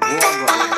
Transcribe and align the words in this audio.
뭐 0.00 0.08
우아한 0.08 0.46
거 0.46 0.52
아니야? 0.52 0.77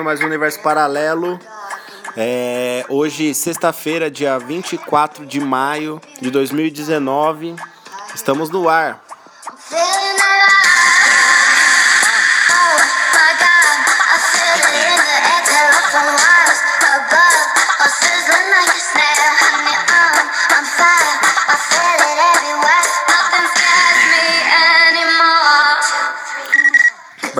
Começando 0.00 0.04
mais 0.04 0.20
um 0.22 0.26
universo 0.26 0.60
paralelo. 0.60 1.38
É, 2.16 2.86
hoje, 2.88 3.34
sexta-feira, 3.34 4.10
dia 4.10 4.38
24 4.38 5.26
de 5.26 5.38
maio 5.40 6.00
de 6.20 6.30
2019. 6.30 7.54
Estamos 8.14 8.48
no 8.48 8.66
ar. 8.66 9.04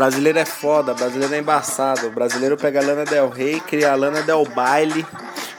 Brasileiro 0.01 0.39
é 0.39 0.47
foda, 0.47 0.95
brasileiro 0.95 1.35
é 1.35 1.39
embaçado. 1.41 2.07
O 2.07 2.11
brasileiro 2.11 2.57
pega 2.57 2.81
a 2.81 2.83
Lana 2.83 3.05
Del 3.05 3.29
Rey, 3.29 3.61
cria 3.61 3.93
a 3.93 3.95
Lana 3.95 4.23
Del 4.23 4.47
Baile 4.47 5.07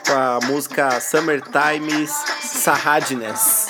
com 0.03 0.14
a 0.14 0.39
música 0.47 1.00
Summertime 1.00 2.08
Sarradness. 2.42 3.67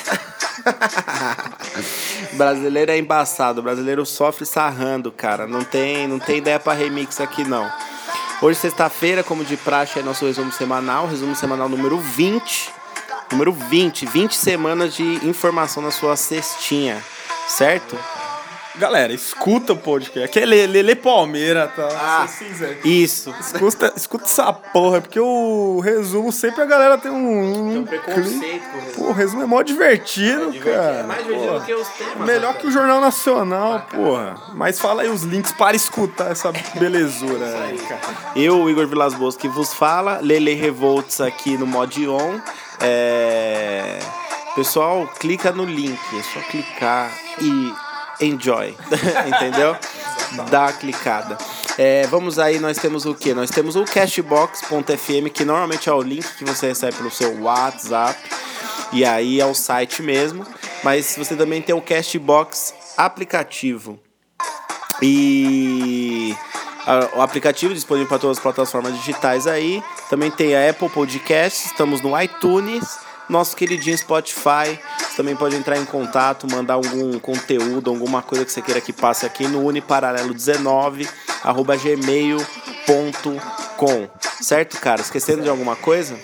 brasileiro 2.32 2.90
é 2.90 2.98
embaçado, 2.98 3.62
brasileiro 3.62 4.06
sofre 4.06 4.46
sarrando, 4.46 5.12
cara. 5.12 5.46
Não 5.46 5.62
tem, 5.62 6.08
não 6.08 6.20
tem 6.20 6.38
ideia 6.38 6.58
pra 6.58 6.72
remix 6.72 7.20
aqui 7.20 7.44
não. 7.44 7.70
Hoje, 8.42 8.58
sexta-feira, 8.58 9.26
como 9.26 9.44
de 9.44 9.58
praxe, 9.58 10.00
é 10.00 10.02
nosso 10.02 10.26
resumo 10.26 10.54
semanal, 10.54 11.06
resumo 11.06 11.36
semanal 11.36 11.68
número 11.68 11.98
20. 11.98 12.72
Número 13.30 13.52
20, 13.52 14.06
20 14.06 14.38
semanas 14.38 14.94
de 14.96 15.04
informação 15.28 15.84
na 15.84 15.92
sua 15.92 16.16
cestinha, 16.16 17.04
certo? 17.50 18.00
Galera, 18.76 19.12
escuta 19.12 19.74
o 19.74 19.78
podcast. 19.78 20.24
Aqui 20.24 20.40
é 20.40 20.46
Lele, 20.46 20.82
Lele 20.82 20.96
Palmeira, 20.96 21.68
tá? 21.68 21.90
Ah. 21.94 22.28
Isso. 22.86 23.34
Escuta, 23.40 23.94
escuta 23.98 24.24
essa 24.24 24.54
porra, 24.54 25.02
porque 25.02 25.20
o 25.20 25.80
resumo 25.82 26.32
sempre 26.32 26.62
a 26.62 26.66
galera 26.66 26.98
tem 26.98 27.12
um. 27.12 27.80
um 27.80 27.84
preconceito 27.84 28.64
com 28.70 28.78
o 28.78 28.82
resumo. 28.82 28.94
Pô, 28.96 29.04
o 29.10 29.12
resumo 29.12 29.44
é 29.44 29.46
mó 29.46 29.62
divertido, 29.62 30.54
cara. 30.60 31.00
É 31.00 31.04
mais 31.04 31.24
divertido 31.24 31.52
Porra. 31.52 31.66
que 31.66 31.74
os 31.74 31.88
temas. 31.90 32.26
Melhor 32.26 32.54
né, 32.54 32.60
que 32.60 32.68
o 32.68 32.72
Jornal 32.72 33.02
Nacional, 33.02 33.88
porra. 33.94 34.36
Mas 34.54 34.80
fala 34.80 35.02
aí 35.02 35.10
os 35.10 35.24
links 35.24 35.52
para 35.52 35.76
escutar 35.76 36.32
essa 36.32 36.52
belezura 36.80 37.46
aí, 37.66 37.78
cara. 37.78 38.02
Eu, 38.36 38.70
Igor 38.70 38.88
Vilas 38.88 39.14
Boas, 39.14 39.36
que 39.36 39.50
vos 39.50 39.74
fala, 39.74 40.20
Lele 40.22 40.54
Revolts 40.54 41.20
aqui 41.20 41.58
no 41.58 41.68
Mod 41.68 42.08
On. 42.08 42.40
É... 42.80 44.00
Pessoal, 44.56 45.08
clica 45.20 45.52
no 45.52 45.64
link, 45.64 46.00
é 46.18 46.24
só 46.24 46.40
clicar 46.50 47.12
e 47.40 47.74
enjoy, 48.20 48.76
entendeu? 49.28 49.76
Dá 50.50 50.68
a 50.68 50.74
clicada. 50.74 51.38
É, 51.78 52.06
vamos 52.08 52.38
aí, 52.38 52.60
nós 52.60 52.78
temos 52.78 53.06
o 53.06 53.16
que? 53.16 53.34
Nós 53.34 53.50
temos 53.50 53.76
o 53.76 53.86
Cashbox.fm, 53.86 55.30
que 55.34 55.46
normalmente 55.46 55.90
é 55.90 55.94
o 55.94 56.02
link 56.02 56.26
que 56.38 56.46
você 56.46 56.68
recebe 56.68 56.98
pelo 56.98 57.12
seu 57.12 57.42
WhatsApp. 57.42 58.20
E 58.92 59.06
aí 59.06 59.40
é 59.40 59.46
o 59.46 59.54
site 59.54 60.02
mesmo. 60.02 60.46
Mas 60.84 61.16
você 61.18 61.36
também 61.36 61.62
tem 61.62 61.74
o 61.74 61.82
Cashbox 61.82 62.74
aplicativo. 62.98 64.00
E 65.02 66.36
o 67.16 67.22
aplicativo 67.22 67.74
disponível 67.74 68.08
para 68.08 68.20
todas 68.20 68.38
as 68.38 68.44
plataformas 68.44 68.96
digitais 68.98 69.48
aí. 69.48 69.84
Também 70.10 70.30
tem 70.32 70.56
a 70.56 70.70
Apple 70.70 70.90
Podcasts, 70.90 71.66
estamos 71.68 72.02
no 72.02 72.20
iTunes, 72.20 73.00
nosso 73.32 73.56
queridinho 73.56 73.98
Spotify. 73.98 74.78
Você 75.00 75.16
também 75.18 75.36
pode 75.36 75.56
entrar 75.56 75.78
em 75.78 75.86
contato, 75.86 76.46
mandar 76.52 76.74
algum 76.76 77.18
conteúdo, 77.20 77.90
alguma 77.90 78.22
coisa 78.22 78.46
que 78.46 78.52
você 78.52 78.62
queira 78.62 78.82
que 78.82 78.94
passe 78.94 79.26
aqui 79.26 79.48
no 79.48 79.64
uniparalelo19 79.64 81.08
arroba 81.44 81.76
gmail.com. 81.76 82.48
Certo, 84.42 84.80
cara? 84.80 85.02
Esquecendo 85.02 85.42
de 85.42 85.50
alguma 85.50 85.76
coisa? 85.76 86.16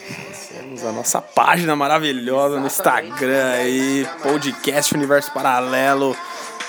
A 0.88 0.91
nossa 0.91 1.19
página 1.22 1.75
maravilhosa 1.75 2.59
no 2.59 2.68
Instagram 2.68 3.51
aí, 3.51 4.07
podcast 4.22 4.94
Universo 4.94 5.31
Paralelo. 5.31 6.16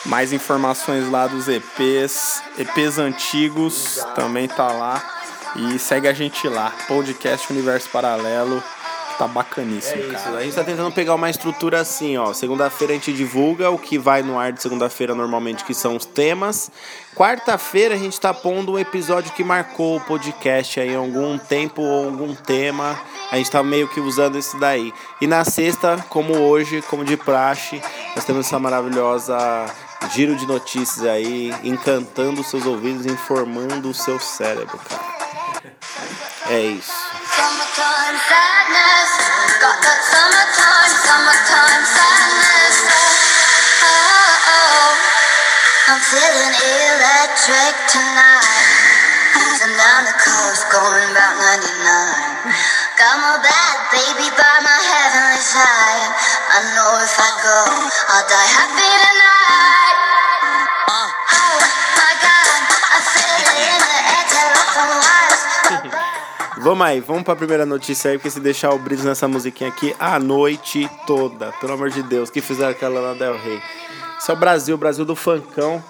Mais 0.06 0.32
informações 0.32 1.10
lá 1.10 1.26
dos 1.26 1.48
EPs, 1.48 2.42
EPs 2.56 2.98
antigos 2.98 4.02
também 4.14 4.48
tá 4.48 4.68
lá. 4.68 5.02
E 5.56 5.78
segue 5.78 6.06
a 6.08 6.12
gente 6.12 6.48
lá, 6.48 6.72
podcast 6.86 7.52
Universo 7.52 7.88
Paralelo. 7.90 8.62
Tá 9.18 9.26
bacaníssimo, 9.26 10.00
Isso, 10.00 10.12
cara. 10.12 10.38
a 10.38 10.42
gente 10.44 10.54
tá 10.54 10.62
tentando 10.62 10.92
pegar 10.92 11.16
uma 11.16 11.28
estrutura 11.28 11.80
assim, 11.80 12.16
ó. 12.16 12.32
Segunda-feira 12.32 12.92
a 12.92 12.96
gente 12.96 13.12
divulga 13.12 13.68
o 13.68 13.76
que 13.76 13.98
vai 13.98 14.22
no 14.22 14.38
ar 14.38 14.52
de 14.52 14.62
segunda-feira 14.62 15.12
normalmente, 15.12 15.64
que 15.64 15.74
são 15.74 15.96
os 15.96 16.04
temas. 16.04 16.70
Quarta-feira 17.16 17.96
a 17.96 17.98
gente 17.98 18.20
tá 18.20 18.32
pondo 18.32 18.74
um 18.74 18.78
episódio 18.78 19.32
que 19.32 19.42
marcou 19.42 19.96
o 19.96 20.00
podcast 20.00 20.78
aí, 20.78 20.94
algum 20.94 21.36
tempo 21.36 21.82
ou 21.82 22.04
algum 22.04 22.32
tema. 22.32 22.96
A 23.32 23.36
gente 23.36 23.50
tá 23.50 23.60
meio 23.60 23.88
que 23.88 23.98
usando 23.98 24.38
esse 24.38 24.56
daí. 24.56 24.94
E 25.20 25.26
na 25.26 25.44
sexta, 25.44 25.96
como 26.08 26.38
hoje, 26.38 26.80
como 26.82 27.04
de 27.04 27.16
praxe, 27.16 27.82
nós 28.14 28.24
temos 28.24 28.46
essa 28.46 28.58
maravilhosa 28.60 29.36
giro 30.12 30.36
de 30.36 30.46
notícias 30.46 31.04
aí, 31.04 31.52
encantando 31.64 32.40
os 32.40 32.46
seus 32.46 32.64
ouvidos, 32.64 33.04
informando 33.04 33.90
o 33.90 33.94
seu 33.94 34.20
cérebro, 34.20 34.78
cara. 34.78 35.02
É 36.50 36.60
isso. 36.60 37.07
Summertime 37.38 38.18
sadness. 38.26 39.10
Got 39.62 39.78
that 39.78 40.00
summertime, 40.10 40.90
summertime 41.06 41.84
sadness. 41.86 42.76
Oh, 43.78 44.50
oh. 44.58 44.90
I'm 45.86 46.02
feeling 46.02 46.54
electric 46.58 47.74
tonight. 47.94 48.42
Cruising 49.38 49.70
down 49.78 50.10
the 50.10 50.18
coast, 50.18 50.66
going 50.74 51.14
about 51.14 51.38
99. 51.38 51.78
Got 52.98 53.14
my 53.22 53.38
bad 53.38 53.76
baby 53.94 54.34
by 54.34 54.54
my 54.66 54.80
heavenly 54.90 55.38
side. 55.38 56.10
I 56.10 56.58
know 56.74 56.90
if 57.06 57.14
I 57.22 57.30
go, 57.38 57.58
I'll 58.18 58.26
die 58.26 58.50
happy 58.50 58.90
tonight. 59.06 59.96
Oh, 60.90 61.06
oh 61.06 61.56
my 62.02 62.14
God, 62.18 62.60
I 62.66 62.98
feel 63.14 63.46
it 63.46 63.62
in 63.62 63.78
the 63.78 63.98
air, 64.10 64.26
telephone. 64.26 65.07
Vamos 66.60 66.86
aí, 66.86 67.00
vamos 67.00 67.22
pra 67.22 67.36
primeira 67.36 67.64
notícia 67.64 68.10
aí, 68.10 68.18
porque 68.18 68.30
se 68.30 68.40
deixar 68.40 68.70
o 68.72 68.78
brilho 68.78 69.04
nessa 69.04 69.28
musiquinha 69.28 69.70
aqui 69.70 69.94
a 69.98 70.18
noite 70.18 70.90
toda, 71.06 71.52
pelo 71.60 71.74
amor 71.74 71.90
de 71.90 72.02
Deus, 72.02 72.30
que 72.30 72.40
fizeram 72.40 72.70
aquela 72.70 73.00
Lana 73.00 73.18
Del 73.18 73.38
Rey. 73.38 73.62
Isso 74.18 74.30
é 74.30 74.34
o 74.34 74.36
Brasil, 74.36 74.74
o 74.74 74.78
Brasil 74.78 75.04
do 75.04 75.14
funkão. 75.14 75.82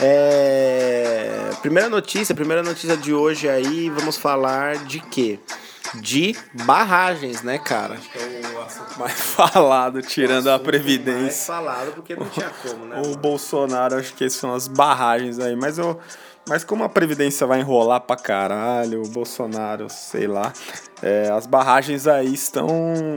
É... 0.00 1.50
Primeira 1.62 1.88
notícia, 1.88 2.34
primeira 2.34 2.62
notícia 2.62 2.96
de 2.96 3.14
hoje 3.14 3.48
aí, 3.48 3.90
vamos 3.90 4.16
falar 4.16 4.76
de 4.78 5.00
quê? 5.00 5.38
De 5.94 6.36
barragens, 6.52 7.42
né, 7.42 7.58
cara? 7.58 7.96
É 8.14 8.56
o 8.56 8.60
assunto 8.60 8.98
mais 8.98 9.12
falado, 9.18 10.02
tirando 10.02 10.48
a 10.48 10.52
Mais 10.52 10.62
Previdência. 10.62 11.46
falado, 11.46 11.92
porque 11.92 12.14
não 12.14 12.28
tinha 12.28 12.50
como, 12.62 12.84
né? 12.84 13.00
O 13.06 13.16
Bolsonaro, 13.16 13.96
acho 13.96 14.12
que 14.14 14.28
são 14.28 14.52
as 14.52 14.66
barragens 14.68 15.38
aí, 15.38 15.56
mas 15.56 15.78
eu. 15.78 15.98
Mas 16.48 16.64
como 16.64 16.82
a 16.82 16.88
Previdência 16.88 17.46
vai 17.46 17.60
enrolar 17.60 18.00
pra 18.00 18.16
caralho, 18.16 19.02
o 19.02 19.08
Bolsonaro, 19.08 19.88
sei 19.90 20.26
lá, 20.26 20.52
é, 21.02 21.30
as 21.30 21.46
barragens 21.46 22.06
aí 22.06 22.32
estão 22.32 22.68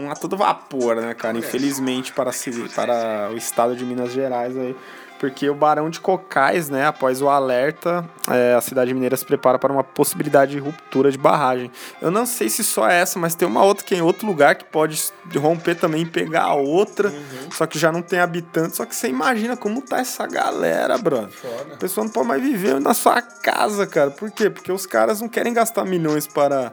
a 0.10 0.16
todo 0.16 0.36
vapor, 0.36 0.98
né, 0.98 1.14
cara? 1.14 1.38
Infelizmente 1.38 2.12
para, 2.12 2.32
para 2.76 3.30
o 3.32 3.38
estado 3.38 3.76
de 3.76 3.86
Minas 3.86 4.12
Gerais 4.12 4.58
aí. 4.58 4.76
Porque 5.22 5.48
o 5.48 5.54
Barão 5.54 5.88
de 5.88 6.00
Cocais, 6.00 6.68
né, 6.68 6.88
após 6.88 7.22
o 7.22 7.30
alerta, 7.30 8.04
é, 8.28 8.56
a 8.56 8.62
cidade 8.62 8.92
mineira 8.92 9.16
se 9.16 9.24
prepara 9.24 9.60
para 9.60 9.72
uma 9.72 9.84
possibilidade 9.84 10.54
de 10.54 10.58
ruptura 10.58 11.12
de 11.12 11.18
barragem. 11.20 11.72
Eu 12.02 12.10
não 12.10 12.26
sei 12.26 12.50
se 12.50 12.64
só 12.64 12.90
é 12.90 13.02
essa, 13.02 13.20
mas 13.20 13.36
tem 13.36 13.48
uma 13.48 13.64
outra 13.64 13.86
que 13.86 13.94
é 13.94 14.00
em 14.00 14.02
outro 14.02 14.26
lugar 14.26 14.56
que 14.56 14.66
pode 14.66 15.00
romper 15.36 15.76
também 15.76 16.02
e 16.02 16.06
pegar 16.08 16.46
a 16.46 16.56
outra, 16.56 17.14
só 17.52 17.68
que 17.68 17.78
já 17.78 17.92
não 17.92 18.02
tem 18.02 18.18
habitante. 18.18 18.76
Só 18.76 18.84
que 18.84 18.96
você 18.96 19.10
imagina 19.10 19.56
como 19.56 19.80
tá 19.84 20.00
essa 20.00 20.26
galera, 20.26 20.98
brother. 20.98 21.30
A 21.72 21.78
pessoa 21.78 22.04
não 22.04 22.12
pode 22.12 22.28
mais 22.28 22.42
viver 22.42 22.82
na 22.82 22.96
sua 22.96 23.22
casa, 23.22 23.86
cara. 23.86 24.10
Por 24.10 24.32
quê? 24.32 24.50
Porque 24.50 24.72
os 24.72 24.88
caras 24.88 25.22
não 25.22 25.30
querem 25.30 25.54
gastar 25.54 25.86
milhões 25.86 26.26
para 26.26 26.72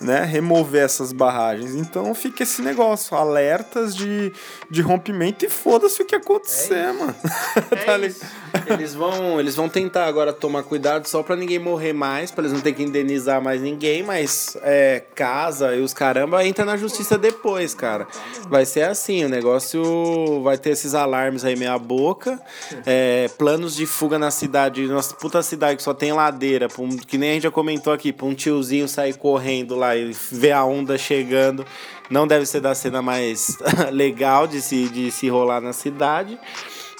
né, 0.00 0.24
remover 0.24 0.84
essas 0.84 1.12
barragens. 1.12 1.74
Então 1.74 2.14
fica 2.14 2.42
esse 2.42 2.62
negócio, 2.62 3.16
alertas 3.16 3.94
de, 3.94 4.32
de 4.70 4.82
rompimento 4.82 5.44
e 5.44 5.48
foda-se 5.48 6.02
o 6.02 6.04
que 6.04 6.14
acontecer, 6.14 6.74
É 6.74 6.92
mano. 6.92 7.14
É 7.70 7.76
Tá 7.84 7.98
isso. 7.98 8.24
eles 8.68 8.94
vão, 8.94 9.38
eles 9.40 9.54
vão 9.54 9.68
tentar 9.68 10.06
agora 10.06 10.32
tomar 10.32 10.62
cuidado 10.62 11.06
só 11.06 11.22
pra 11.22 11.36
ninguém 11.36 11.58
morrer 11.58 11.92
mais, 11.92 12.30
pra 12.30 12.42
eles 12.42 12.52
não 12.52 12.60
ter 12.60 12.72
que 12.72 12.82
indenizar 12.82 13.40
mais 13.42 13.60
ninguém, 13.60 14.02
mas 14.02 14.56
é, 14.62 15.02
casa 15.14 15.74
e 15.74 15.80
os 15.80 15.92
caramba 15.92 16.44
entra 16.44 16.64
na 16.64 16.76
justiça 16.76 17.16
depois, 17.18 17.74
cara. 17.74 18.06
Vai 18.48 18.64
ser 18.64 18.82
assim, 18.82 19.24
o 19.24 19.28
negócio 19.28 20.42
vai 20.42 20.58
ter 20.58 20.70
esses 20.70 20.94
alarmes 20.94 21.44
aí 21.44 21.56
meia 21.56 21.78
boca, 21.78 22.40
é, 22.84 23.28
planos 23.38 23.74
de 23.76 23.86
fuga 23.86 24.18
na 24.18 24.30
cidade, 24.30 24.86
nossa 24.86 25.14
puta 25.14 25.42
cidade 25.42 25.76
que 25.76 25.82
só 25.82 25.94
tem 25.94 26.12
ladeira, 26.12 26.68
um- 26.78 26.96
que 26.96 27.16
nem 27.18 27.30
a 27.30 27.34
gente 27.34 27.42
já 27.44 27.50
comentou 27.50 27.92
aqui, 27.92 28.12
pra 28.12 28.26
um 28.26 28.34
tiozinho 28.34 28.88
sair 28.88 29.14
correndo 29.16 29.74
lá 29.76 29.94
e 29.96 30.12
ver 30.30 30.52
a 30.52 30.64
onda 30.64 30.96
chegando. 30.98 31.64
Não 32.08 32.24
deve 32.26 32.46
ser 32.46 32.60
da 32.60 32.72
cena 32.74 33.02
mais 33.02 33.56
legal 33.90 34.46
de 34.46 34.60
se, 34.60 34.88
de 34.88 35.10
se 35.10 35.28
rolar 35.28 35.60
na 35.60 35.72
cidade. 35.72 36.38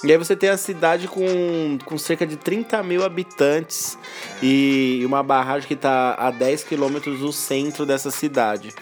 E 0.03 0.11
aí 0.11 0.17
você 0.17 0.35
tem 0.35 0.49
a 0.49 0.57
cidade 0.57 1.07
com, 1.07 1.79
com 1.83 1.97
cerca 1.97 2.25
de 2.25 2.37
30 2.37 2.83
mil 2.83 3.03
habitantes 3.03 3.97
e 4.43 5.01
uma 5.05 5.23
barragem 5.23 5.67
que 5.67 5.73
está 5.73 6.13
a 6.13 6.29
10 6.29 6.63
quilômetros 6.65 7.19
do 7.19 7.33
centro 7.33 7.83
dessa 7.83 8.11
cidade. 8.11 8.73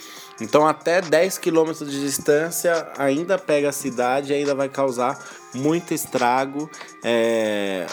Então 0.41 0.67
até 0.67 1.01
10 1.01 1.38
quilômetros 1.38 1.89
de 1.89 2.01
distância 2.01 2.89
ainda 2.97 3.38
pega 3.38 3.69
a 3.69 3.71
cidade 3.71 4.33
e 4.33 4.35
ainda 4.35 4.53
vai 4.53 4.67
causar 4.67 5.17
muito 5.56 5.94
estrago. 5.94 6.69
É, 7.04 7.86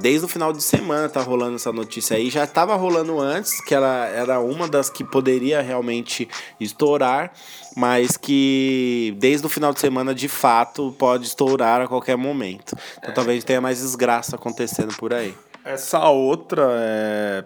desde 0.00 0.24
o 0.24 0.28
final 0.28 0.52
de 0.52 0.62
semana 0.62 1.08
tá 1.08 1.20
rolando 1.20 1.56
essa 1.56 1.72
notícia 1.72 2.16
aí. 2.16 2.30
Já 2.30 2.44
estava 2.44 2.74
rolando 2.74 3.20
antes, 3.20 3.60
que 3.64 3.74
ela 3.74 4.06
era 4.06 4.40
uma 4.40 4.68
das 4.68 4.90
que 4.90 5.04
poderia 5.04 5.60
realmente 5.60 6.28
estourar, 6.60 7.32
mas 7.76 8.16
que 8.16 9.14
desde 9.18 9.46
o 9.46 9.50
final 9.50 9.72
de 9.72 9.80
semana 9.80 10.14
de 10.14 10.28
fato 10.28 10.94
pode 10.98 11.26
estourar 11.26 11.80
a 11.80 11.88
qualquer 11.88 12.16
momento. 12.16 12.76
Então 12.98 13.14
talvez 13.14 13.44
tenha 13.44 13.60
mais 13.60 13.80
desgraça 13.80 14.36
acontecendo 14.36 14.94
por 14.96 15.12
aí. 15.12 15.34
Essa 15.64 16.08
outra, 16.08 16.68
é, 16.72 17.44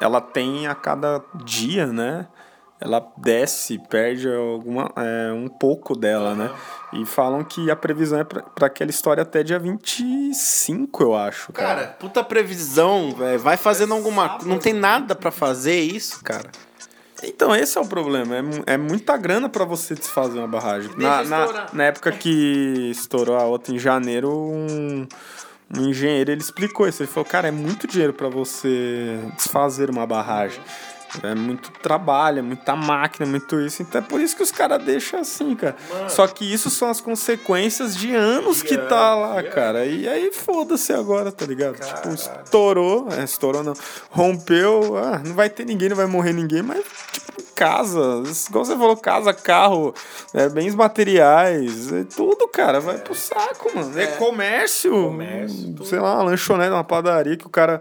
ela 0.00 0.20
tem 0.20 0.66
a 0.66 0.74
cada 0.74 1.22
dia, 1.44 1.86
né? 1.86 2.26
Ela 2.78 3.06
desce, 3.16 3.78
perde 3.88 4.28
alguma, 4.28 4.92
é, 4.96 5.32
um 5.32 5.48
pouco 5.48 5.96
dela, 5.96 6.34
né? 6.34 6.50
E 6.92 7.06
falam 7.06 7.42
que 7.42 7.70
a 7.70 7.76
previsão 7.76 8.20
é 8.20 8.24
pra, 8.24 8.42
pra 8.42 8.66
aquela 8.66 8.90
história 8.90 9.22
até 9.22 9.42
dia 9.42 9.58
25, 9.58 11.02
eu 11.02 11.14
acho, 11.14 11.52
cara. 11.52 11.74
Cara, 11.74 11.86
puta 11.98 12.22
previsão, 12.22 13.12
velho. 13.12 13.38
Vai 13.38 13.56
fazendo 13.56 13.94
alguma. 13.94 14.38
Não 14.44 14.58
tem 14.58 14.74
nada 14.74 15.14
pra 15.14 15.30
fazer 15.30 15.80
isso, 15.80 16.22
cara. 16.22 16.50
Então, 17.22 17.54
esse 17.56 17.78
é 17.78 17.80
o 17.80 17.86
problema. 17.86 18.36
É, 18.36 18.74
é 18.74 18.76
muita 18.76 19.16
grana 19.16 19.48
pra 19.48 19.64
você 19.64 19.94
desfazer 19.94 20.38
uma 20.38 20.48
barragem. 20.48 20.90
Na, 20.96 21.24
na, 21.24 21.66
na 21.72 21.84
época 21.84 22.12
que 22.12 22.90
estourou 22.90 23.36
a 23.36 23.44
outra 23.44 23.74
em 23.74 23.78
janeiro, 23.78 24.30
um, 24.30 25.06
um 25.74 25.88
engenheiro 25.88 26.30
ele 26.30 26.40
explicou 26.42 26.86
isso. 26.86 27.02
Ele 27.02 27.10
falou, 27.10 27.24
cara, 27.24 27.48
é 27.48 27.50
muito 27.50 27.86
dinheiro 27.86 28.12
pra 28.12 28.28
você 28.28 29.18
desfazer 29.34 29.88
uma 29.88 30.06
barragem. 30.06 30.60
É 31.22 31.34
muito 31.34 31.70
trabalho, 31.70 32.40
é 32.40 32.42
muita 32.42 32.76
máquina, 32.76 33.26
é 33.26 33.28
muito 33.28 33.60
isso. 33.60 33.82
Então 33.82 34.00
é 34.00 34.04
por 34.04 34.20
isso 34.20 34.36
que 34.36 34.42
os 34.42 34.50
caras 34.50 34.82
deixam 34.82 35.20
assim, 35.20 35.54
cara. 35.54 35.76
Só 36.08 36.26
que 36.26 36.50
isso 36.50 36.70
são 36.70 36.88
as 36.88 37.00
consequências 37.00 37.96
de 37.96 38.14
anos 38.14 38.62
que 38.62 38.76
tá 38.76 39.14
lá, 39.14 39.42
cara. 39.42 39.86
E 39.86 40.08
aí 40.08 40.32
foda-se 40.32 40.92
agora, 40.92 41.32
tá 41.32 41.46
ligado? 41.46 41.78
Tipo, 41.78 42.08
estourou, 42.10 43.08
é, 43.12 43.24
estourou 43.24 43.62
não. 43.62 43.74
Rompeu, 44.10 44.96
ah, 44.96 45.20
não 45.24 45.34
vai 45.34 45.48
ter 45.48 45.64
ninguém, 45.64 45.88
não 45.88 45.96
vai 45.96 46.06
morrer 46.06 46.32
ninguém, 46.32 46.62
mas 46.62 46.84
tipo, 47.12 47.42
casa, 47.54 48.22
igual 48.48 48.64
você 48.64 48.76
falou, 48.76 48.96
casa, 48.96 49.32
carro, 49.32 49.94
é, 50.34 50.48
bens 50.48 50.74
materiais, 50.74 51.92
é 51.92 52.04
tudo, 52.04 52.46
cara, 52.48 52.80
vai 52.80 52.98
pro 52.98 53.14
saco, 53.14 53.74
mano. 53.74 53.98
É, 53.98 54.06
comércio, 54.06 54.90
Comércio, 54.90 55.84
sei 55.84 55.98
lá, 55.98 56.14
uma 56.14 56.24
lanchonete, 56.24 56.70
uma 56.70 56.84
padaria 56.84 57.36
que 57.36 57.46
o 57.46 57.50
cara 57.50 57.80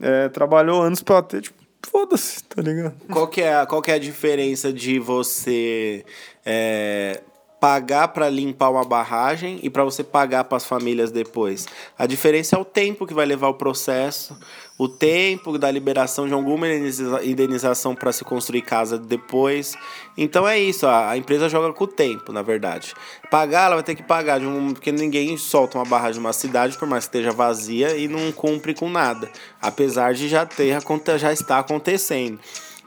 é, 0.00 0.28
trabalhou 0.28 0.82
anos 0.82 1.02
pra 1.02 1.22
ter, 1.22 1.42
tipo, 1.42 1.61
foda-se, 1.88 2.42
tá 2.44 2.62
ligado? 2.62 2.94
Qual 3.12 3.26
que 3.28 3.40
é, 3.42 3.54
a- 3.54 3.66
qual 3.66 3.82
que 3.82 3.90
é 3.90 3.94
a 3.94 3.98
diferença 3.98 4.72
de 4.72 4.98
você 4.98 6.04
é, 6.44 7.20
pagar 7.60 8.08
pra 8.08 8.28
limpar 8.28 8.70
uma 8.70 8.84
barragem 8.84 9.58
e 9.62 9.70
pra 9.70 9.84
você 9.84 10.02
pagar 10.02 10.44
pras 10.44 10.64
famílias 10.64 11.10
depois? 11.10 11.66
A 11.98 12.06
diferença 12.06 12.56
é 12.56 12.58
o 12.58 12.64
tempo 12.64 13.06
que 13.06 13.14
vai 13.14 13.26
levar 13.26 13.48
o 13.48 13.54
processo, 13.54 14.36
o 14.78 14.88
tempo 14.88 15.58
da 15.58 15.70
liberação 15.70 16.26
de 16.26 16.34
alguma 16.34 16.66
indeniza- 16.66 17.24
indenização 17.24 17.94
para 17.94 18.12
se 18.12 18.24
construir 18.24 18.62
casa 18.62 18.98
depois. 18.98 19.74
Então 20.16 20.46
é 20.48 20.58
isso, 20.58 20.86
a, 20.86 21.16
empresa 21.16 21.48
joga 21.48 21.72
com 21.72 21.84
o 21.84 21.86
tempo, 21.86 22.32
na 22.32 22.42
verdade. 22.42 22.94
Pagar, 23.30 23.66
ela 23.66 23.76
vai 23.76 23.84
ter 23.84 23.94
que 23.94 24.02
pagar, 24.02 24.40
de 24.40 24.46
um, 24.46 24.72
porque 24.72 24.90
ninguém 24.90 25.36
solta 25.36 25.78
uma 25.78 25.84
barragem 25.84 26.20
numa 26.20 26.32
cidade, 26.32 26.76
por 26.76 26.88
mais 26.88 27.04
que 27.06 27.16
esteja 27.16 27.32
vazia, 27.32 27.96
e 27.96 28.08
não 28.08 28.32
cumpre 28.32 28.74
com 28.74 28.88
nada. 28.88 29.30
Apesar 29.60 30.14
de 30.14 30.28
já 30.28 30.44
ter, 30.44 30.76
já 31.18 31.32
está 31.32 31.58
acontecendo. 31.58 32.38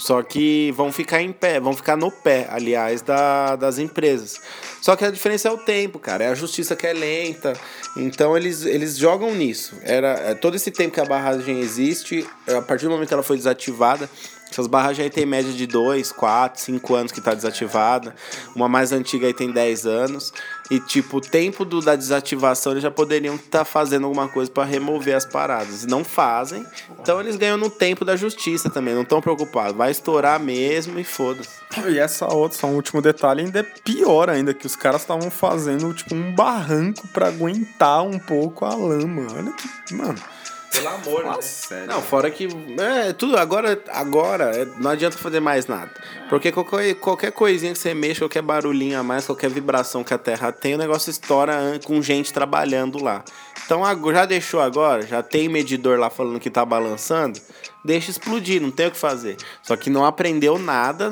Só 0.06 0.22
que 0.22 0.72
vão 0.74 0.92
ficar 0.92 1.20
em 1.24 1.32
pé, 1.32 1.60
vão 1.60 1.76
ficar 1.76 1.98
no 1.98 2.12
pé, 2.12 2.48
aliás, 2.52 3.02
da, 3.02 3.56
das 3.56 3.80
empresas. 3.80 4.40
Só 4.80 4.96
que 4.96 5.04
a 5.04 5.10
diferença 5.10 5.48
é 5.48 5.52
o 5.52 5.58
tempo, 5.58 5.98
cara. 5.98 6.26
É 6.26 6.28
a 6.28 6.36
justiça 6.36 6.76
que 6.76 6.86
é 6.86 6.94
lenta. 6.94 7.54
Então 7.98 8.38
eles, 8.38 8.64
eles 8.66 8.98
jogam 8.98 9.34
nisso. 9.34 9.74
Era 9.82 10.10
é, 10.10 10.36
todo 10.36 10.54
esse 10.54 10.70
tempo 10.70 10.94
que 10.94 11.02
a 11.02 11.06
barragem 11.06 11.60
existe, 11.60 12.24
a 12.48 12.62
partir 12.62 12.86
do 12.86 12.92
momento 12.92 13.08
que 13.08 13.16
ela 13.16 13.24
foi 13.24 13.36
desativada, 13.36 14.08
essas 14.50 14.68
barragens 14.68 15.04
aí 15.04 15.10
tem 15.10 15.26
média 15.26 15.52
de 15.52 15.68
2, 15.68 16.12
4, 16.12 16.62
5 16.62 16.96
anos 16.96 17.12
que 17.12 17.20
tá 17.20 17.34
desativada. 17.34 18.16
Uma 18.56 18.70
mais 18.70 18.92
antiga 18.92 19.28
aí 19.28 19.34
tem 19.34 19.52
10 19.52 19.86
anos. 19.86 20.32
E, 20.70 20.80
tipo, 20.80 21.18
o 21.18 21.22
tempo 21.22 21.66
do, 21.66 21.82
da 21.82 21.96
desativação 21.96 22.72
eles 22.72 22.84
já 22.84 22.92
poderiam 22.92 23.36
estar 23.36 23.66
fazendo 23.66 24.06
alguma 24.06 24.28
coisa 24.28 24.50
para 24.50 24.64
remover 24.64 25.16
as 25.16 25.26
paradas. 25.26 25.84
E 25.84 25.88
não 25.88 26.04
fazem. 26.04 26.66
Então 27.02 27.20
eles 27.20 27.36
ganham 27.36 27.58
no 27.58 27.70
tempo 27.70 28.06
da 28.06 28.16
justiça 28.16 28.70
também. 28.70 28.94
Não 28.94 29.02
estão 29.02 29.22
preocupados. 29.22 29.76
Vai 29.76 29.92
estourar 29.92 30.40
mesmo 30.40 30.98
e 31.00 31.04
foda-se. 31.04 31.50
E 31.90 32.00
essa 32.00 32.34
outra, 32.34 32.58
só 32.58 32.68
um 32.68 32.76
último 32.76 33.02
detalhe, 33.02 33.42
ainda 33.42 33.60
é 33.60 33.64
pior 33.64 34.30
ainda, 34.30 34.54
que 34.54 34.66
os 34.66 34.76
caras 34.76 35.02
estavam 35.02 35.30
fazendo, 35.30 35.94
tipo, 35.94 36.16
um 36.16 36.34
barranco 36.34 37.08
pra 37.10 37.28
aguentar 37.28 38.04
um 38.04 38.18
pouco 38.18 38.64
a 38.64 38.74
lama. 38.74 39.28
Olha 39.34 39.52
que, 39.52 39.94
mano... 39.94 40.35
Pelo 40.76 40.90
amor, 40.90 41.24
Fala 41.24 41.42
sério. 41.42 41.88
Não, 41.88 42.02
fora 42.02 42.30
que. 42.30 42.48
É, 42.80 43.14
tudo. 43.14 43.38
Agora, 43.38 43.82
agora 43.90 44.56
é, 44.56 44.66
não 44.78 44.92
adianta 44.92 45.18
fazer 45.18 45.40
mais 45.40 45.68
nada. 45.68 45.90
Porque 46.30 46.52
qualquer, 46.52 46.96
qualquer 46.96 47.32
coisinha 47.32 47.72
que 47.72 47.80
você 47.80 47.94
mexa, 47.94 48.20
qualquer 48.20 48.42
barulhinho 48.42 49.00
a 49.00 49.04
mais, 49.04 49.26
qualquer 49.26 49.50
vibração 49.50 50.04
que 50.04 50.14
a 50.14 50.18
Terra 50.18 50.52
tem, 50.52 50.76
o 50.76 50.78
negócio 50.78 51.10
estoura 51.10 51.80
com 51.84 52.02
gente 52.02 52.34
trabalhando 52.34 53.02
lá. 53.02 53.24
Então 53.66 53.82
já 54.12 54.26
deixou 54.26 54.62
agora, 54.62 55.02
já 55.02 55.24
tem 55.24 55.50
medidor 55.50 55.98
lá 55.98 56.10
falando 56.10 56.40
que 56.40 56.50
tá 56.50 56.64
balançando, 56.64 57.40
deixa 57.84 58.12
explodir, 58.12 58.62
não 58.62 58.70
tem 58.70 58.88
o 58.88 58.92
que 58.92 58.98
fazer. 58.98 59.38
Só 59.64 59.76
que 59.76 59.90
não 59.90 60.06
aprendeu 60.06 60.60
nada 60.60 61.12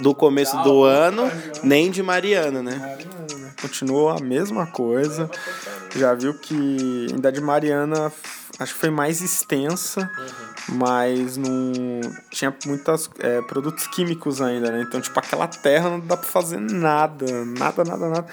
do 0.00 0.14
começo 0.14 0.56
do 0.62 0.82
ano, 0.82 1.30
nem 1.62 1.90
de 1.90 2.02
Mariana, 2.02 2.62
né? 2.62 2.98
Continuou 3.60 4.08
a 4.08 4.18
mesma 4.18 4.66
coisa. 4.66 5.30
Já 5.94 6.14
viu 6.14 6.34
que 6.34 7.06
ainda 7.12 7.30
de 7.30 7.40
Mariana 7.40 8.10
acho 8.62 8.74
que 8.74 8.80
foi 8.80 8.90
mais 8.90 9.20
extensa, 9.20 10.10
mas 10.68 11.36
não 11.36 12.00
tinha 12.30 12.54
muitos 12.66 13.10
produtos 13.48 13.86
químicos 13.88 14.40
ainda, 14.40 14.70
né? 14.70 14.82
Então, 14.86 15.00
tipo, 15.00 15.18
aquela 15.18 15.46
terra 15.48 15.90
não 15.90 16.00
dá 16.00 16.16
pra 16.16 16.28
fazer 16.28 16.58
nada, 16.60 17.44
nada, 17.44 17.84
nada, 17.84 18.08
nada. 18.08 18.26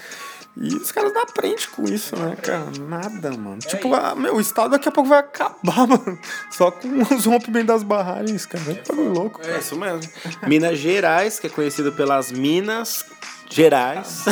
E 0.56 0.74
os 0.74 0.90
caras 0.90 1.12
não 1.14 1.22
aprendem 1.22 1.64
com 1.74 1.84
isso, 1.84 2.16
né, 2.16 2.34
cara? 2.36 2.66
Nada, 2.80 3.30
mano. 3.30 3.58
tipo, 3.58 3.94
a- 3.94 4.16
meu, 4.16 4.34
o 4.34 4.40
estado 4.40 4.70
daqui 4.70 4.88
a 4.88 4.92
pouco 4.92 5.08
vai 5.08 5.20
acabar, 5.20 5.54
mano. 5.86 6.18
Só 6.50 6.70
com 6.72 6.88
os 7.14 7.24
rompimentos 7.24 7.68
das 7.68 7.82
barragens, 7.84 8.46
cara. 8.46 8.64
É 8.72 8.82
bagulho 8.86 9.12
louco. 9.12 9.40
É 9.44 9.58
isso 9.58 9.76
mesmo. 9.78 10.00
Minas 10.46 10.78
Gerais, 10.78 11.38
que 11.38 11.46
é 11.46 11.50
conhecido 11.50 11.92
pelas 11.92 12.32
Minas 12.32 13.04
Gerais, 13.48 14.24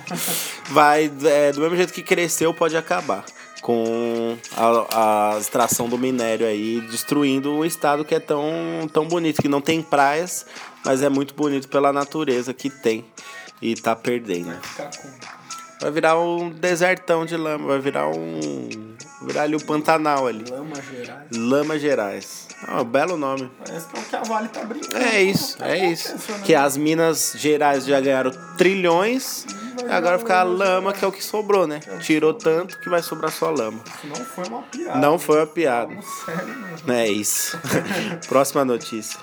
vai, 0.70 1.10
é, 1.24 1.52
do 1.52 1.60
mesmo 1.60 1.76
jeito 1.76 1.92
que 1.92 2.02
cresceu, 2.02 2.52
pode 2.54 2.76
acabar. 2.76 3.24
Com 3.60 4.38
a, 4.56 5.34
a 5.34 5.38
extração 5.38 5.88
do 5.88 5.98
minério 5.98 6.46
aí, 6.46 6.80
destruindo 6.90 7.52
um 7.52 7.64
estado 7.64 8.04
que 8.04 8.14
é 8.14 8.20
tão, 8.20 8.42
tão 8.92 9.06
bonito, 9.06 9.42
que 9.42 9.48
não 9.48 9.60
tem 9.60 9.82
praias, 9.82 10.46
mas 10.84 11.02
é 11.02 11.08
muito 11.08 11.34
bonito 11.34 11.68
pela 11.68 11.92
natureza 11.92 12.54
que 12.54 12.70
tem. 12.70 13.04
E 13.60 13.74
tá 13.74 13.94
perdendo. 13.94 14.56
Vai 15.80 15.90
virar 15.90 16.18
um 16.18 16.50
desertão 16.50 17.24
de 17.24 17.36
lama, 17.36 17.68
vai 17.68 17.78
virar 17.78 18.08
um. 18.08 18.38
vai 19.20 19.28
virar 19.28 19.42
ali 19.42 19.56
o 19.56 19.64
Pantanal 19.64 20.26
ali. 20.26 20.44
Lama 20.50 20.76
Gerais. 20.76 21.26
Lama 21.34 21.78
Gerais. 21.78 22.48
Ah, 22.68 22.84
belo 22.84 23.16
nome. 23.16 23.50
Parece 23.64 23.88
que 23.88 23.96
é 23.96 24.00
o 24.00 24.04
que 24.04 24.16
a 24.16 24.22
Vale 24.22 24.48
tá 24.48 24.62
brincando. 24.62 24.96
É 24.98 25.22
isso, 25.22 25.62
é 25.62 25.90
isso. 25.90 26.14
Que 26.44 26.54
as 26.54 26.76
Minas 26.76 27.34
Gerais 27.36 27.86
já 27.86 27.98
ganharam 27.98 28.30
trilhões, 28.58 29.46
é, 29.88 29.94
agora 29.94 30.18
fica 30.18 30.40
a 30.40 30.42
lama, 30.42 30.92
que 30.92 31.04
é 31.04 31.08
o 31.08 31.12
que 31.12 31.22
sobrou, 31.22 31.66
né? 31.66 31.80
Tirou 32.00 32.34
tanto 32.34 32.78
que 32.78 32.88
vai 32.88 33.02
sobrar 33.02 33.30
só 33.32 33.50
lama. 33.50 33.80
Não 34.04 34.16
foi 34.16 34.46
uma 34.48 34.62
piada. 34.62 34.98
Não 34.98 35.18
foi 35.18 35.36
uma 35.38 35.46
piada. 35.46 35.94
Sério 36.24 36.46
mesmo. 36.46 36.92
É 36.92 37.08
isso. 37.08 37.58
Próxima 38.28 38.64
notícia. 38.64 39.18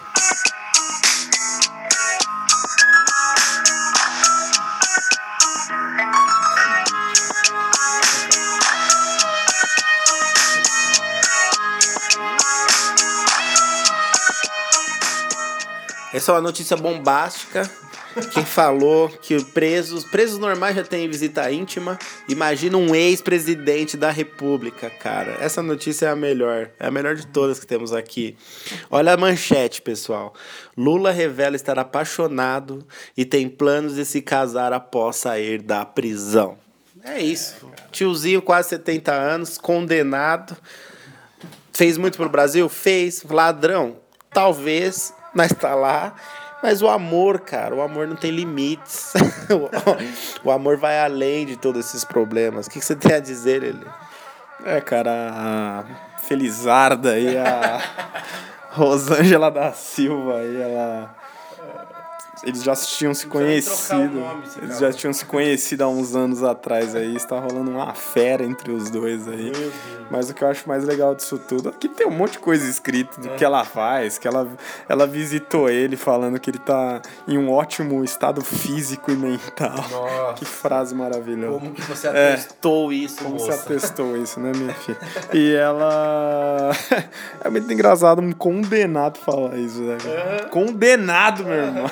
Essa 16.14 16.32
é 16.32 16.36
uma 16.36 16.42
notícia 16.42 16.76
bombástica 16.76 17.70
quem 18.26 18.44
falou 18.44 19.10
que 19.10 19.44
presos, 19.46 20.04
presos 20.04 20.40
normais 20.40 20.76
já 20.76 20.84
têm 20.84 21.08
visita 21.10 21.52
íntima. 21.52 21.98
Imagina 22.28 22.78
um 22.78 22.96
ex-presidente 22.96 23.96
da 23.96 24.10
República, 24.10 24.90
cara. 24.90 25.38
Essa 25.40 25.62
notícia 25.62 26.08
é 26.08 26.10
a 26.10 26.16
melhor. 26.16 26.70
É 26.80 26.88
a 26.88 26.92
melhor 26.92 27.16
de 27.16 27.28
todas 27.28 27.60
que 27.60 27.68
temos 27.68 27.94
aqui. 27.94 28.36
Olha 28.90 29.14
a 29.14 29.18
manchete, 29.18 29.82
pessoal. 29.82 30.34
Lula 30.76 31.12
revela 31.12 31.56
estar 31.56 31.78
apaixonado 31.78 32.86
e 33.16 33.26
tem 33.26 33.48
planos 33.48 33.96
de 33.96 34.06
se 34.06 34.22
casar 34.22 34.74
após 34.74 35.18
sair 35.18 35.62
da 35.62 35.86
prisão. 35.86 36.58
É 37.04 37.22
isso. 37.22 37.70
Tiozinho, 37.92 38.42
quase 38.42 38.70
70 38.70 39.14
anos, 39.14 39.58
condenado. 39.58 40.58
Fez 41.72 41.98
muito 41.98 42.18
pro 42.18 42.28
Brasil? 42.28 42.68
Fez. 42.68 43.24
Ladrão? 43.24 43.98
Talvez, 44.32 45.14
mas 45.34 45.54
tá 45.54 45.74
lá. 45.74 46.16
Mas 46.62 46.82
o 46.82 46.88
amor, 46.88 47.42
cara, 47.42 47.76
o 47.76 47.82
amor 47.82 48.08
não 48.08 48.16
tem 48.16 48.32
limites. 48.32 49.14
o 50.44 50.52
amor 50.52 50.78
vai 50.78 51.00
além 51.00 51.46
de 51.46 51.56
todos 51.56 51.86
esses 51.86 52.04
problemas. 52.04 52.68
O 52.68 52.70
que 52.70 52.82
você 52.82 52.96
tem 52.96 53.14
a 53.14 53.20
dizer, 53.20 53.64
ele? 53.64 53.86
É, 54.66 54.82
cara, 54.82 55.32
a 55.32 55.84
Felizarda 56.24 57.18
e 57.20 57.38
a 57.38 57.80
Rosângela 58.72 59.52
da 59.52 59.72
Silva 59.72 60.38
aí, 60.38 60.62
ela. 60.62 61.17
Eles 62.44 62.64
já 62.64 62.76
tinham 62.76 63.14
se 63.14 63.28
conhecido. 63.28 64.20
nome, 64.20 64.44
Eles 64.62 64.80
já 64.80 64.92
tinham 64.94 65.14
se 65.14 65.26
conhecido 65.26 65.84
há 65.84 65.88
uns 65.88 66.16
anos 66.16 66.44
atrás 66.44 66.96
aí. 66.96 67.16
Está 67.16 67.40
rolando 67.40 67.72
uma 67.72 67.94
fera 67.94 68.44
entre 68.44 68.72
os 68.72 68.90
dois 68.90 69.28
aí. 69.28 69.52
Mas 70.10 70.30
o 70.30 70.34
que 70.34 70.44
eu 70.44 70.48
acho 70.48 70.68
mais 70.68 70.84
legal 70.84 71.14
disso 71.16 71.38
tudo 71.38 71.70
é 71.70 71.72
que 71.72 71.88
tem 71.90 72.08
um 72.08 72.12
monte 72.12 72.34
de 72.34 72.40
coisa 72.40 72.68
escrita 72.70 73.20
do 73.20 73.30
que 73.30 73.44
ela 73.44 73.66
faz, 73.66 74.18
que 74.18 74.28
ela, 74.28 74.48
ela 74.88 75.06
visitou 75.06 75.70
ele 75.70 75.98
falando 75.98 76.40
que 76.40 76.50
ele 76.50 76.60
tá 76.60 77.02
em 77.28 77.38
um 77.38 77.52
ótimo 77.52 78.04
estado 78.04 78.42
físico 78.44 79.12
e 79.12 79.16
mental. 79.16 79.76
Nossa. 79.92 80.34
Que 80.36 80.46
frase 80.46 80.96
maravilhosa. 80.96 81.60
Como 81.60 81.72
que 81.74 81.82
você 81.82 82.08
É. 82.08 82.34
atestou 82.34 82.94
isso, 82.94 83.24
Como 83.24 83.38
você 83.40 83.52
moça? 83.52 83.64
atestou 83.64 84.16
isso, 84.18 84.40
né, 84.40 84.52
minha 84.56 84.74
filha? 84.74 84.98
E 85.34 85.54
ela. 85.54 86.72
É 87.44 87.50
muito 87.50 87.72
engraçado 87.72 88.22
um 88.22 88.32
condenado 88.32 89.18
falar 89.20 89.56
isso, 89.58 89.80
né? 89.82 89.98
cara? 90.04 90.50
Condenado, 90.50 91.44
meu 91.44 91.54
irmão. 91.54 91.86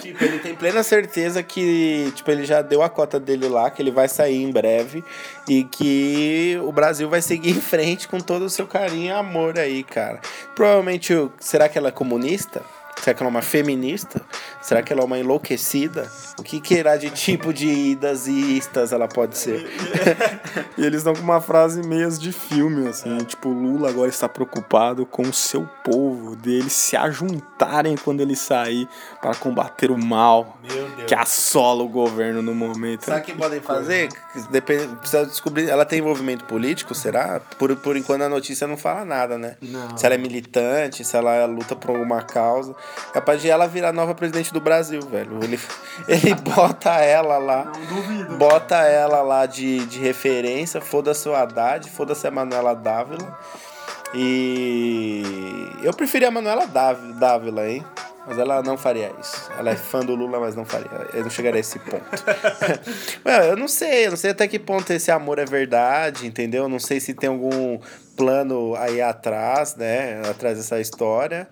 Tipo, 0.00 0.24
ele 0.24 0.38
tem 0.38 0.54
plena 0.54 0.82
certeza 0.82 1.42
que, 1.42 2.12
tipo, 2.14 2.30
ele 2.30 2.44
já 2.44 2.62
deu 2.62 2.82
a 2.82 2.88
cota 2.88 3.18
dele 3.18 3.48
lá, 3.48 3.70
que 3.70 3.82
ele 3.82 3.90
vai 3.90 4.08
sair 4.08 4.42
em 4.42 4.50
breve 4.50 5.04
e 5.48 5.64
que 5.64 6.58
o 6.62 6.72
Brasil 6.72 7.08
vai 7.08 7.22
seguir 7.22 7.50
em 7.50 7.60
frente 7.60 8.08
com 8.08 8.18
todo 8.18 8.42
o 8.42 8.50
seu 8.50 8.66
carinho 8.66 9.06
e 9.06 9.10
amor 9.10 9.58
aí, 9.58 9.82
cara. 9.82 10.20
Provavelmente, 10.54 11.12
será 11.38 11.68
que 11.68 11.78
ela 11.78 11.88
é 11.88 11.92
comunista? 11.92 12.62
Será 13.02 13.14
que 13.14 13.22
ela 13.22 13.30
é 13.30 13.32
uma 13.32 13.42
feminista? 13.42 14.20
Será 14.60 14.82
que 14.82 14.92
ela 14.92 15.02
é 15.02 15.04
uma 15.04 15.18
enlouquecida? 15.18 16.10
O 16.38 16.42
que 16.42 16.60
que 16.60 16.74
irá 16.74 16.96
de 16.96 17.10
tipo 17.10 17.52
de 17.52 17.66
idas 17.68 18.26
e 18.26 18.56
istas 18.58 18.92
ela 18.92 19.08
pode 19.08 19.36
ser? 19.38 19.66
E 20.76 20.84
eles 20.84 21.02
dão 21.02 21.12
com 21.12 21.22
uma 21.22 21.40
frase 21.40 21.82
meias 21.86 22.18
de 22.18 22.30
filme, 22.30 22.86
assim, 22.88 23.16
tipo, 23.18 23.48
Lula 23.48 23.88
agora 23.88 24.08
está 24.08 24.28
preocupado 24.28 25.04
com 25.04 25.22
o 25.22 25.32
seu 25.32 25.68
povo, 25.82 26.36
deles 26.36 26.72
se 26.72 26.96
ajuntarem 26.96 27.96
quando 27.96 28.20
ele 28.20 28.36
sair 28.36 28.88
para 29.20 29.34
combater 29.34 29.90
o 29.90 29.98
mal 29.98 30.56
Meu 30.62 30.88
Deus. 30.90 31.08
que 31.08 31.14
assola 31.14 31.82
o 31.82 31.88
governo 31.88 32.42
no 32.42 32.54
momento. 32.54 33.06
Sabe 33.06 33.20
o 33.20 33.24
que 33.24 33.34
podem 33.34 33.60
fazer? 33.60 34.08
Depende, 34.50 34.86
precisa 34.96 35.26
descobrir. 35.26 35.68
Ela 35.68 35.84
tem 35.84 35.98
envolvimento 35.98 36.44
político, 36.44 36.94
será? 36.94 37.40
Por, 37.58 37.74
por 37.76 37.96
enquanto 37.96 38.22
a 38.22 38.28
notícia 38.28 38.66
não 38.66 38.76
fala 38.76 39.04
nada, 39.04 39.36
né? 39.36 39.56
Não. 39.60 39.96
Se 39.96 40.06
ela 40.06 40.14
é 40.14 40.18
militante, 40.18 41.04
se 41.04 41.16
ela 41.16 41.44
luta 41.46 41.74
por 41.74 41.90
alguma 41.90 42.22
causa. 42.22 42.74
Capaz 43.12 43.40
de 43.40 43.48
ela 43.48 43.66
virar 43.66 43.92
nova 43.92 44.14
presidente 44.14 44.52
do 44.52 44.60
Brasil, 44.60 45.00
velho. 45.02 45.42
Ele, 45.42 45.58
ele 46.06 46.34
bota 46.54 46.90
ela 47.00 47.38
lá. 47.38 47.72
Bota 48.36 48.76
ela 48.76 49.22
lá 49.22 49.46
de, 49.46 49.84
de 49.86 49.98
referência. 49.98 50.80
Foda-se 50.80 51.28
o 51.28 51.34
Haddad, 51.34 51.88
foda-se 51.90 52.26
a 52.26 52.30
Manuela 52.30 52.74
Dávila. 52.74 53.38
E 54.14 55.22
eu 55.82 55.92
preferia 55.92 56.28
a 56.28 56.30
Manuela 56.30 56.66
Dáv- 56.66 57.12
Dávila, 57.18 57.68
hein? 57.68 57.84
Mas 58.26 58.38
ela 58.38 58.62
não 58.62 58.76
faria 58.76 59.10
isso. 59.18 59.50
Ela 59.58 59.70
é 59.70 59.76
fã 59.76 60.00
do 60.00 60.14
Lula, 60.14 60.38
mas 60.38 60.54
não 60.54 60.64
faria. 60.66 60.90
Eu 61.14 61.22
não 61.22 61.30
chegaria 61.30 61.58
a 61.58 61.60
esse 61.60 61.78
ponto. 61.78 62.04
Eu 63.48 63.56
não 63.56 63.66
sei, 63.68 64.06
eu 64.06 64.10
não 64.10 64.16
sei 64.18 64.32
até 64.32 64.46
que 64.46 64.58
ponto 64.58 64.92
esse 64.92 65.10
amor 65.10 65.38
é 65.38 65.46
verdade, 65.46 66.26
entendeu? 66.26 66.64
Eu 66.64 66.68
não 66.68 66.78
sei 66.78 67.00
se 67.00 67.14
tem 67.14 67.30
algum 67.30 67.78
plano 68.16 68.74
aí 68.76 69.00
atrás, 69.00 69.76
né? 69.76 70.20
Atrás 70.28 70.58
dessa 70.58 70.78
história. 70.78 71.48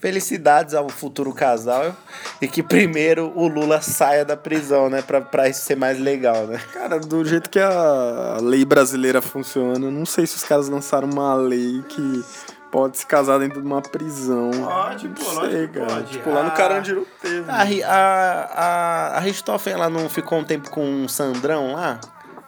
Felicidades 0.00 0.74
ao 0.74 0.88
futuro 0.88 1.32
casal 1.34 1.94
e 2.40 2.48
que 2.48 2.62
primeiro 2.62 3.30
o 3.36 3.46
Lula 3.46 3.80
saia 3.80 4.24
da 4.24 4.36
prisão, 4.36 4.88
né? 4.88 5.02
Pra, 5.02 5.20
pra 5.20 5.48
isso 5.48 5.60
ser 5.62 5.76
mais 5.76 5.98
legal, 5.98 6.46
né? 6.46 6.58
Cara, 6.72 6.98
do 6.98 7.24
jeito 7.24 7.50
que 7.50 7.58
a 7.58 8.38
lei 8.40 8.64
brasileira 8.64 9.20
funciona, 9.20 9.90
não 9.90 10.06
sei 10.06 10.26
se 10.26 10.36
os 10.36 10.44
caras 10.44 10.68
lançaram 10.68 11.08
uma 11.10 11.34
lei 11.34 11.82
que 11.88 12.24
pode 12.70 12.98
se 12.98 13.04
casar 13.06 13.38
dentro 13.40 13.60
de 13.60 13.66
uma 13.66 13.82
prisão. 13.82 14.50
Pode, 14.52 15.08
não 15.08 15.14
pô, 15.14 15.24
sei, 15.40 15.68
cara. 15.68 15.86
pode. 15.86 16.06
Tipo, 16.12 16.30
lá 16.30 16.42
no 16.44 16.48
Ah, 16.48 16.52
Carandiru 16.52 17.06
teve. 17.20 17.44
A, 17.50 17.62
a, 17.88 18.44
a, 18.54 19.16
a 19.16 19.20
Richthofen, 19.20 19.72
ela 19.72 19.90
não 19.90 20.08
ficou 20.08 20.38
um 20.38 20.44
tempo 20.44 20.70
com 20.70 20.84
um 20.84 21.08
Sandrão 21.08 21.72
lá? 21.74 22.00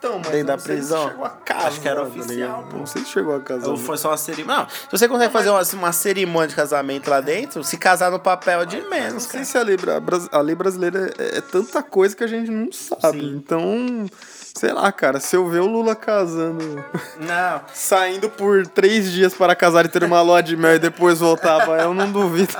Então, 0.03 0.19
mas 0.19 0.31
dentro 0.31 0.47
da 0.47 0.57
não 0.57 0.63
prisão? 0.63 1.09
chegou 1.09 1.25
a 1.25 1.29
casar, 1.29 1.67
Acho 1.67 1.81
que 1.81 1.87
era 1.87 2.03
oficial, 2.03 2.67
pô. 2.69 2.77
Não 2.77 2.85
sei 2.85 3.03
se 3.03 3.09
chegou 3.11 3.35
a 3.35 3.39
casar. 3.39 3.69
Ou 3.69 3.77
foi 3.77 3.97
só 3.97 4.09
uma 4.09 4.17
cerimônia? 4.17 4.63
Não, 4.63 4.69
se 4.69 4.87
você 4.91 5.07
consegue 5.07 5.31
fazer 5.31 5.49
uma, 5.49 5.61
uma 5.73 5.91
cerimônia 5.93 6.47
de 6.49 6.55
casamento 6.55 7.09
lá 7.09 7.21
dentro, 7.21 7.63
se 7.63 7.77
casar 7.77 8.11
no 8.11 8.19
papel 8.19 8.61
é 8.61 8.65
de 8.65 8.81
Não 8.81 8.89
menos, 8.89 9.23
sei 9.23 9.31
cara. 9.31 9.45
se 9.45 9.57
a 9.57 9.61
lei, 9.63 9.77
a 10.31 10.41
lei 10.41 10.55
brasileira 10.55 11.13
é, 11.17 11.37
é 11.37 11.41
tanta 11.41 11.81
coisa 11.81 12.15
que 12.15 12.23
a 12.23 12.27
gente 12.27 12.51
não 12.51 12.69
sabe. 12.71 13.21
Sim. 13.21 13.35
Então, 13.37 14.05
sei 14.55 14.71
lá, 14.71 14.91
cara, 14.91 15.19
se 15.19 15.35
eu 15.35 15.47
ver 15.49 15.59
o 15.59 15.67
Lula 15.67 15.95
casando, 15.95 16.83
Não. 17.19 17.61
saindo 17.73 18.29
por 18.29 18.65
três 18.67 19.11
dias 19.11 19.33
para 19.33 19.55
casar 19.55 19.85
e 19.85 19.89
ter 19.89 20.03
uma 20.03 20.21
lua 20.21 20.41
de 20.41 20.55
mel 20.55 20.75
e 20.75 20.79
depois 20.79 21.19
voltar, 21.19 21.67
eu 21.81 21.93
não 21.93 22.11
duvido. 22.11 22.55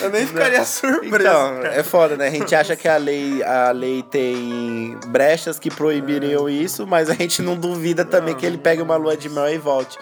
Eu 0.00 0.10
nem 0.10 0.26
ficaria 0.26 0.64
surpreso. 0.64 1.14
Então, 1.14 1.62
cara. 1.62 1.74
é 1.74 1.82
foda, 1.82 2.16
né? 2.16 2.28
A 2.28 2.30
gente 2.30 2.54
acha 2.54 2.76
que 2.76 2.88
a 2.88 2.96
lei, 2.96 3.42
a 3.42 3.70
lei 3.70 4.02
tem 4.02 4.98
brechas 5.08 5.58
que 5.58 5.70
proibiriam 5.70 6.48
isso, 6.48 6.86
mas 6.86 7.08
a 7.10 7.14
gente 7.14 7.42
não 7.42 7.56
duvida 7.56 8.04
também 8.04 8.34
que 8.34 8.44
ele 8.44 8.58
pegue 8.58 8.82
uma 8.82 8.96
lua 8.96 9.16
de 9.16 9.28
mel 9.28 9.48
e 9.48 9.58
volte. 9.58 9.98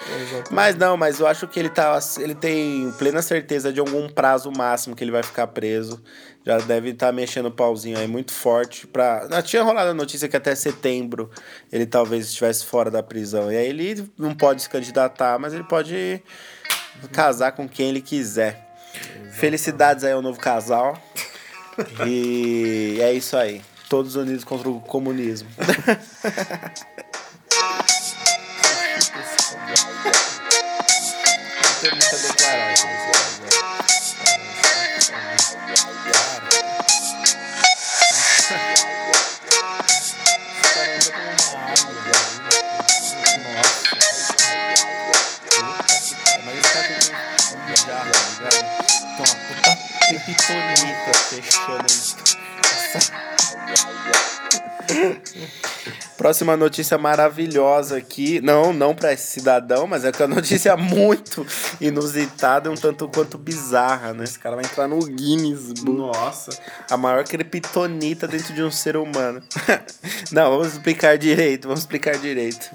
Mas 0.50 0.76
não, 0.76 0.96
mas 0.96 1.20
eu 1.20 1.26
acho 1.26 1.46
que 1.46 1.58
ele 1.58 1.68
tá. 1.68 1.98
Ele 2.18 2.34
tem 2.34 2.92
plena 2.98 3.22
certeza 3.22 3.72
de 3.72 3.80
algum 3.80 4.08
prazo 4.08 4.50
máximo 4.50 4.94
que 4.96 5.02
ele 5.02 5.12
vai 5.12 5.22
ficar 5.22 5.46
preso. 5.48 6.00
Já 6.46 6.58
deve 6.58 6.90
estar 6.90 7.10
mexendo 7.10 7.46
o 7.46 7.50
pauzinho 7.50 7.98
aí 7.98 8.06
muito 8.06 8.32
forte 8.32 8.86
pra. 8.86 9.26
Não, 9.30 9.40
tinha 9.40 9.62
rolado 9.62 9.90
a 9.90 9.94
notícia 9.94 10.28
que 10.28 10.36
até 10.36 10.54
setembro 10.54 11.30
ele 11.72 11.86
talvez 11.86 12.26
estivesse 12.26 12.66
fora 12.66 12.90
da 12.90 13.02
prisão. 13.02 13.50
E 13.50 13.56
aí 13.56 13.66
ele 13.66 14.06
não 14.18 14.34
pode 14.34 14.62
se 14.62 14.68
candidatar, 14.68 15.38
mas 15.38 15.54
ele 15.54 15.64
pode 15.64 16.22
casar 17.12 17.52
com 17.52 17.66
quem 17.66 17.88
ele 17.88 18.02
quiser. 18.02 18.62
Felicidades 19.32 20.04
aí 20.04 20.12
ao 20.12 20.20
novo 20.20 20.38
casal. 20.38 21.00
E 22.06 22.98
é 23.00 23.12
isso 23.12 23.36
aí. 23.36 23.62
Todos 23.88 24.14
unidos 24.14 24.44
contra 24.44 24.68
o 24.68 24.80
comunismo. 24.80 25.48
Não 31.64 31.80
tem 31.80 31.90
muito 31.90 32.14
a 32.14 32.18
declarar 32.18 32.93
puta 50.24 50.42
criptonita 50.42 51.12
fechando 51.28 51.86
isso. 51.86 52.16
Próxima 56.16 56.56
notícia 56.56 56.96
maravilhosa 56.96 57.98
aqui. 57.98 58.40
Não, 58.40 58.72
não 58.72 58.94
para 58.94 59.12
esse 59.12 59.26
cidadão, 59.26 59.86
mas 59.86 60.04
é 60.04 60.12
que 60.12 60.22
é 60.22 60.26
uma 60.26 60.36
notícia 60.36 60.76
muito 60.78 61.46
inusitada 61.80 62.68
e 62.68 62.72
um 62.72 62.76
tanto 62.76 63.08
quanto 63.08 63.36
bizarra, 63.36 64.14
né? 64.14 64.24
Esse 64.24 64.38
cara 64.38 64.56
vai 64.56 64.64
entrar 64.64 64.86
no 64.88 64.98
Guinness 65.00 65.72
Book. 65.72 65.90
Nossa. 65.90 66.50
A 66.90 66.96
maior 66.96 67.24
criptonita 67.24 68.28
dentro 68.28 68.54
de 68.54 68.62
um 68.62 68.70
ser 68.70 68.96
humano. 68.96 69.42
Não, 70.30 70.50
vamos 70.50 70.74
explicar 70.74 71.18
direito, 71.18 71.64
vamos 71.68 71.80
explicar 71.80 72.16
direito. 72.16 72.70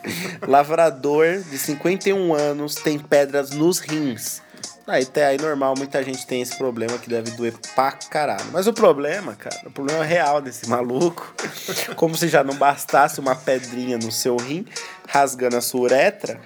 Lavrador 0.46 1.39
de 1.50 1.58
51 1.58 2.34
anos 2.34 2.75
tem 2.75 3.00
pedras 3.00 3.51
nos 3.51 3.79
rins. 3.79 4.41
Aí, 4.89 5.03
até 5.03 5.27
aí 5.27 5.38
normal, 5.38 5.75
muita 5.77 6.03
gente 6.03 6.25
tem 6.25 6.41
esse 6.41 6.58
problema 6.58 6.98
que 6.98 7.08
deve 7.08 7.29
doer 7.31 7.53
pra 7.75 7.91
caralho. 7.91 8.50
Mas 8.51 8.65
o 8.65 8.74
problema, 8.74 9.36
cara, 9.36 9.67
o 9.67 9.72
problema 9.72 10.03
real 10.03 10.41
desse 10.41 10.67
maluco, 10.67 11.31
como 11.96 12.17
se 12.17 12.27
já 12.27 12.43
não 12.43 12.55
bastasse 12.55 13.19
uma 13.19 13.36
pedrinha 13.36 14.00
no 14.00 14.12
seu 14.12 14.36
rim, 14.36 14.65
rasgando 15.08 15.58
a 15.58 15.62
sua 15.62 15.81
uretra, 15.81 16.41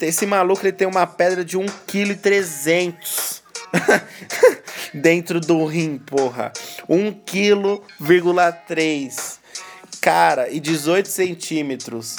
esse 0.00 0.24
maluco 0.24 0.62
ele 0.62 0.72
tem 0.72 0.88
uma 0.88 1.06
pedra 1.06 1.44
de 1.44 1.58
1,3 1.58 1.70
kg 1.86 2.96
dentro 4.94 5.38
do 5.38 5.66
rim, 5.66 5.98
porra. 5.98 6.50
1,3 6.88 7.16
kg. 7.26 7.82
Cara, 10.00 10.48
e 10.48 10.58
18 10.58 11.06
centímetros. 11.06 12.16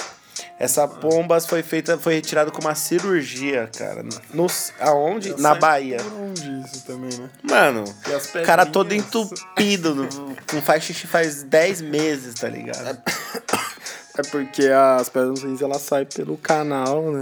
Essa 0.60 0.86
pomba 0.86 1.40
foi 1.40 1.64
feita, 1.64 1.98
foi 1.98 2.16
retirada 2.16 2.52
com 2.52 2.60
uma 2.60 2.76
cirurgia, 2.76 3.70
cara. 3.78 4.04
No, 4.34 4.46
aonde? 4.82 5.40
Na 5.40 5.56
Bahia. 5.56 5.98
Por 6.04 6.14
onde 6.14 6.62
isso 6.66 6.84
também, 6.86 7.18
né? 7.18 7.30
Mano, 7.44 7.86
o 7.86 8.46
cara 8.46 8.66
todo 8.66 8.94
entupido, 8.94 10.08
não 10.54 10.62
faz 10.62 10.84
xixi 10.84 11.08
faz 11.08 11.44
10 11.44 11.82
meses, 11.82 12.34
tá 12.34 12.50
ligado? 12.50 13.02
É 14.20 14.22
porque 14.24 14.68
as 14.68 15.08
pedras 15.08 15.44
rins 15.44 15.62
elas 15.62 15.82
saem 15.82 16.06
pelo 16.06 16.36
canal, 16.36 17.10
né? 17.10 17.22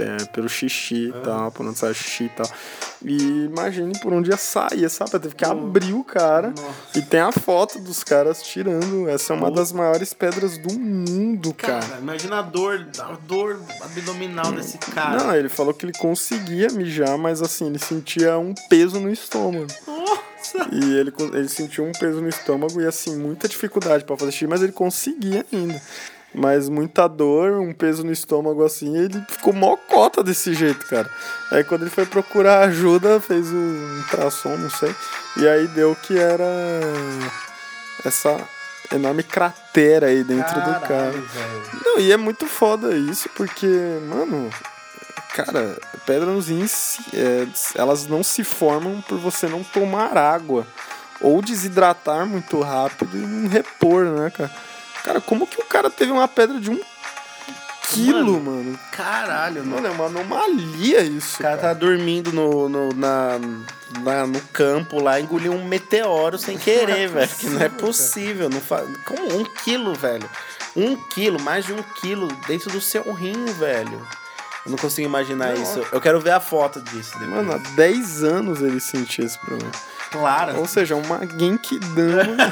É, 0.00 0.24
pelo 0.26 0.48
xixi 0.48 1.10
e 1.10 1.12
tal, 1.22 1.52
por 1.52 1.64
onde 1.64 1.78
sai 1.78 1.92
o 1.92 1.94
xixi 1.94 2.24
e 2.24 2.28
tal. 2.30 2.50
E 3.04 3.44
imagine 3.44 3.96
por 4.00 4.12
onde 4.12 4.30
ia 4.30 4.36
sair, 4.36 4.88
sabe? 4.90 5.12
Teve 5.12 5.36
que 5.36 5.44
abrir 5.44 5.92
o 5.92 6.02
cara. 6.02 6.52
E 6.96 7.02
tem 7.02 7.20
a 7.20 7.30
foto 7.30 7.78
dos 7.78 8.02
caras 8.02 8.42
tirando. 8.42 9.08
Essa 9.08 9.32
é 9.32 9.36
uma 9.36 9.48
das 9.48 9.70
maiores 9.70 10.12
pedras 10.12 10.58
do 10.58 10.76
mundo, 10.76 11.54
cara. 11.54 11.98
imagina 12.00 12.40
a 12.40 12.42
dor, 12.42 12.84
a 12.98 13.16
dor 13.24 13.60
abdominal 13.80 14.50
desse 14.50 14.78
cara. 14.78 15.22
Não, 15.22 15.36
ele 15.36 15.48
falou 15.48 15.72
que 15.72 15.86
ele 15.86 15.92
conseguia 15.92 16.66
mijar, 16.72 17.16
mas 17.16 17.40
assim, 17.40 17.66
ele 17.66 17.78
sentia 17.78 18.36
um 18.38 18.54
peso 18.68 18.98
no 18.98 19.08
estômago. 19.08 19.68
Nossa! 19.86 20.31
E 20.72 20.98
ele, 20.98 21.12
ele 21.32 21.48
sentiu 21.48 21.84
um 21.84 21.92
peso 21.92 22.20
no 22.20 22.28
estômago 22.28 22.80
e 22.80 22.86
assim, 22.86 23.16
muita 23.16 23.48
dificuldade 23.48 24.04
pra 24.04 24.16
fazer 24.16 24.32
xixi, 24.32 24.46
mas 24.46 24.62
ele 24.62 24.72
conseguia 24.72 25.44
ainda. 25.52 25.80
Mas 26.34 26.68
muita 26.68 27.06
dor, 27.06 27.60
um 27.60 27.74
peso 27.74 28.02
no 28.02 28.10
estômago 28.10 28.64
assim, 28.64 28.96
ele 28.96 29.22
ficou 29.28 29.52
mocota 29.52 30.22
desse 30.22 30.54
jeito, 30.54 30.86
cara. 30.86 31.08
Aí 31.50 31.62
quando 31.62 31.82
ele 31.82 31.90
foi 31.90 32.06
procurar 32.06 32.60
ajuda, 32.60 33.20
fez 33.20 33.48
um 33.52 33.98
ultrassom, 33.98 34.56
não 34.56 34.70
sei. 34.70 34.94
E 35.36 35.46
aí 35.46 35.68
deu 35.68 35.94
que 35.94 36.18
era 36.18 36.44
essa 38.04 38.36
enorme 38.90 39.22
cratera 39.22 40.06
aí 40.06 40.24
dentro 40.24 40.54
do 40.54 40.80
cara. 40.80 41.14
Não, 41.84 41.98
e 41.98 42.10
é 42.10 42.16
muito 42.16 42.46
foda 42.46 42.94
isso, 42.96 43.28
porque, 43.34 43.66
mano, 44.08 44.50
cara, 45.34 45.78
pedra 46.06 46.26
nos 46.30 46.48
rins, 46.48 46.98
é, 47.12 47.46
elas 47.74 48.06
não 48.06 48.22
se 48.22 48.44
formam 48.44 49.00
por 49.02 49.18
você 49.18 49.46
não 49.48 49.62
tomar 49.64 50.16
água. 50.16 50.66
Ou 51.20 51.40
desidratar 51.40 52.26
muito 52.26 52.60
rápido 52.60 53.16
e 53.16 53.20
não 53.20 53.48
repor, 53.48 54.04
né, 54.06 54.30
cara? 54.30 54.50
Cara, 55.04 55.20
como 55.20 55.46
que 55.46 55.60
o 55.60 55.64
cara 55.64 55.88
teve 55.88 56.10
uma 56.10 56.26
pedra 56.26 56.58
de 56.60 56.68
um 56.70 56.80
quilo, 57.88 58.40
mano? 58.40 58.78
Caralho, 58.90 59.64
mano. 59.64 59.70
Mano, 59.74 59.86
é 59.86 59.90
uma 59.90 60.06
anomalia 60.06 61.00
isso. 61.02 61.36
O 61.38 61.42
cara 61.42 61.56
tá 61.58 61.74
dormindo 61.74 62.32
no, 62.32 62.68
no, 62.68 62.88
na, 62.94 63.38
na- 64.02 64.26
no 64.26 64.40
campo 64.52 65.00
lá, 65.00 65.20
engoliu 65.20 65.52
um 65.52 65.64
meteoro 65.64 66.38
sem 66.38 66.56
querer, 66.58 67.08
velho. 67.10 67.28
Que 67.38 67.48
não 67.50 67.60
é 67.62 67.68
possível. 67.68 68.48
Não 68.48 68.60
fa... 68.60 68.82
Como 69.04 69.38
um 69.38 69.44
quilo, 69.44 69.94
velho? 69.94 70.28
Um 70.74 70.96
quilo, 71.10 71.40
mais 71.40 71.66
de 71.66 71.72
um 71.72 71.82
quilo 72.00 72.28
dentro 72.46 72.70
do 72.70 72.80
seu 72.80 73.12
rim, 73.12 73.44
velho. 73.46 74.04
Eu 74.64 74.70
não 74.70 74.78
consigo 74.78 75.08
imaginar 75.08 75.54
Não, 75.54 75.62
isso. 75.62 75.84
Eu 75.90 76.00
quero 76.00 76.20
ver 76.20 76.30
a 76.30 76.40
foto 76.40 76.80
disso 76.80 77.18
depois. 77.18 77.44
Mano, 77.44 77.52
há 77.54 77.76
10 77.76 78.24
anos 78.24 78.62
ele 78.62 78.80
sentia 78.80 79.24
esse 79.24 79.38
problema. 79.38 79.72
claro. 80.10 80.58
Ou 80.58 80.66
seja, 80.66 80.94
uma 80.94 81.20
Genkidama. 81.26 82.36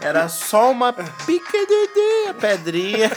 Era 0.00 0.28
só 0.28 0.70
uma 0.70 0.92
piquededê, 0.92 2.32
pedrinha. 2.40 3.10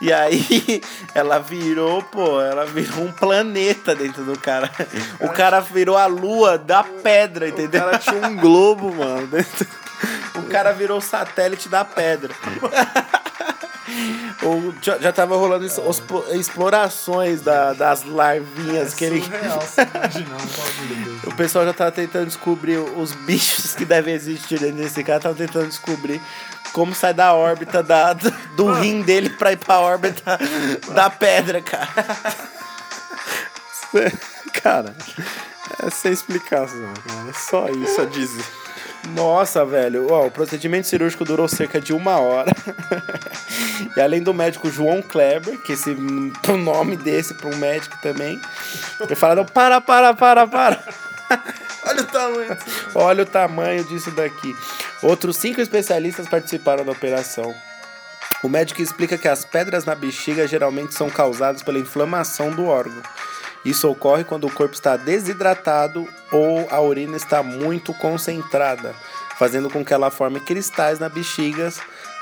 E 0.00 0.12
aí 0.12 0.82
ela 1.14 1.38
virou, 1.38 2.02
pô, 2.02 2.40
ela 2.40 2.64
virou 2.66 3.04
um 3.04 3.12
planeta 3.12 3.94
dentro 3.94 4.24
do 4.24 4.38
cara. 4.38 4.70
O 5.20 5.28
cara 5.30 5.60
virou 5.60 5.96
a 5.96 6.06
lua 6.06 6.58
da 6.58 6.82
pedra, 6.84 7.46
o 7.46 7.48
entendeu? 7.48 7.80
cara 7.82 7.98
tinha 7.98 8.26
um 8.26 8.36
globo, 8.36 8.94
mano, 8.94 9.26
dentro. 9.26 9.66
O 10.36 10.42
cara 10.44 10.72
virou 10.72 10.98
o 10.98 11.02
satélite 11.02 11.68
da 11.68 11.84
pedra. 11.84 12.34
Ou 14.42 14.74
já, 14.82 14.98
já 14.98 15.12
tava 15.12 15.36
rolando 15.36 15.64
es- 15.64 15.78
os- 15.78 16.02
explorações 16.32 17.40
da- 17.40 17.72
das 17.72 18.04
larvinhas 18.04 18.92
que 18.94 19.04
ele. 19.04 19.24
O 21.24 21.34
pessoal 21.34 21.64
já 21.64 21.72
tava 21.72 21.90
tentando 21.92 22.26
descobrir 22.26 22.76
os 22.78 23.12
bichos 23.12 23.74
que 23.74 23.84
devem 23.84 24.14
existir 24.14 24.58
dentro 24.58 24.76
desse 24.76 25.02
cara, 25.02 25.20
tava 25.20 25.34
tentando 25.34 25.66
descobrir 25.68 26.20
como 26.72 26.94
sai 26.94 27.14
da 27.14 27.32
órbita 27.32 27.82
da, 27.82 28.12
do, 28.12 28.30
do 28.56 28.72
rim 28.74 29.00
dele 29.02 29.30
pra 29.30 29.52
ir 29.52 29.56
pra 29.56 29.80
órbita 29.80 30.38
da 30.94 31.08
pedra, 31.08 31.62
cara. 31.62 31.88
Cara, 34.62 34.94
é 35.82 35.90
sem 35.90 36.12
explicação, 36.12 36.92
cara. 37.06 37.30
É 37.30 37.32
só 37.32 37.68
isso 37.70 38.00
a 38.00 38.04
dizer. 38.04 38.44
Nossa, 39.14 39.64
velho. 39.64 40.08
Ó, 40.10 40.26
o 40.26 40.30
procedimento 40.30 40.86
cirúrgico 40.86 41.24
durou 41.24 41.48
cerca 41.48 41.80
de 41.80 41.92
uma 41.92 42.18
hora. 42.18 42.52
e 43.96 44.00
além 44.00 44.22
do 44.22 44.34
médico 44.34 44.70
João 44.70 45.02
Kleber, 45.02 45.58
que 45.62 45.72
esse 45.72 45.90
um 45.90 46.56
nome 46.56 46.96
desse 46.96 47.34
para 47.34 47.48
um 47.48 47.56
médico 47.56 47.96
também, 48.02 48.40
ele 49.00 49.14
fala: 49.14 49.36
não, 49.36 49.44
para, 49.44 49.80
para, 49.80 50.14
para, 50.14 50.46
para. 50.46 50.82
Olha 51.86 52.02
o 52.02 52.06
tamanho. 52.06 52.58
Olha 52.94 53.22
o 53.22 53.26
tamanho 53.26 53.84
disso 53.84 54.10
daqui. 54.10 54.56
Outros 55.02 55.36
cinco 55.36 55.60
especialistas 55.60 56.28
participaram 56.28 56.84
da 56.84 56.92
operação. 56.92 57.54
O 58.42 58.48
médico 58.48 58.82
explica 58.82 59.16
que 59.16 59.28
as 59.28 59.44
pedras 59.44 59.84
na 59.84 59.94
bexiga 59.94 60.46
geralmente 60.46 60.94
são 60.94 61.08
causadas 61.08 61.62
pela 61.62 61.78
inflamação 61.78 62.50
do 62.50 62.66
órgão. 62.66 63.02
Isso 63.66 63.90
ocorre 63.90 64.22
quando 64.22 64.46
o 64.46 64.52
corpo 64.52 64.74
está 64.74 64.96
desidratado 64.96 66.08
ou 66.30 66.68
a 66.70 66.80
urina 66.80 67.16
está 67.16 67.42
muito 67.42 67.92
concentrada, 67.94 68.94
fazendo 69.36 69.68
com 69.68 69.84
que 69.84 69.92
ela 69.92 70.08
forme 70.08 70.38
cristais 70.38 71.00
na 71.00 71.08
bexiga 71.08 71.72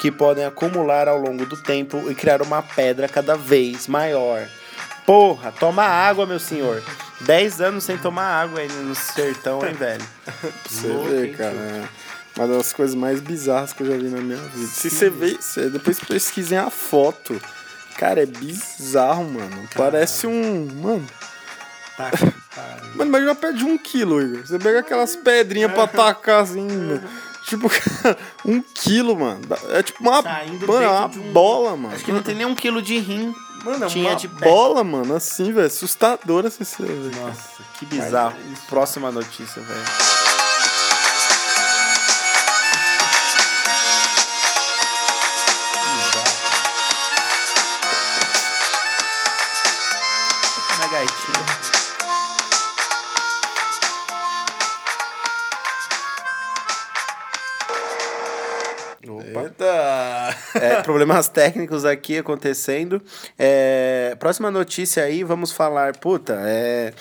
que 0.01 0.11
podem 0.11 0.47
acumular 0.47 1.07
ao 1.07 1.19
longo 1.19 1.45
do 1.45 1.55
tempo 1.55 2.11
e 2.11 2.15
criar 2.15 2.41
uma 2.41 2.63
pedra 2.63 3.07
cada 3.11 3.37
vez 3.37 3.87
maior. 3.87 4.49
Porra, 5.05 5.53
toma 5.53 5.83
água, 5.83 6.25
meu 6.25 6.41
senhor. 6.41 6.83
10 7.21 7.61
anos 7.61 7.85
sem 7.85 7.99
tomar 7.99 8.25
água 8.25 8.61
aí 8.61 8.69
no 8.69 8.95
sertão, 8.95 9.67
hein, 9.67 9.75
velho? 9.75 10.05
Você 10.67 10.87
Louco, 10.89 11.11
vê, 11.11 11.29
cara. 11.29 11.55
é 11.55 11.85
Uma 12.39 12.49
das 12.57 12.73
coisas 12.73 12.95
mais 12.95 13.21
bizarras 13.21 13.75
que 13.75 13.83
eu 13.83 13.87
já 13.87 13.99
vi 13.99 14.09
na 14.09 14.23
minha 14.23 14.39
vida. 14.39 14.67
Se 14.67 14.89
você 14.89 15.11
vê, 15.11 15.37
você 15.39 15.69
depois 15.69 16.01
pesquisem 16.01 16.57
a 16.57 16.71
foto. 16.71 17.39
Cara, 17.99 18.23
é 18.23 18.27
bizarro, 18.27 19.25
mano. 19.25 19.69
Parece 19.77 20.27
um. 20.27 20.69
Mano. 20.83 21.07
Tá, 21.97 22.11
cara. 22.11 22.83
Mano, 22.95 23.09
imagina 23.09 23.31
uma 23.31 23.35
pedra 23.37 23.57
de 23.57 23.65
um 23.65 23.79
quilo, 23.79 24.21
Igor. 24.23 24.47
Você 24.47 24.59
pega 24.59 24.81
aquelas 24.81 25.15
pedrinhas 25.17 25.73
pra 25.73 25.87
tacar 25.87 26.43
assim, 26.43 26.67
mano. 26.67 27.03
Tipo, 27.45 27.69
cara, 27.69 28.17
um 28.45 28.61
quilo, 28.61 29.19
mano. 29.19 29.41
É 29.71 29.83
tipo 29.83 30.03
uma, 30.03 30.23
Saindo 30.23 30.67
mano, 30.67 30.83
é 30.83 30.89
uma 30.89 31.07
um- 31.07 31.33
bola, 31.33 31.77
mano. 31.77 31.95
Acho 31.95 32.05
que 32.05 32.13
não 32.13 32.23
tem 32.23 32.35
nem 32.35 32.47
um 32.47 32.55
quilo 32.55 32.81
de 32.83 32.99
rim. 32.99 33.35
Mano, 33.65 33.85
é 33.85 33.89
tinha 33.89 34.11
uma 34.11 34.17
de 34.17 34.29
pé. 34.29 34.45
bola, 34.47 34.83
mano, 34.85 35.15
assim, 35.15 35.53
velho. 35.53 35.67
Assustadora 35.67 36.49
essa 36.49 36.65
cena. 36.65 36.89
Nossa, 37.21 37.63
que 37.79 37.87
bizarro. 37.87 38.37
Próxima 38.69 39.11
notícia, 39.11 39.63
velho. 39.63 40.24
Problemas 60.95 61.27
técnicos 61.29 61.85
aqui 61.85 62.19
acontecendo. 62.19 63.03
É, 63.37 64.17
próxima 64.21 64.49
notícia 64.49 65.03
aí, 65.03 65.25
vamos 65.25 65.51
falar. 65.51 65.97
Puta, 65.97 66.39
é. 66.45 66.93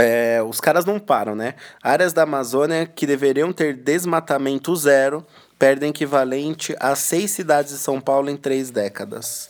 é, 0.00 0.42
os 0.42 0.60
caras 0.60 0.84
não 0.84 0.98
param, 0.98 1.36
né? 1.36 1.54
Áreas 1.80 2.12
da 2.12 2.24
Amazônia 2.24 2.84
que 2.84 3.06
deveriam 3.06 3.52
ter 3.52 3.76
desmatamento 3.76 4.74
zero 4.74 5.24
perdem 5.56 5.90
equivalente 5.90 6.74
a 6.80 6.96
seis 6.96 7.30
cidades 7.30 7.70
de 7.70 7.78
São 7.78 8.00
Paulo 8.00 8.28
em 8.28 8.36
três 8.36 8.68
décadas. 8.68 9.48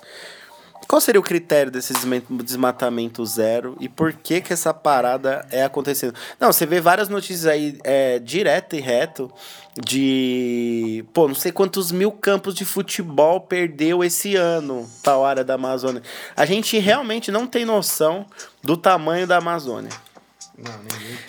Qual 0.93 1.01
seria 1.01 1.19
o 1.19 1.25
critério 1.25 1.73
desse 1.73 1.95
desma- 1.95 2.23
desmatamento 2.45 3.25
zero 3.25 3.75
e 3.81 3.89
por 3.89 4.13
que 4.13 4.43
que 4.43 4.53
essa 4.53 4.75
parada 4.75 5.43
é 5.51 5.65
acontecendo? 5.65 6.15
Não, 6.39 6.53
você 6.53 6.67
vê 6.67 6.83
várias 6.83 7.09
notícias 7.09 7.47
aí 7.47 7.79
é, 7.83 8.19
direto 8.19 8.77
e 8.77 8.81
reto 8.81 9.33
de, 9.83 11.03
pô, 11.15 11.27
não 11.29 11.35
sei 11.35 11.51
quantos 11.51 11.91
mil 11.91 12.13
campos 12.13 12.55
de 12.55 12.67
futebol 12.67 13.41
perdeu 13.41 14.05
esse 14.05 14.37
ano 14.37 14.87
tal 15.03 15.25
área 15.25 15.43
da 15.43 15.55
Amazônia. 15.55 16.03
A 16.37 16.45
gente 16.45 16.79
realmente 16.79 17.31
não 17.31 17.47
tem 17.47 17.65
noção 17.65 18.27
do 18.63 18.77
tamanho 18.77 19.27
da 19.27 19.39
Amazônia. 19.39 19.89
Não. 20.59 20.79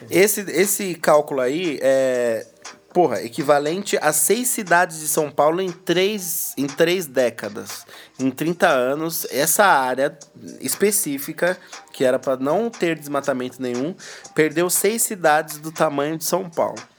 Esse, 0.09 0.41
esse 0.41 0.93
cálculo 0.95 1.39
aí 1.39 1.79
é, 1.81 2.45
porra, 2.93 3.21
equivalente 3.21 3.97
a 4.01 4.13
seis 4.13 4.47
cidades 4.49 4.99
de 4.99 5.07
São 5.07 5.31
Paulo 5.31 5.59
em 5.59 5.71
três, 5.71 6.53
em 6.57 6.67
três 6.67 7.07
décadas. 7.07 7.85
Em 8.19 8.29
30 8.29 8.67
anos, 8.67 9.25
essa 9.31 9.65
área 9.65 10.17
específica, 10.61 11.57
que 11.91 12.05
era 12.05 12.19
para 12.19 12.37
não 12.37 12.69
ter 12.69 12.97
desmatamento 12.97 13.61
nenhum, 13.61 13.95
perdeu 14.35 14.69
seis 14.69 15.01
cidades 15.01 15.57
do 15.57 15.71
tamanho 15.71 16.17
de 16.17 16.23
São 16.23 16.49
Paulo. 16.49 16.92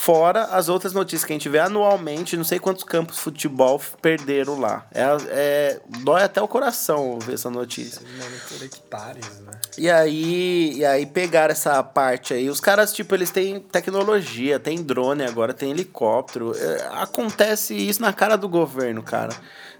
Fora 0.00 0.44
as 0.44 0.70
outras 0.70 0.94
notícias 0.94 1.26
que 1.26 1.32
a 1.34 1.34
gente 1.34 1.50
vê 1.50 1.58
anualmente, 1.58 2.34
não 2.34 2.42
sei 2.42 2.58
quantos 2.58 2.84
campos 2.84 3.16
de 3.16 3.20
futebol 3.20 3.78
perderam 4.00 4.58
lá. 4.58 4.86
É, 4.94 5.04
é, 5.28 5.80
dói 6.02 6.22
até 6.22 6.40
o 6.40 6.48
coração 6.48 7.18
ver 7.18 7.34
essa 7.34 7.50
notícia. 7.50 8.00
Por 8.48 8.64
hectares, 8.64 9.40
né? 9.40 9.52
E 9.76 9.90
aí, 9.90 10.72
e 10.78 10.86
aí 10.86 11.04
pegaram 11.04 11.52
essa 11.52 11.82
parte 11.82 12.32
aí. 12.32 12.48
Os 12.48 12.60
caras, 12.60 12.94
tipo, 12.94 13.14
eles 13.14 13.30
têm 13.30 13.60
tecnologia, 13.60 14.58
tem 14.58 14.82
drone 14.82 15.22
agora, 15.22 15.52
tem 15.52 15.70
helicóptero. 15.70 16.56
É, 16.56 16.88
acontece 16.92 17.74
isso 17.74 18.00
na 18.00 18.14
cara 18.14 18.36
do 18.36 18.48
governo, 18.48 19.02
cara. 19.02 19.36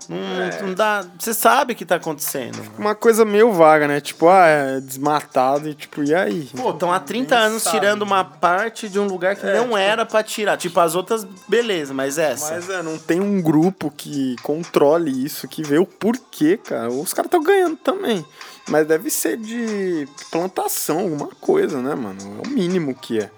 Não, 0.08 0.66
não 0.68 0.74
dá. 0.74 1.04
Você 1.18 1.34
sabe 1.34 1.72
o 1.72 1.76
que 1.76 1.84
tá 1.84 1.96
acontecendo. 1.96 2.60
Uma 2.78 2.94
coisa 2.94 3.24
meio 3.24 3.52
vaga, 3.52 3.86
né? 3.86 4.00
Tipo, 4.00 4.28
ah, 4.28 4.46
é 4.46 4.80
desmatado 4.80 5.68
e 5.68 5.74
tipo, 5.74 6.02
e 6.02 6.14
aí? 6.14 6.48
Pô, 6.56 6.70
estão 6.70 6.92
há 6.92 6.98
30 6.98 7.36
anos 7.36 7.62
sabe. 7.62 7.78
tirando 7.78 8.02
uma 8.02 8.24
parte 8.24 8.88
de 8.88 8.98
um 8.98 9.06
lugar 9.06 9.36
que 9.36 9.46
não 9.46 9.76
era 9.76 10.06
pra 10.06 10.22
tirar. 10.22 10.56
Tipo, 10.56 10.80
as 10.80 10.94
outras, 10.94 11.24
beleza, 11.48 11.92
mas 11.94 12.18
essa. 12.18 12.54
Mas 12.54 12.68
é, 12.68 12.82
não 12.82 12.98
tem 12.98 13.20
um 13.20 13.40
grupo 13.40 13.90
que 13.90 14.36
controle 14.42 15.24
isso, 15.24 15.48
que 15.48 15.62
vê 15.62 15.78
o 15.78 15.86
porquê, 15.86 16.56
cara. 16.56 16.90
Os 16.90 17.12
caras 17.12 17.26
estão 17.26 17.42
ganhando 17.42 17.76
também. 17.76 18.24
Mas 18.68 18.86
deve 18.86 19.10
ser 19.10 19.36
de 19.36 20.06
plantação, 20.30 21.00
alguma 21.00 21.28
coisa, 21.40 21.80
né, 21.80 21.94
mano? 21.94 22.40
É 22.42 22.48
o 22.48 22.50
mínimo 22.50 22.94
que 22.94 23.18
é. 23.18 23.30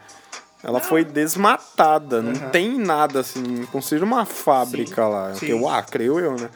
Ela 0.62 0.81
foi 0.81 1.05
desmatada, 1.05 2.22
não 2.22 2.35
tem 2.51 2.79
nada 2.79 3.20
assim, 3.20 3.42
não 3.42 3.66
consigo 3.66 4.05
uma 4.05 4.25
fábrica 4.25 5.07
lá. 5.09 5.35
sim. 5.35 5.46
Eu, 5.46 5.68
ah, 5.68 5.83
creio 5.83 6.20
eu, 6.20 6.37
né? 6.37 6.48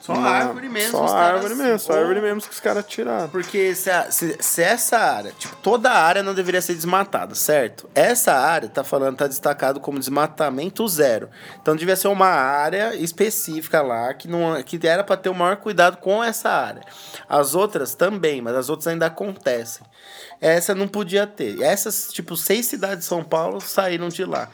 Só 0.00 0.12
Uma- 0.12 0.28
árvore 0.28 0.68
mesmo, 0.68 0.90
Só 0.90 1.06
caras- 1.06 1.34
árvore 1.36 1.54
mesmo, 1.54 1.78
só 1.78 1.92
Ou- 1.94 1.98
árvore 1.98 2.20
mesmo 2.20 2.42
que 2.42 2.50
os 2.50 2.60
caras 2.60 2.84
tiraram. 2.86 3.26
Porque 3.30 3.74
se, 3.74 3.90
a- 3.90 4.10
se, 4.10 4.36
se 4.38 4.62
essa 4.62 4.98
área, 4.98 5.32
tipo, 5.38 5.56
toda 5.62 5.90
a 5.90 5.98
área 5.98 6.22
não 6.22 6.34
deveria 6.34 6.60
ser 6.60 6.74
desmatada, 6.74 7.34
certo? 7.34 7.88
Essa 7.94 8.34
área 8.34 8.68
tá 8.68 8.84
falando, 8.84 9.16
tá 9.16 9.26
destacado 9.26 9.80
como 9.80 9.98
desmatamento 9.98 10.86
zero. 10.86 11.30
Então 11.62 11.74
devia 11.74 11.96
ser 11.96 12.08
uma 12.08 12.26
área 12.26 12.94
específica 12.94 13.80
lá 13.80 14.12
que 14.12 14.28
não 14.28 14.62
que 14.62 14.78
era 14.86 15.02
para 15.02 15.16
ter 15.16 15.30
o 15.30 15.34
maior 15.34 15.56
cuidado 15.56 15.96
com 15.96 16.22
essa 16.22 16.50
área. 16.50 16.82
As 17.26 17.54
outras 17.54 17.94
também, 17.94 18.42
mas 18.42 18.54
as 18.56 18.68
outras 18.68 18.88
ainda 18.88 19.06
acontecem. 19.06 19.86
Essa 20.40 20.74
não 20.74 20.88
podia 20.88 21.26
ter. 21.26 21.60
Essas, 21.62 22.12
tipo, 22.12 22.36
seis 22.36 22.66
cidades 22.66 23.00
de 23.00 23.04
São 23.04 23.22
Paulo 23.24 23.60
saíram 23.60 24.08
de 24.08 24.24
lá. 24.24 24.50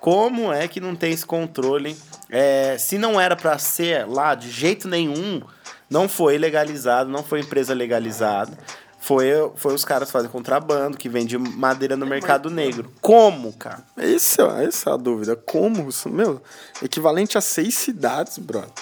Como 0.00 0.52
é 0.52 0.68
que 0.68 0.80
não 0.80 0.94
tem 0.94 1.12
esse 1.12 1.24
controle? 1.24 1.96
É, 2.28 2.76
se 2.78 2.98
não 2.98 3.20
era 3.20 3.34
para 3.34 3.58
ser 3.58 4.06
lá 4.06 4.34
de 4.34 4.50
jeito 4.50 4.86
nenhum, 4.86 5.42
não 5.88 6.08
foi 6.08 6.36
legalizado, 6.36 7.10
não 7.10 7.22
foi 7.22 7.40
empresa 7.40 7.72
legalizada. 7.72 8.52
Foi, 8.98 9.26
foi 9.54 9.74
os 9.74 9.84
caras 9.84 10.10
fazem 10.10 10.30
contrabando, 10.30 10.96
que 10.96 11.10
vende 11.10 11.36
madeira 11.36 11.94
no 11.94 12.06
mercado 12.06 12.48
negro. 12.48 12.90
Como, 13.02 13.52
cara? 13.52 13.84
Esse, 13.98 14.40
ó, 14.40 14.58
essa 14.58 14.88
é 14.88 14.92
a 14.94 14.96
dúvida. 14.96 15.36
Como 15.36 15.88
meu? 16.06 16.42
Equivalente 16.82 17.36
a 17.36 17.40
seis 17.42 17.74
cidades, 17.74 18.38
brother. 18.38 18.72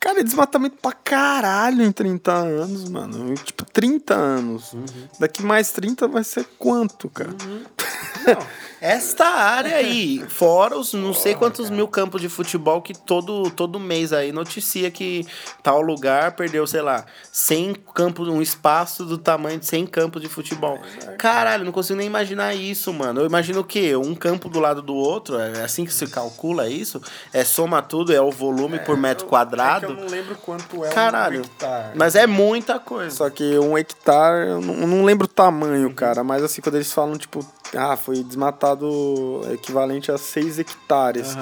Cara, 0.00 0.20
é 0.20 0.22
desmatamento 0.24 0.78
pra 0.80 0.92
caralho 0.92 1.82
em 1.82 1.92
30 1.92 2.32
anos, 2.32 2.88
mano. 2.88 3.34
Tipo, 3.34 3.66
30 3.66 4.14
anos. 4.14 4.74
Daqui 5.18 5.42
mais 5.42 5.72
30 5.72 6.08
vai 6.08 6.24
ser 6.24 6.46
quanto, 6.58 7.10
cara? 7.10 7.34
Esta 8.80 9.26
área 9.26 9.76
aí, 9.76 10.24
fora 10.28 10.78
os 10.78 10.94
não 10.94 11.12
sei 11.12 11.34
quantos 11.34 11.68
mil 11.68 11.86
campos 11.86 12.20
de 12.20 12.30
futebol 12.30 12.80
que 12.80 12.94
todo, 12.96 13.50
todo 13.50 13.78
mês 13.78 14.10
aí 14.10 14.32
noticia 14.32 14.90
que 14.90 15.26
tal 15.62 15.82
lugar 15.82 16.32
perdeu, 16.32 16.66
sei 16.66 16.80
lá, 16.80 17.04
100 17.30 17.74
campos, 17.94 18.28
um 18.28 18.40
espaço 18.40 19.04
do 19.04 19.18
tamanho 19.18 19.58
de 19.58 19.66
100 19.66 19.86
campos 19.86 20.22
de 20.22 20.28
futebol. 20.28 20.78
Caralho, 21.18 21.64
não 21.64 21.72
consigo 21.72 21.98
nem 21.98 22.06
imaginar 22.06 22.54
isso, 22.54 22.90
mano. 22.92 23.20
Eu 23.20 23.26
imagino 23.26 23.60
o 23.60 23.64
quê? 23.64 23.94
Um 23.94 24.14
campo 24.14 24.48
do 24.48 24.58
lado 24.58 24.80
do 24.80 24.94
outro, 24.94 25.38
é 25.38 25.62
assim 25.62 25.84
que 25.84 25.92
se 25.92 26.06
calcula 26.06 26.66
isso? 26.66 27.02
É 27.34 27.44
soma 27.44 27.82
tudo, 27.82 28.14
é 28.14 28.20
o 28.20 28.30
volume 28.30 28.78
por 28.78 28.96
metro 28.96 29.26
quadrado? 29.26 29.94
lembro 30.08 30.36
quanto 30.36 30.84
é 30.84 30.90
Caralho. 30.90 31.42
Mas 31.94 32.14
é 32.14 32.26
muita 32.26 32.78
coisa. 32.78 33.14
Só 33.14 33.28
que 33.28 33.58
um 33.58 33.76
hectare, 33.76 34.48
eu 34.48 34.60
não, 34.60 34.74
eu 34.74 34.86
não 34.86 35.04
lembro 35.04 35.26
o 35.26 35.28
tamanho, 35.28 35.92
cara. 35.94 36.24
Mas 36.24 36.42
assim, 36.42 36.62
quando 36.62 36.76
eles 36.76 36.92
falam, 36.92 37.18
tipo, 37.18 37.44
ah, 37.76 37.96
foi 37.96 38.22
desmatado 38.22 38.69
equivalente 39.52 40.10
a 40.10 40.18
6 40.18 40.58
hectares. 40.58 41.36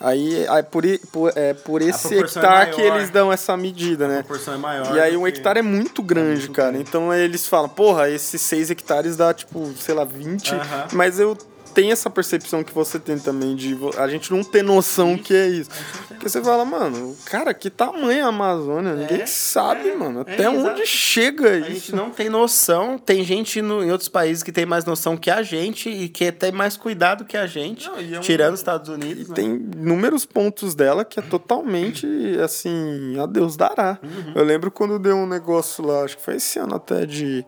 Aí, 0.00 0.46
aí 0.48 0.62
por, 0.62 0.82
por, 1.12 1.32
é, 1.36 1.54
por 1.54 1.80
esse 1.80 2.14
é 2.14 2.20
hectare 2.20 2.72
que 2.72 2.82
maior. 2.82 2.96
eles 2.96 3.10
dão 3.10 3.32
essa 3.32 3.56
medida, 3.56 4.08
né? 4.08 4.22
proporção 4.22 4.54
é 4.54 4.56
maior. 4.56 4.96
E 4.96 5.00
aí 5.00 5.16
um 5.16 5.26
hectare 5.26 5.60
é 5.60 5.62
muito 5.62 6.02
grande, 6.02 6.48
cara. 6.50 6.76
Então 6.76 7.12
eles 7.14 7.46
falam, 7.46 7.68
porra, 7.68 8.10
esses 8.10 8.40
6 8.40 8.70
hectares 8.70 9.16
dá, 9.16 9.32
tipo, 9.32 9.72
sei 9.76 9.94
lá, 9.94 10.04
20. 10.04 10.54
Aham. 10.54 10.86
Mas 10.92 11.20
eu 11.20 11.36
tenho 11.74 11.92
essa 11.92 12.08
percepção 12.10 12.62
que 12.62 12.72
você 12.72 12.98
tem 12.98 13.18
também 13.18 13.54
de 13.56 13.76
a 13.98 14.06
gente 14.08 14.30
não 14.32 14.42
ter 14.44 14.62
noção 14.62 15.16
que 15.16 15.34
é 15.34 15.48
isso. 15.48 15.70
Porque 16.08 16.28
você 16.28 16.42
fala, 16.42 16.64
mano, 16.64 17.16
cara, 17.26 17.52
que 17.54 17.68
tamanho 17.70 18.10
é 18.12 18.20
a 18.22 18.26
Amazônia? 18.28 18.94
Ninguém 18.94 19.26
sabe, 19.26 19.92
mano. 19.94 20.20
Até 20.20 20.44
é, 20.44 20.48
onde 20.50 20.60
exato. 20.82 20.86
chega 20.86 21.50
A 21.50 21.58
isso. 21.58 21.70
gente 21.70 21.94
não 21.94 22.10
tem 22.10 22.28
noção. 22.28 22.98
Tem 22.98 23.24
gente 23.24 23.60
no- 23.62 23.82
em 23.82 23.90
outros 23.90 24.08
países 24.08 24.42
que 24.42 24.52
tem 24.52 24.64
mais 24.66 24.84
noção 24.84 25.16
que 25.16 25.30
a 25.30 25.42
gente 25.42 25.88
e 25.88 26.08
que 26.08 26.30
tem 26.30 26.52
mais 26.52 26.76
cuidado 26.76 27.24
que 27.24 27.36
a 27.36 27.46
gente. 27.46 27.86
Não, 27.88 28.00
e 28.00 28.14
é 28.14 28.18
um- 28.18 28.20
tirando 28.20 28.54
os 28.54 28.60
Estados 28.60 28.88
Unidos. 28.88 29.28
né? 29.28 29.34
Tem 29.34 29.46
inúmeros 29.76 30.24
pontos 30.24 30.74
dela 30.74 31.04
que 31.04 31.18
é 31.18 31.22
totalmente 31.22 32.06
assim, 32.42 33.18
a 33.18 33.26
Deus 33.26 33.56
dará. 33.56 33.98
Uhum. 34.02 34.32
Eu 34.34 34.44
lembro 34.44 34.70
quando 34.70 34.98
deu 34.98 35.16
um 35.16 35.26
negócio 35.26 35.84
lá, 35.84 36.04
acho 36.04 36.16
que 36.16 36.22
foi 36.22 36.36
esse 36.36 36.58
ano 36.58 36.76
até 36.76 37.06
de 37.06 37.44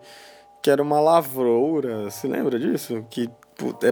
que 0.61 0.69
era 0.71 0.81
uma 0.81 0.99
lavoura, 0.99 2.09
você 2.09 2.27
lembra 2.27 2.57
disso? 2.57 3.05
Que 3.09 3.29
é, 3.29 3.29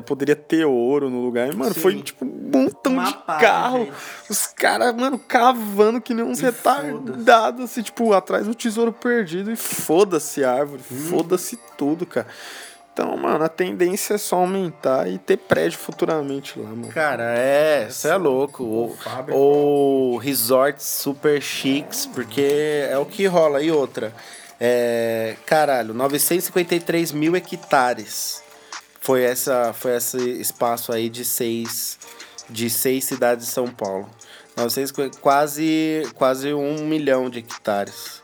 poderia 0.05 0.35
ter 0.35 0.65
ouro 0.65 1.09
no 1.09 1.21
lugar. 1.23 1.51
E, 1.51 1.55
mano, 1.55 1.73
Sim. 1.73 1.79
foi 1.79 2.01
tipo 2.01 2.25
um 2.25 2.49
montão 2.51 2.93
Uma 2.93 3.05
de 3.05 3.13
pá, 3.19 3.37
carro. 3.39 3.85
gente. 3.85 3.93
Os 4.29 4.47
caras, 4.47 4.93
mano, 4.95 5.17
cavando 5.17 5.99
que 6.01 6.13
nem 6.13 6.23
uns 6.25 6.39
retardados, 6.39 7.65
assim, 7.65 7.81
tipo, 7.81 8.13
atrás 8.13 8.45
do 8.45 8.53
tesouro 8.53 8.91
perdido. 8.91 9.51
E 9.51 9.55
foda-se 9.55 10.43
a 10.43 10.51
árvore, 10.53 10.81
Uhum. 10.91 10.97
foda-se 11.09 11.57
tudo, 11.77 12.05
cara. 12.05 12.27
Então, 12.91 13.17
mano, 13.17 13.43
a 13.43 13.49
tendência 13.49 14.13
é 14.13 14.17
só 14.19 14.35
aumentar 14.35 15.09
e 15.09 15.17
ter 15.17 15.37
prédio 15.37 15.79
futuramente 15.79 16.59
lá, 16.59 16.69
mano. 16.69 16.89
Cara, 16.89 17.23
é, 17.35 17.87
você 17.89 18.09
é 18.09 18.15
louco. 18.15 18.63
Ou, 18.63 18.95
ou 19.31 20.17
resorts 20.17 20.85
super 20.85 21.41
chiques, 21.41 22.05
porque 22.05 22.85
é 22.87 22.95
o 22.99 23.05
que 23.05 23.25
rola. 23.25 23.63
E 23.63 23.71
outra, 23.71 24.13
é, 24.59 25.35
caralho, 25.43 25.91
953 25.95 27.11
mil 27.11 27.35
hectares. 27.35 28.42
Foi, 29.03 29.21
essa, 29.21 29.73
foi 29.73 29.97
esse 29.97 30.17
espaço 30.39 30.93
aí 30.93 31.09
de 31.09 31.25
seis, 31.25 31.99
de 32.49 32.69
seis 32.69 33.03
cidades 33.03 33.47
de 33.47 33.51
São 33.51 33.67
Paulo. 33.67 34.09
950, 34.55 35.17
quase, 35.19 36.09
quase 36.15 36.53
um 36.53 36.85
milhão 36.85 37.29
de 37.29 37.39
hectares. 37.39 38.21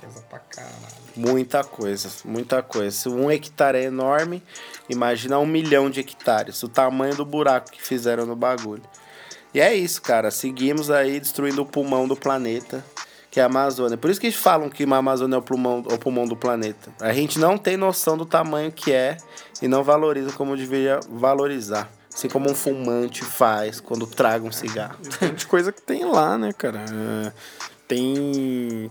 coisa 0.00 0.20
pra 0.22 0.40
caralho. 0.40 0.74
Muita 1.14 1.62
coisa, 1.62 2.10
muita 2.24 2.62
coisa. 2.64 2.90
Se 2.90 3.08
um 3.08 3.30
hectare 3.30 3.78
é 3.78 3.84
enorme, 3.84 4.42
imagina 4.90 5.38
um 5.38 5.46
milhão 5.46 5.88
de 5.88 6.00
hectares. 6.00 6.60
O 6.64 6.68
tamanho 6.68 7.14
do 7.14 7.24
buraco 7.24 7.70
que 7.70 7.80
fizeram 7.80 8.26
no 8.26 8.34
bagulho. 8.34 8.82
E 9.54 9.60
é 9.60 9.72
isso, 9.72 10.02
cara. 10.02 10.32
Seguimos 10.32 10.90
aí 10.90 11.20
destruindo 11.20 11.62
o 11.62 11.66
pulmão 11.66 12.08
do 12.08 12.16
planeta, 12.16 12.84
que 13.30 13.38
é 13.38 13.44
a 13.44 13.46
Amazônia. 13.46 13.96
Por 13.96 14.10
isso 14.10 14.18
que 14.18 14.26
eles 14.26 14.36
falam 14.36 14.68
que 14.68 14.82
a 14.82 14.96
Amazônia 14.96 15.36
é 15.36 15.38
o 15.38 15.42
pulmão, 15.42 15.78
o 15.78 15.96
pulmão 15.96 16.26
do 16.26 16.36
planeta. 16.36 16.90
A 17.00 17.12
gente 17.12 17.38
não 17.38 17.56
tem 17.56 17.76
noção 17.76 18.18
do 18.18 18.26
tamanho 18.26 18.72
que 18.72 18.92
é 18.92 19.16
e 19.62 19.68
não 19.68 19.82
valoriza 19.82 20.32
como 20.32 20.56
deveria 20.56 21.00
valorizar. 21.10 21.88
Assim 22.12 22.28
como 22.28 22.50
um 22.50 22.54
fumante 22.54 23.22
faz 23.24 23.78
quando 23.80 24.06
traga 24.06 24.44
um 24.44 24.52
cigarro. 24.52 24.96
Tem 25.18 25.34
de 25.34 25.46
coisa 25.46 25.70
que 25.70 25.82
tem 25.82 26.04
lá, 26.04 26.38
né, 26.38 26.52
cara? 26.52 26.84
É, 26.90 27.32
tem. 27.86 28.90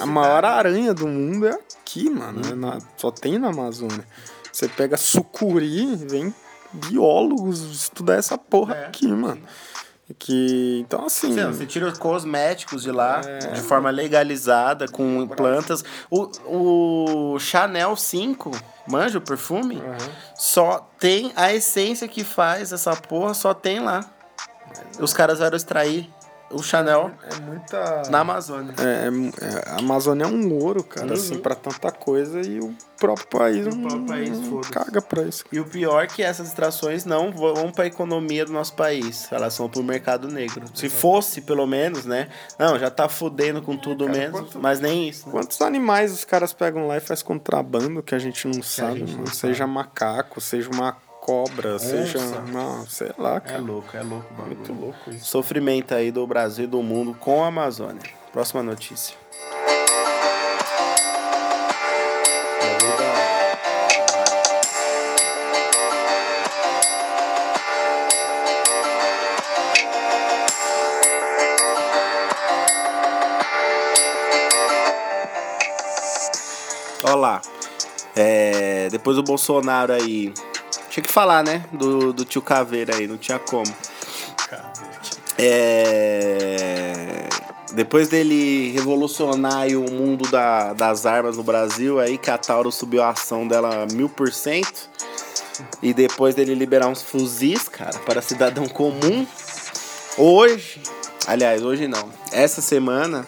A 0.00 0.06
maior 0.06 0.44
aranha 0.44 0.92
do 0.92 1.06
mundo 1.06 1.46
é 1.46 1.58
aqui, 1.80 2.10
mano. 2.10 2.42
É 2.50 2.54
na- 2.54 2.78
só 2.96 3.10
tem 3.10 3.38
na 3.38 3.48
Amazônia. 3.48 4.06
Você 4.52 4.68
pega 4.68 4.96
sucuri, 4.98 5.96
vem 5.96 6.34
biólogos 6.72 7.60
estudar 7.82 8.14
essa 8.16 8.36
porra 8.36 8.74
É, 8.74 8.86
aqui, 8.86 9.06
mano. 9.08 9.40
Que, 10.18 10.80
então, 10.84 11.06
assim. 11.06 11.34
Sim, 11.34 11.46
você 11.46 11.64
tira 11.66 11.86
os 11.86 11.98
cosméticos 11.98 12.82
de 12.82 12.90
lá 12.90 13.20
É. 13.24 13.38
de 13.52 13.60
forma 13.60 13.90
legalizada, 13.90 14.88
com 14.88 15.26
plantas. 15.28 15.84
O, 16.10 17.34
o 17.34 17.38
Chanel 17.38 17.94
5, 17.96 18.50
manja 18.88 19.18
o 19.18 19.20
perfume? 19.20 19.80
Só 20.34 20.90
tem 20.98 21.32
a 21.36 21.52
essência 21.52 22.08
que 22.08 22.24
faz 22.24 22.72
essa 22.72 22.94
porra, 22.96 23.34
só 23.34 23.54
tem 23.54 23.80
lá. 23.80 24.04
Os 24.98 25.12
caras 25.12 25.38
vieram 25.38 25.56
extrair. 25.56 26.08
O 26.50 26.62
Chanel 26.62 27.10
É 27.30 27.40
muita. 27.40 28.02
na 28.10 28.20
Amazônia. 28.20 28.74
É, 28.78 29.08
é- 29.44 29.70
a 29.70 29.78
Amazônia 29.78 30.24
é 30.24 30.26
um 30.26 30.52
ouro, 30.54 30.82
cara, 30.84 31.14
assim, 31.14 31.38
pra 31.38 31.54
tanta 31.54 31.90
coisa 31.92 32.40
e 32.40 32.58
o 32.60 32.74
próprio 32.98 33.26
país 33.28 33.66
O 33.66 33.70
não, 33.70 33.80
próprio 33.88 34.06
país, 34.06 34.38
não 34.38 34.60
caga 34.62 35.00
pra 35.00 35.22
isso. 35.22 35.44
E 35.50 35.58
o 35.58 35.64
pior 35.64 36.02
é 36.02 36.06
que 36.06 36.22
essas 36.22 36.48
extrações 36.48 37.04
não 37.04 37.32
vão 37.32 37.70
para 37.72 37.84
a 37.84 37.86
economia 37.86 38.44
do 38.44 38.52
nosso 38.52 38.74
país, 38.74 39.26
elas 39.32 39.56
vão 39.56 39.68
para 39.70 39.80
o 39.80 39.84
mercado 39.84 40.28
negro. 40.28 40.66
Se 40.74 40.88
fosse, 40.88 41.40
pelo 41.40 41.66
menos, 41.66 42.04
né? 42.04 42.28
Não, 42.58 42.78
já 42.78 42.90
tá 42.90 43.08
fudendo 43.08 43.62
com 43.62 43.76
tudo 43.76 44.04
cara, 44.06 44.18
mesmo, 44.18 44.32
quanto- 44.38 44.58
mas 44.60 44.80
nem 44.80 45.08
isso. 45.08 45.26
né? 45.26 45.32
Quantos 45.32 45.60
animais 45.62 46.12
os 46.12 46.24
caras 46.24 46.52
pegam 46.52 46.86
lá 46.86 46.96
e 46.96 47.00
faz 47.00 47.22
contrabando 47.22 48.02
que 48.02 48.14
a 48.14 48.18
gente 48.18 48.46
não 48.48 48.62
sabe, 48.62 49.00
gente 49.00 49.16
não 49.16 49.26
Seja 49.26 49.66
macaco, 49.66 50.40
seja 50.40 50.68
uma 50.70 50.96
cobra, 51.20 51.78
seja. 51.78 52.18
Não, 52.52 52.86
sei 52.86 53.12
lá, 53.18 53.36
É 53.36 53.40
cara. 53.40 53.58
louco, 53.60 53.96
é 53.96 54.02
louco 54.02 54.26
o 54.30 54.34
bagulho. 54.34 54.56
Muito 54.56 54.72
louco 54.72 55.10
isso. 55.10 55.26
Sofrimento 55.26 55.94
aí 55.94 56.10
do 56.10 56.26
Brasil 56.26 56.64
e 56.64 56.68
do 56.68 56.82
mundo 56.82 57.14
com 57.14 57.42
a 57.44 57.48
Amazônia. 57.48 58.02
Próxima 58.32 58.62
notícia. 58.62 59.14
Olha 77.04 77.14
lá. 77.14 77.42
É, 78.14 78.88
depois 78.90 79.16
do 79.16 79.22
Bolsonaro 79.22 79.92
aí. 79.92 80.32
Tinha 80.90 81.02
que 81.04 81.12
falar, 81.12 81.42
né? 81.44 81.64
Do, 81.72 82.12
do 82.12 82.24
tio 82.24 82.42
Caveira 82.42 82.96
aí, 82.96 83.06
não 83.06 83.16
tinha 83.16 83.38
como. 83.38 83.72
É, 85.38 87.28
depois 87.72 88.08
dele 88.08 88.72
revolucionar 88.72 89.68
o 89.68 89.90
mundo 89.90 90.28
da- 90.30 90.72
das 90.74 91.06
armas 91.06 91.36
no 91.36 91.42
Brasil, 91.42 91.98
aí 91.98 92.18
que 92.18 92.30
a 92.30 92.36
Tauro 92.36 92.70
subiu 92.70 93.02
a 93.02 93.10
ação 93.10 93.46
dela 93.48 93.86
mil 93.92 94.08
por 94.08 94.32
cento. 94.32 94.90
E 95.82 95.94
depois 95.94 96.34
dele 96.34 96.54
liberar 96.54 96.88
uns 96.88 97.02
fuzis, 97.02 97.68
cara, 97.68 97.98
para 98.00 98.20
cidadão 98.20 98.66
comum. 98.66 99.26
Hoje, 100.18 100.80
aliás, 101.26 101.62
hoje 101.62 101.86
não. 101.86 102.10
Essa 102.32 102.60
semana 102.60 103.26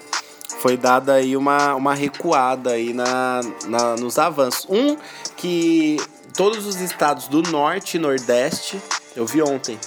foi 0.59 0.77
dada 0.77 1.15
aí 1.15 1.37
uma, 1.37 1.75
uma 1.75 1.95
recuada 1.95 2.71
aí 2.71 2.93
na, 2.93 3.41
na, 3.67 3.97
nos 3.97 4.19
avanços. 4.19 4.67
Um 4.69 4.97
que 5.37 5.99
todos 6.35 6.67
os 6.67 6.81
estados 6.81 7.29
do 7.29 7.43
norte 7.43 7.97
e 7.97 8.01
nordeste, 8.01 8.81
eu 9.15 9.27
vi 9.27 9.43
ontem, 9.43 9.79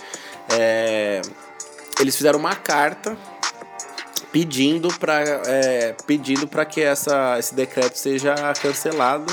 é, 0.49 1.21
eles 1.99 2.15
fizeram 2.15 2.39
uma 2.39 2.55
carta 2.55 3.17
pedindo 4.31 4.89
para 4.99 5.21
é, 5.45 5.95
pedindo 6.05 6.47
para 6.47 6.65
que 6.65 6.81
essa, 6.81 7.39
esse 7.39 7.55
decreto 7.55 7.97
seja 7.97 8.36
cancelado, 8.62 9.31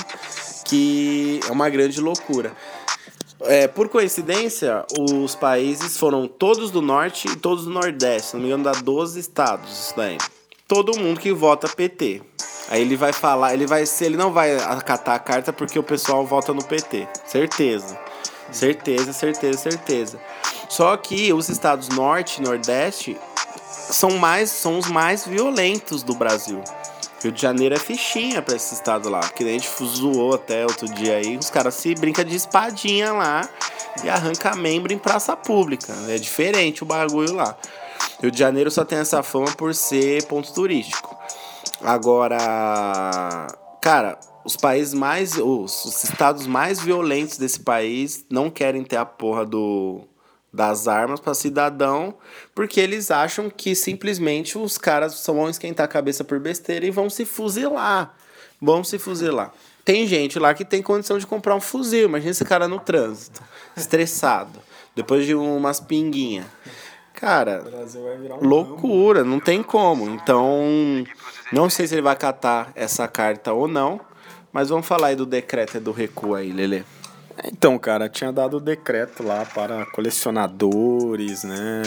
que 0.64 1.40
é 1.48 1.52
uma 1.52 1.68
grande 1.68 2.00
loucura. 2.00 2.52
É, 3.44 3.66
por 3.66 3.88
coincidência, 3.88 4.84
os 4.96 5.34
países 5.34 5.98
foram 5.98 6.28
todos 6.28 6.70
do 6.70 6.80
norte 6.80 7.26
e 7.28 7.36
todos 7.36 7.64
do 7.64 7.70
nordeste. 7.70 8.30
Se 8.30 8.34
não 8.34 8.42
me 8.42 8.46
engano, 8.46 8.64
dá 8.64 8.72
12 8.72 9.18
estados 9.18 9.72
isso 9.72 9.94
daí. 9.96 10.16
Todo 10.68 10.96
mundo 10.96 11.18
que 11.18 11.32
vota 11.32 11.68
PT. 11.68 12.22
Aí 12.68 12.80
ele 12.80 12.96
vai 12.96 13.12
falar, 13.12 13.54
ele 13.54 13.66
vai 13.66 13.84
ser, 13.84 14.06
ele 14.06 14.16
não 14.16 14.32
vai 14.32 14.56
acatar 14.56 15.16
a 15.16 15.18
carta 15.18 15.52
porque 15.52 15.78
o 15.78 15.82
pessoal 15.82 16.24
vota 16.26 16.52
no 16.54 16.62
PT. 16.62 17.08
Certeza. 17.26 17.98
Certeza, 18.50 19.12
certeza, 19.12 19.58
certeza. 19.58 20.20
Só 20.68 20.96
que 20.96 21.32
os 21.32 21.48
estados 21.48 21.88
norte 21.88 22.38
e 22.38 22.42
nordeste 22.42 23.18
são 23.90 24.12
mais 24.12 24.50
são 24.50 24.78
os 24.78 24.86
mais 24.88 25.26
violentos 25.26 26.02
do 26.02 26.14
Brasil. 26.14 26.62
Rio 27.22 27.30
de 27.30 27.40
Janeiro 27.40 27.74
é 27.74 27.78
fichinha 27.78 28.42
pra 28.42 28.56
esse 28.56 28.74
estado 28.74 29.08
lá. 29.08 29.20
Que 29.20 29.44
nem 29.44 29.56
a 29.56 29.58
gente 29.58 29.70
zoou 29.84 30.34
até 30.34 30.64
outro 30.64 30.88
dia 30.88 31.16
aí. 31.16 31.36
Os 31.36 31.50
caras 31.50 31.74
se 31.74 31.94
brincam 31.94 32.24
de 32.24 32.34
espadinha 32.34 33.12
lá 33.12 33.48
e 34.02 34.08
arranca 34.08 34.56
membro 34.56 34.92
em 34.92 34.98
praça 34.98 35.36
pública. 35.36 35.94
É 36.08 36.16
diferente 36.18 36.82
o 36.82 36.86
bagulho 36.86 37.34
lá. 37.34 37.56
Rio 38.20 38.30
de 38.30 38.38
Janeiro 38.38 38.70
só 38.70 38.84
tem 38.84 38.98
essa 38.98 39.22
fama 39.22 39.52
por 39.52 39.74
ser 39.74 40.24
ponto 40.24 40.52
turístico. 40.52 41.16
Agora, 41.84 43.48
cara, 43.80 44.18
os 44.44 44.56
países 44.56 44.94
mais. 44.94 45.36
Os, 45.36 45.84
os 45.84 46.04
estados 46.04 46.46
mais 46.46 46.80
violentos 46.80 47.36
desse 47.36 47.60
país 47.60 48.24
não 48.30 48.50
querem 48.50 48.84
ter 48.84 48.96
a 48.96 49.04
porra 49.04 49.44
do, 49.44 50.06
das 50.52 50.86
armas 50.86 51.18
para 51.18 51.34
cidadão, 51.34 52.14
porque 52.54 52.80
eles 52.80 53.10
acham 53.10 53.50
que 53.50 53.74
simplesmente 53.74 54.58
os 54.58 54.78
caras 54.78 55.24
vão 55.26 55.48
esquentar 55.48 55.84
a 55.84 55.88
cabeça 55.88 56.22
por 56.22 56.38
besteira 56.38 56.86
e 56.86 56.90
vão 56.90 57.10
se 57.10 57.24
fuzilar. 57.24 58.14
Vão 58.60 58.84
se 58.84 58.98
fuzilar. 58.98 59.52
Tem 59.84 60.06
gente 60.06 60.38
lá 60.38 60.54
que 60.54 60.64
tem 60.64 60.80
condição 60.80 61.18
de 61.18 61.26
comprar 61.26 61.56
um 61.56 61.60
fuzil. 61.60 62.04
Imagina 62.04 62.30
esse 62.30 62.44
cara 62.44 62.68
no 62.68 62.78
trânsito, 62.78 63.42
estressado, 63.76 64.60
depois 64.94 65.26
de 65.26 65.34
umas 65.34 65.80
pinguinhas. 65.80 66.46
Cara, 67.22 67.62
loucura, 68.40 69.22
não 69.22 69.38
tem 69.38 69.62
como. 69.62 70.10
Então, 70.10 70.60
não 71.52 71.70
sei 71.70 71.86
se 71.86 71.94
ele 71.94 72.02
vai 72.02 72.14
acatar 72.14 72.72
essa 72.74 73.06
carta 73.06 73.52
ou 73.52 73.68
não, 73.68 74.00
mas 74.52 74.70
vamos 74.70 74.84
falar 74.84 75.06
aí 75.06 75.14
do 75.14 75.24
decreto 75.24 75.76
e 75.76 75.80
do 75.80 75.92
recuo 75.92 76.34
aí, 76.34 76.50
Lele. 76.50 76.84
Então, 77.44 77.78
cara, 77.78 78.08
tinha 78.08 78.32
dado 78.32 78.56
o 78.56 78.60
decreto 78.60 79.22
lá 79.22 79.44
para 79.44 79.86
colecionadores, 79.86 81.44
né? 81.44 81.82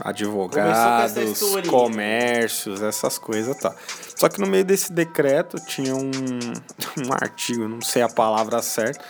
Advogados, 0.00 1.16
historinha. 1.16 1.68
comércios, 1.68 2.80
essas 2.80 3.18
coisas, 3.18 3.56
tá. 3.56 3.74
Só 4.14 4.28
que 4.28 4.40
no 4.40 4.46
meio 4.46 4.64
desse 4.64 4.92
decreto 4.92 5.58
tinha 5.66 5.96
um, 5.96 6.08
um 7.04 7.12
artigo, 7.20 7.66
não 7.66 7.80
sei 7.80 8.02
a 8.02 8.08
palavra 8.08 8.62
certa, 8.62 9.04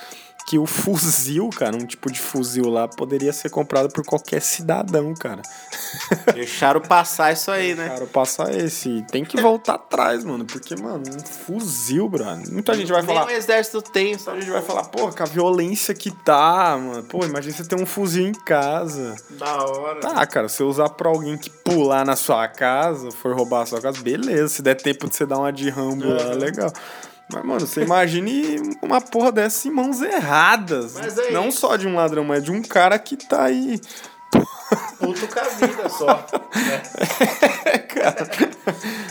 que 0.49 0.59
o 0.59 0.65
fuzil, 0.65 1.51
cara, 1.51 1.77
um 1.77 1.85
tipo 1.85 2.11
de 2.11 2.19
fuzil 2.19 2.71
lá, 2.71 2.89
poderia 2.89 3.35
ser 3.35 3.51
comprado 3.51 3.93
por 3.93 4.03
qualquer 4.03 4.41
cidadão, 4.41 5.13
cara. 5.13 5.43
Deixaram 6.33 6.81
passar 6.81 7.35
isso 7.35 7.51
aí, 7.51 7.75
né? 7.75 7.87
Cara, 7.91 8.07
passa 8.07 8.51
esse. 8.57 9.05
Tem 9.11 9.27
que 9.27 9.39
voltar 9.39 9.75
atrás, 9.75 10.25
mano, 10.25 10.47
porque, 10.47 10.75
mano, 10.75 11.03
um 11.07 11.21
fuzil, 11.21 12.09
brother. 12.09 12.51
Muita 12.51 12.73
gente 12.73 12.91
vai 12.91 13.03
Nem 13.03 13.15
falar. 13.15 13.27
o 13.27 13.31
exército 13.31 13.83
tem, 13.83 14.17
só 14.17 14.31
A 14.31 14.41
gente 14.41 14.51
vai 14.51 14.63
falar, 14.63 14.85
pô, 14.85 15.13
com 15.13 15.23
a 15.23 15.27
violência 15.27 15.93
que 15.93 16.11
tá, 16.11 16.79
mano. 16.81 17.03
Pô, 17.03 17.27
imagina 17.27 17.55
você 17.55 17.65
ter 17.67 17.77
um 17.77 17.85
fuzil 17.85 18.27
em 18.27 18.33
casa. 18.33 19.17
Da 19.33 19.65
hora. 19.65 20.01
Tá, 20.01 20.27
cara, 20.27 20.49
se 20.49 20.63
usar 20.63 20.89
pra 20.89 21.11
alguém 21.11 21.37
que 21.37 21.51
pular 21.51 22.07
na 22.07 22.17
sua 22.17 22.49
casa, 22.49 23.11
for 23.11 23.35
roubar 23.35 23.65
a 23.65 23.67
sua 23.67 23.83
casa, 23.83 24.01
beleza. 24.01 24.49
Se 24.49 24.63
der 24.63 24.77
tempo 24.77 25.11
de 25.11 25.15
você 25.15 25.27
dar 25.27 25.37
uma 25.37 25.53
de 25.53 25.69
rambo 25.69 26.09
lá, 26.09 26.33
legal. 26.33 26.73
Mas, 27.33 27.45
mano, 27.45 27.61
você 27.61 27.83
imagine 27.83 28.77
uma 28.83 29.01
porra 29.01 29.31
dessa 29.31 29.69
em 29.69 29.71
mãos 29.71 30.01
erradas. 30.01 30.97
É 30.97 31.31
Não 31.31 31.49
isso. 31.49 31.61
só 31.61 31.77
de 31.77 31.87
um 31.87 31.95
ladrão, 31.95 32.25
mas 32.25 32.43
de 32.43 32.51
um 32.51 32.63
cara 32.63 32.99
que 32.99 33.17
tá 33.17 33.45
aí. 33.45 33.81
Puto 34.99 35.27
com 35.29 35.41
a 35.41 35.45
vida 35.45 35.89
só. 35.89 36.27
cara. 37.89 38.29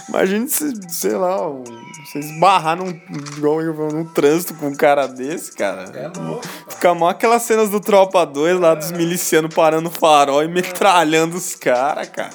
Imagine 0.09 0.47
se, 0.49 0.73
sei 0.89 1.13
lá, 1.15 1.47
um- 1.49 1.63
você 2.05 2.19
esbarrar 2.19 2.77
num, 2.77 2.89
igual 2.89 3.61
eu, 3.61 3.73
num 3.73 4.05
trânsito 4.05 4.53
com 4.55 4.67
um 4.67 4.75
cara 4.75 5.07
desse, 5.07 5.51
cara. 5.53 5.83
É 5.93 6.07
louco. 6.19 6.47
Fica 6.69 6.93
mó 6.93 7.09
aquelas 7.09 7.41
cenas 7.43 7.69
do 7.69 7.79
Tropa 7.79 8.25
2 8.25 8.59
lá 8.59 8.75
dos 8.75 8.91
milicianos 8.91 9.53
parando 9.53 9.89
o 9.89 9.91
farol 9.91 10.43
e 10.43 10.47
metralhando 10.47 11.35
os 11.37 11.55
caras, 11.55 12.07
cara. 12.09 12.29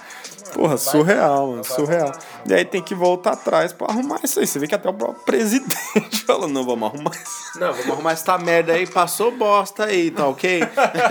Porra, 0.53 0.77
surreal, 0.77 1.49
mano, 1.49 1.65
surreal. 1.65 2.13
E 2.47 2.55
aí 2.55 2.65
tem 2.65 2.83
que 2.83 2.95
voltar 2.95 3.33
atrás 3.33 3.73
pra 3.73 3.89
arrumar 3.89 4.21
isso 4.25 4.41
aí. 4.41 4.47
Você 4.47 4.59
vê 4.59 4.67
que 4.67 4.75
até 4.75 4.89
o 4.89 4.95
próprio 4.95 5.23
presidente 5.25 6.25
falou, 6.27 6.49
não, 6.49 6.65
vamos 6.65 6.89
arrumar 6.93 7.11
isso. 7.13 7.61
Não, 7.61 7.73
vamos 7.73 7.91
arrumar 7.91 8.13
essa 8.13 8.39
merda 8.39 8.73
aí, 8.73 8.87
passou 8.87 9.31
bosta 9.31 9.85
aí, 9.85 10.11
tá 10.11 10.27
ok? 10.27 10.61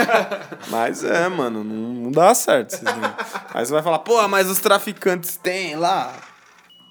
Mas 0.70 1.04
é, 1.04 1.28
mano, 1.30 1.64
não, 1.64 2.04
não 2.06 2.12
dá 2.12 2.34
certo. 2.34 2.84
negócios. 2.84 3.16
Aí 3.54 3.66
você 3.66 3.72
vai 3.72 3.84
falar, 3.84 4.00
pô, 4.00 4.28
mas 4.28 4.50
os 4.50 4.60
traficantes 4.60 5.38
têm 5.38 5.76
lá. 5.76 6.14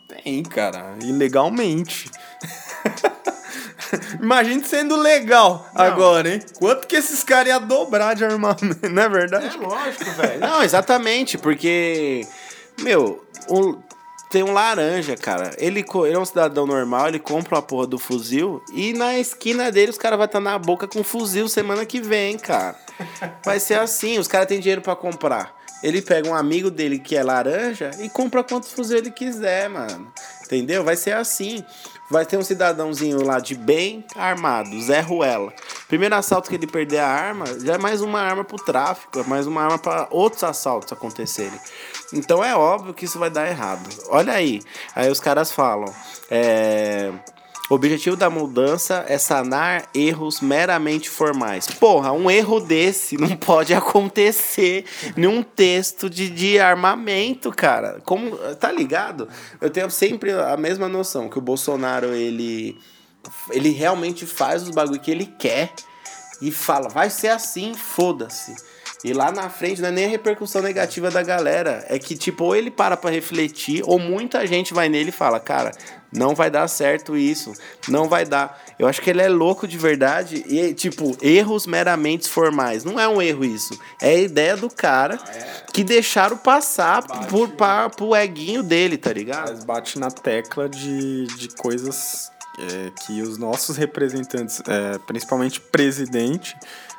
Tem, 0.09 0.42
cara, 0.42 0.94
ilegalmente. 1.03 2.11
Imagine 4.20 4.64
sendo 4.64 4.96
legal 4.96 5.66
agora, 5.74 6.29
hein? 6.35 6.42
Quanto 6.59 6.87
que 6.87 6.96
esses 6.96 7.24
caras 7.24 7.48
iam 7.48 7.66
dobrar 7.66 8.14
de 8.14 8.24
armamento, 8.24 8.88
não 8.88 9.03
é 9.03 9.09
verdade? 9.09 9.57
É 9.57 9.61
lógico, 9.61 10.05
velho. 10.12 10.40
Não, 10.40 10.62
exatamente, 10.62 11.37
porque, 11.37 12.26
meu, 12.83 13.24
o- 13.48 13.79
tem 14.30 14.44
um 14.44 14.52
laranja, 14.52 15.16
cara. 15.16 15.50
Ele, 15.58 15.84
ele 16.06 16.14
é 16.14 16.18
um 16.18 16.24
cidadão 16.24 16.64
normal, 16.64 17.08
ele 17.08 17.18
compra 17.18 17.58
a 17.58 17.62
porra 17.62 17.86
do 17.88 17.98
fuzil 17.98 18.62
e 18.72 18.92
na 18.92 19.18
esquina 19.18 19.72
dele 19.72 19.90
os 19.90 19.98
caras 19.98 20.16
vão 20.16 20.26
estar 20.26 20.40
na 20.40 20.56
boca 20.56 20.86
com 20.86 21.02
fuzil 21.02 21.48
semana 21.48 21.84
que 21.84 22.00
vem, 22.00 22.38
cara. 22.38 22.76
Vai 23.44 23.58
ser 23.58 23.74
assim, 23.74 24.18
os 24.18 24.28
caras 24.28 24.46
têm 24.46 24.60
dinheiro 24.60 24.80
pra 24.80 24.94
comprar. 24.94 25.58
Ele 25.82 26.00
pega 26.00 26.28
um 26.28 26.34
amigo 26.34 26.70
dele 26.70 26.98
que 26.98 27.16
é 27.16 27.22
laranja 27.22 27.90
e 27.98 28.08
compra 28.08 28.44
quantos 28.44 28.72
fuzil 28.72 28.98
ele 28.98 29.10
quiser, 29.10 29.68
mano. 29.68 30.12
Entendeu? 30.44 30.84
Vai 30.84 30.94
ser 30.94 31.12
assim. 31.12 31.64
Vai 32.10 32.26
ter 32.26 32.36
um 32.36 32.42
cidadãozinho 32.42 33.24
lá 33.24 33.38
de 33.38 33.54
bem 33.54 34.04
armado, 34.16 34.80
Zé 34.82 35.00
Ruela. 35.00 35.52
Primeiro 35.86 36.14
assalto 36.16 36.50
que 36.50 36.56
ele 36.56 36.66
perder 36.66 36.98
a 36.98 37.06
arma, 37.06 37.44
já 37.60 37.74
é 37.74 37.78
mais 37.78 38.00
uma 38.00 38.20
arma 38.20 38.44
pro 38.44 38.56
tráfico, 38.56 39.20
é 39.20 39.22
mais 39.22 39.46
uma 39.46 39.62
arma 39.62 39.78
para 39.78 40.08
outros 40.10 40.42
assaltos 40.42 40.92
acontecerem. 40.92 41.58
Então 42.12 42.44
é 42.44 42.54
óbvio 42.54 42.92
que 42.92 43.04
isso 43.04 43.18
vai 43.18 43.30
dar 43.30 43.48
errado. 43.48 43.88
Olha 44.08 44.32
aí. 44.32 44.60
Aí 44.94 45.08
os 45.08 45.20
caras 45.20 45.52
falam. 45.52 45.94
É. 46.28 47.12
O 47.70 47.74
objetivo 47.76 48.16
da 48.16 48.28
mudança 48.28 49.04
é 49.09 49.16
sanar 49.16 49.88
erros 49.94 50.40
meramente 50.40 51.09
formais. 51.09 51.68
Porra, 51.68 52.11
um 52.11 52.28
erro 52.28 52.59
desse 52.59 53.16
não 53.16 53.37
pode 53.37 53.72
acontecer 53.74 54.85
num 55.16 55.40
texto 55.40 56.11
de, 56.11 56.28
de 56.28 56.59
armamento, 56.59 57.52
cara. 57.52 58.00
Como, 58.04 58.37
tá 58.56 58.72
ligado? 58.72 59.28
Eu 59.61 59.70
tenho 59.70 59.88
sempre 59.88 60.33
a 60.33 60.56
mesma 60.56 60.88
noção 60.88 61.28
que 61.28 61.38
o 61.38 61.40
Bolsonaro 61.40 62.09
ele 62.09 62.76
ele 63.52 63.70
realmente 63.70 64.26
faz 64.26 64.62
os 64.62 64.70
bagulho 64.70 64.98
que 64.98 65.11
ele 65.11 65.26
quer 65.26 65.72
e 66.42 66.50
fala, 66.50 66.88
vai 66.88 67.09
ser 67.09 67.28
assim, 67.28 67.74
foda-se. 67.74 68.54
E 69.04 69.12
lá 69.12 69.30
na 69.30 69.48
frente 69.48 69.80
não 69.80 69.88
é 69.88 69.92
nem 69.92 70.04
a 70.06 70.09
repercussão 70.09 70.61
negativa 70.61 71.11
da 71.11 71.22
galera. 71.22 71.85
É 71.88 71.98
que, 71.98 72.16
tipo, 72.16 72.44
ou 72.44 72.56
ele 72.56 72.70
para 72.70 72.96
pra 72.96 73.11
refletir, 73.11 73.83
ou 73.87 73.98
muita 73.98 74.46
gente 74.46 74.74
vai 74.74 74.88
nele 74.88 75.09
e 75.09 75.12
fala, 75.12 75.40
cara, 75.40 75.72
não 76.12 76.34
vai 76.34 76.50
dar 76.50 76.66
certo 76.68 77.16
isso, 77.16 77.52
não 77.88 78.08
vai 78.08 78.24
dar. 78.24 78.60
Eu 78.78 78.88
acho 78.88 79.00
que 79.00 79.10
ele 79.10 79.22
é 79.22 79.28
louco 79.28 79.66
de 79.66 79.78
verdade 79.78 80.44
e, 80.46 80.74
tipo, 80.74 81.16
erros 81.22 81.66
meramente 81.66 82.28
formais. 82.28 82.84
Não 82.84 82.98
é 82.98 83.06
um 83.08 83.20
erro 83.22 83.44
isso. 83.44 83.78
É 84.00 84.10
a 84.10 84.18
ideia 84.18 84.56
do 84.56 84.68
cara 84.68 85.18
que 85.72 85.84
deixaram 85.84 86.36
passar 86.36 87.02
por, 87.28 87.50
pra, 87.50 87.88
pro 87.88 88.14
eguinho 88.16 88.62
dele, 88.62 88.96
tá 88.96 89.12
ligado? 89.12 89.50
Mas 89.50 89.64
bate 89.64 89.98
na 89.98 90.10
tecla 90.10 90.68
de, 90.68 91.26
de 91.26 91.48
coisas 91.56 92.30
é, 92.58 92.90
que 93.06 93.22
os 93.22 93.38
nossos 93.38 93.76
representantes, 93.76 94.60
é, 94.66 94.98
principalmente 94.98 95.60
presidente, 95.60 96.56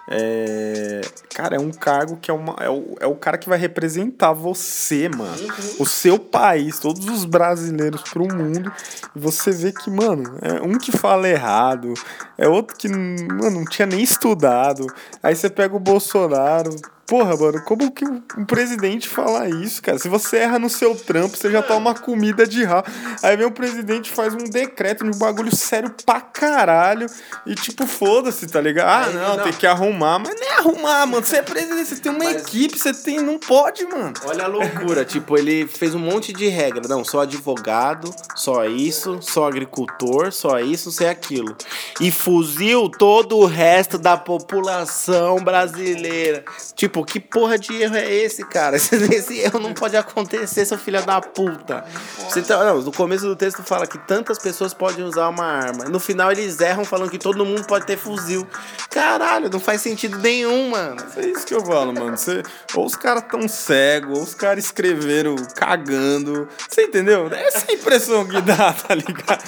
é, 0.07 1.01
cara, 1.33 1.55
é 1.55 1.59
um 1.59 1.71
cargo 1.71 2.17
que 2.17 2.29
é, 2.29 2.33
uma, 2.33 2.55
é, 2.59 2.69
o, 2.69 2.95
é 2.99 3.07
o 3.07 3.15
cara 3.15 3.37
que 3.37 3.47
vai 3.47 3.57
representar 3.57 4.33
você, 4.33 5.07
mano. 5.09 5.47
O 5.79 5.85
seu 5.85 6.17
país, 6.17 6.79
todos 6.79 7.05
os 7.07 7.25
brasileiros 7.25 8.01
pro 8.03 8.27
mundo. 8.33 8.71
E 9.15 9.19
você 9.19 9.51
vê 9.51 9.71
que, 9.71 9.89
mano, 9.89 10.37
é 10.41 10.61
um 10.61 10.77
que 10.77 10.91
fala 10.91 11.27
errado, 11.27 11.93
é 12.37 12.47
outro 12.47 12.75
que, 12.75 12.87
mano, 12.87 13.51
não 13.51 13.65
tinha 13.65 13.85
nem 13.85 14.01
estudado. 14.01 14.87
Aí 15.21 15.35
você 15.35 15.49
pega 15.49 15.75
o 15.75 15.79
Bolsonaro. 15.79 16.75
Porra, 17.11 17.35
mano, 17.35 17.61
como 17.65 17.91
que 17.91 18.05
um 18.05 18.45
presidente 18.45 19.09
fala 19.09 19.49
isso, 19.49 19.81
cara? 19.81 19.99
Se 19.99 20.07
você 20.07 20.37
erra 20.37 20.57
no 20.57 20.69
seu 20.69 20.95
trampo, 20.95 21.35
você 21.35 21.51
já 21.51 21.61
toma 21.61 21.93
comida 21.93 22.47
de 22.47 22.63
rabo. 22.63 22.87
Aí 23.21 23.35
vem 23.35 23.45
o 23.45 23.51
presidente 23.51 24.09
faz 24.09 24.33
um 24.33 24.45
decreto 24.49 25.03
de 25.03 25.13
um 25.13 25.19
bagulho 25.19 25.53
sério 25.53 25.93
pra 26.05 26.21
caralho. 26.21 27.07
E 27.45 27.53
tipo, 27.53 27.85
foda-se, 27.85 28.47
tá 28.47 28.61
ligado? 28.61 29.09
Ah, 29.09 29.11
não, 29.11 29.35
não. 29.35 29.43
tem 29.43 29.51
que 29.51 29.67
arrumar. 29.67 30.00
Mas 30.19 30.39
nem 30.39 30.49
arrumar, 30.51 31.05
mano. 31.05 31.25
Você 31.25 31.37
é 31.37 31.41
presidente, 31.41 31.85
você 31.85 31.95
tem 31.97 32.11
uma 32.11 32.23
Mas- 32.23 32.41
equipe, 32.43 32.77
você 32.77 32.93
tem. 32.93 33.19
Não 33.21 33.37
pode, 33.37 33.85
mano. 33.85 34.13
Olha 34.25 34.45
a 34.45 34.47
loucura, 34.47 35.05
tipo, 35.05 35.37
ele 35.37 35.67
fez 35.67 35.93
um 35.95 35.99
monte 35.99 36.33
de 36.33 36.47
regra. 36.47 36.87
Não, 36.87 37.03
só 37.05 37.21
advogado, 37.21 38.13
só 38.35 38.65
isso, 38.65 39.19
só 39.21 39.47
agricultor, 39.47 40.31
só 40.31 40.59
isso, 40.59 40.91
só 40.91 41.07
aquilo. 41.07 41.55
E 41.99 42.11
fuzil 42.11 42.89
todo 42.89 43.37
o 43.37 43.45
resto 43.45 43.97
da 43.97 44.17
população 44.17 45.37
brasileira. 45.43 46.43
Tipo, 46.75 47.03
que 47.05 47.19
porra 47.19 47.57
de 47.57 47.81
erro 47.81 47.95
é 47.95 48.11
esse, 48.13 48.43
cara? 48.45 48.77
Esse, 48.77 48.95
esse 49.13 49.39
erro 49.39 49.59
não 49.59 49.73
pode 49.73 49.95
acontecer, 49.97 50.65
seu 50.65 50.77
filho 50.77 51.03
da 51.05 51.21
puta. 51.21 51.83
Você 52.29 52.41
tá, 52.41 52.63
não, 52.63 52.81
no 52.81 52.91
começo 52.91 53.25
do 53.25 53.35
texto 53.35 53.63
fala 53.63 53.85
que 53.87 53.97
tantas 53.97 54.37
pessoas 54.39 54.73
podem 54.73 55.03
usar 55.05 55.29
uma 55.29 55.45
arma. 55.45 55.85
No 55.85 55.99
final 55.99 56.31
eles 56.31 56.59
erram 56.59 56.85
falando 56.85 57.09
que 57.09 57.17
todo 57.17 57.45
mundo 57.45 57.65
pode 57.65 57.85
ter 57.85 57.97
fuzil. 57.97 58.47
Caralho, 58.89 59.49
não 59.49 59.59
faz 59.59 59.80
sentido 59.81 60.17
nenhum, 60.17 60.69
mano. 60.69 61.03
É 61.17 61.25
isso 61.25 61.45
que 61.45 61.53
eu 61.53 61.65
falo, 61.65 61.93
mano. 61.93 62.17
Você, 62.17 62.43
ou 62.75 62.85
os 62.85 62.95
caras 62.95 63.23
tão 63.29 63.47
cegos, 63.47 64.17
ou 64.17 64.23
os 64.23 64.33
caras 64.33 64.65
escreveram 64.65 65.35
cagando. 65.55 66.47
Você 66.69 66.83
entendeu? 66.83 67.29
É 67.31 67.47
essa 67.47 67.71
a 67.71 67.73
impressão 67.73 68.25
que 68.25 68.41
dá, 68.41 68.71
tá 68.73 68.95
ligado? 68.95 69.43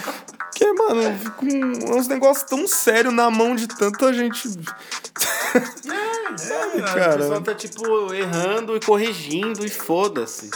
Porque, 0.54 0.72
mano, 0.74 1.32
com 1.38 1.98
uns 1.98 2.08
negócios 2.08 2.48
tão 2.48 2.68
sérios 2.68 3.12
na 3.14 3.30
mão 3.32 3.56
de 3.56 3.68
tanta 3.68 4.14
gente. 4.14 4.48
Sabe, 6.38 6.80
O 6.80 6.84
cara? 6.84 7.18
pessoal 7.18 7.42
tá, 7.42 7.54
tipo, 7.54 8.14
errando 8.14 8.76
e 8.76 8.80
corrigindo 8.80 9.66
e 9.66 9.70
foda-se. 9.70 10.50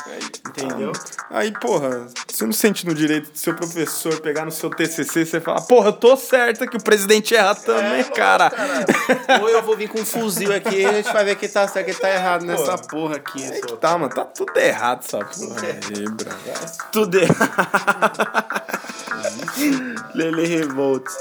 Entendeu? 0.48 0.92
Aí, 1.30 1.52
porra, 1.52 2.08
você 2.28 2.46
não 2.46 2.52
sente 2.54 2.86
no 2.86 2.94
direito 2.94 3.32
do 3.32 3.38
seu 3.38 3.54
professor 3.54 4.20
pegar 4.22 4.46
no 4.46 4.52
seu 4.52 4.70
TCC 4.70 5.22
e 5.22 5.26
você 5.26 5.42
falar, 5.42 5.62
porra, 5.62 5.90
eu 5.90 5.94
tô 5.94 6.16
certa 6.16 6.68
que 6.68 6.78
o 6.78 6.82
presidente 6.84 7.36
erra 7.36 7.56
também, 7.56 8.04
cara. 8.06 8.52
Ou 9.42 9.50
eu 9.50 9.62
vou 9.62 9.76
vir 9.76 9.90
com 9.90 10.00
um 10.00 10.06
fuzil 10.06 10.54
aqui 10.54 10.82
e 10.82 10.86
a 10.86 10.94
gente 10.94 11.12
vai 11.12 11.26
ver 11.26 11.36
que 11.36 11.48
tá 11.48 11.68
certo, 11.68 11.86
que 11.88 11.94
tá 11.94 12.10
errado 12.10 12.46
nessa 12.46 12.78
porra 12.78 13.18
aqui. 13.18 13.44
Aí 13.44 13.62
que 13.62 13.78
tá, 13.78 13.98
mano, 13.98 14.14
tá 14.14 14.26
tudo 14.26 14.58
errado 14.58 15.04
essa 15.06 15.20
porra 15.20 15.62
aí, 15.62 16.10
bro. 16.10 16.28
Tudo 16.92 17.20
errado. 17.20 18.68
Lele 20.14 20.46
Revolts. 20.46 21.16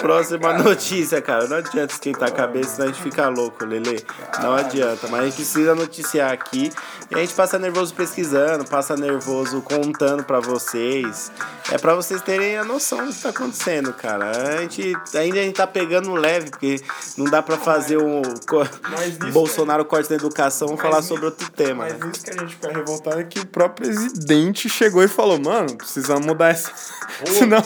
Próxima 0.00 0.52
notícia, 0.58 1.20
cara. 1.22 1.46
Não 1.46 1.58
adianta 1.58 1.94
esquentar 1.94 2.28
a 2.28 2.32
cabeça, 2.32 2.76
senão 2.76 2.88
a 2.88 2.92
gente 2.92 3.02
fica 3.02 3.28
louco, 3.28 3.64
Lele. 3.64 4.04
Não 4.42 4.54
adianta. 4.54 5.08
Mas 5.08 5.20
a 5.20 5.24
gente 5.24 5.36
precisa 5.36 5.74
noticiar 5.74 6.32
aqui. 6.32 6.70
E 7.10 7.14
a 7.14 7.18
gente 7.18 7.34
passa 7.34 7.58
nervoso 7.58 7.94
pesquisando, 7.94 8.64
passa 8.64 8.96
nervoso 8.96 9.60
contando 9.62 10.24
pra 10.24 10.40
vocês. 10.40 11.30
É 11.72 11.78
pra 11.78 11.94
vocês 11.94 12.20
terem 12.22 12.56
a 12.56 12.64
noção 12.64 13.04
do 13.06 13.12
que 13.12 13.22
tá 13.22 13.30
acontecendo, 13.30 13.92
cara. 13.92 14.30
A 14.30 14.60
gente 14.62 14.94
ainda 15.14 15.40
a 15.40 15.42
gente 15.42 15.56
tá 15.56 15.66
pegando 15.66 16.12
leve, 16.14 16.50
porque 16.50 16.80
não 17.16 17.26
dá 17.26 17.42
pra 17.42 17.56
fazer 17.56 17.98
um 17.98 18.22
isso 18.22 19.32
Bolsonaro 19.32 19.84
corte 19.84 20.08
da 20.08 20.16
educação 20.16 20.74
e 20.74 20.76
falar 20.76 21.02
sobre 21.02 21.26
outro 21.26 21.50
tema. 21.50 21.84
Mas 21.84 21.98
né? 21.98 22.10
isso 22.12 22.24
que 22.24 22.30
a 22.30 22.34
gente 22.34 22.54
fica 22.54 22.72
revoltado 22.72 23.20
é 23.20 23.24
que 23.24 23.40
o 23.40 23.46
próprio 23.46 23.86
presidente 23.86 24.68
chegou 24.68 25.02
e 25.02 25.08
falou, 25.08 25.38
mano, 25.38 25.76
precisamos 25.76 26.24
mudar 26.26 26.50
essa. 26.50 26.70
Senão 27.26 27.62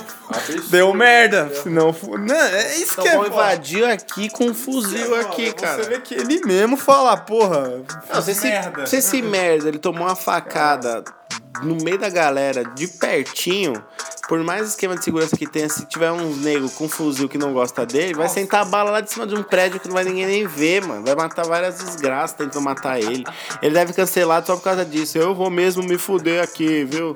deu 0.70 0.92
merda. 0.94 1.50
Senão. 1.62 1.94
Não, 2.02 2.34
é 2.34 2.76
isso 2.76 2.92
Então 2.92 3.04
que 3.04 3.10
é. 3.10 3.26
invadir 3.26 3.84
aqui 3.84 4.28
com 4.30 4.46
um 4.46 4.54
fuzil 4.54 5.14
aqui, 5.14 5.52
cara. 5.52 5.82
Você 5.82 5.90
vê 5.90 6.00
que 6.00 6.14
ele 6.14 6.40
mesmo 6.44 6.76
fala, 6.76 7.16
porra. 7.16 7.82
Não, 8.12 8.22
se, 8.22 8.30
esse, 8.30 8.46
merda. 8.46 8.86
se 8.86 8.96
esse 8.96 9.22
merda 9.22 9.68
ele 9.68 9.78
tomou 9.78 10.02
uma 10.02 10.16
facada 10.16 11.04
no 11.62 11.76
meio 11.76 11.98
da 11.98 12.08
galera, 12.08 12.64
de 12.64 12.86
pertinho, 12.86 13.82
por 14.28 14.42
mais 14.44 14.68
esquema 14.68 14.96
de 14.96 15.02
segurança 15.02 15.36
que 15.36 15.46
tenha, 15.46 15.68
se 15.68 15.86
tiver 15.86 16.12
um 16.12 16.36
nego 16.36 16.68
com 16.70 16.88
fuzil 16.88 17.28
que 17.28 17.38
não 17.38 17.52
gosta 17.52 17.84
dele, 17.86 18.14
vai 18.14 18.28
sentar 18.28 18.62
a 18.62 18.64
bala 18.64 18.90
lá 18.90 19.00
de 19.00 19.10
cima 19.10 19.26
de 19.26 19.34
um 19.34 19.42
prédio 19.42 19.80
que 19.80 19.88
não 19.88 19.94
vai 19.94 20.04
ninguém 20.04 20.26
nem 20.26 20.46
ver, 20.46 20.84
mano. 20.84 21.04
Vai 21.04 21.14
matar 21.14 21.46
várias 21.46 21.78
desgraças 21.78 22.36
tentando 22.36 22.62
matar 22.62 23.00
ele. 23.00 23.24
Ele 23.62 23.74
deve 23.74 23.92
cancelado 23.92 24.46
só 24.46 24.56
por 24.56 24.62
causa 24.62 24.84
disso. 24.84 25.18
Eu 25.18 25.34
vou 25.34 25.50
mesmo 25.50 25.82
me 25.82 25.98
fuder 25.98 26.42
aqui, 26.42 26.84
viu? 26.84 27.14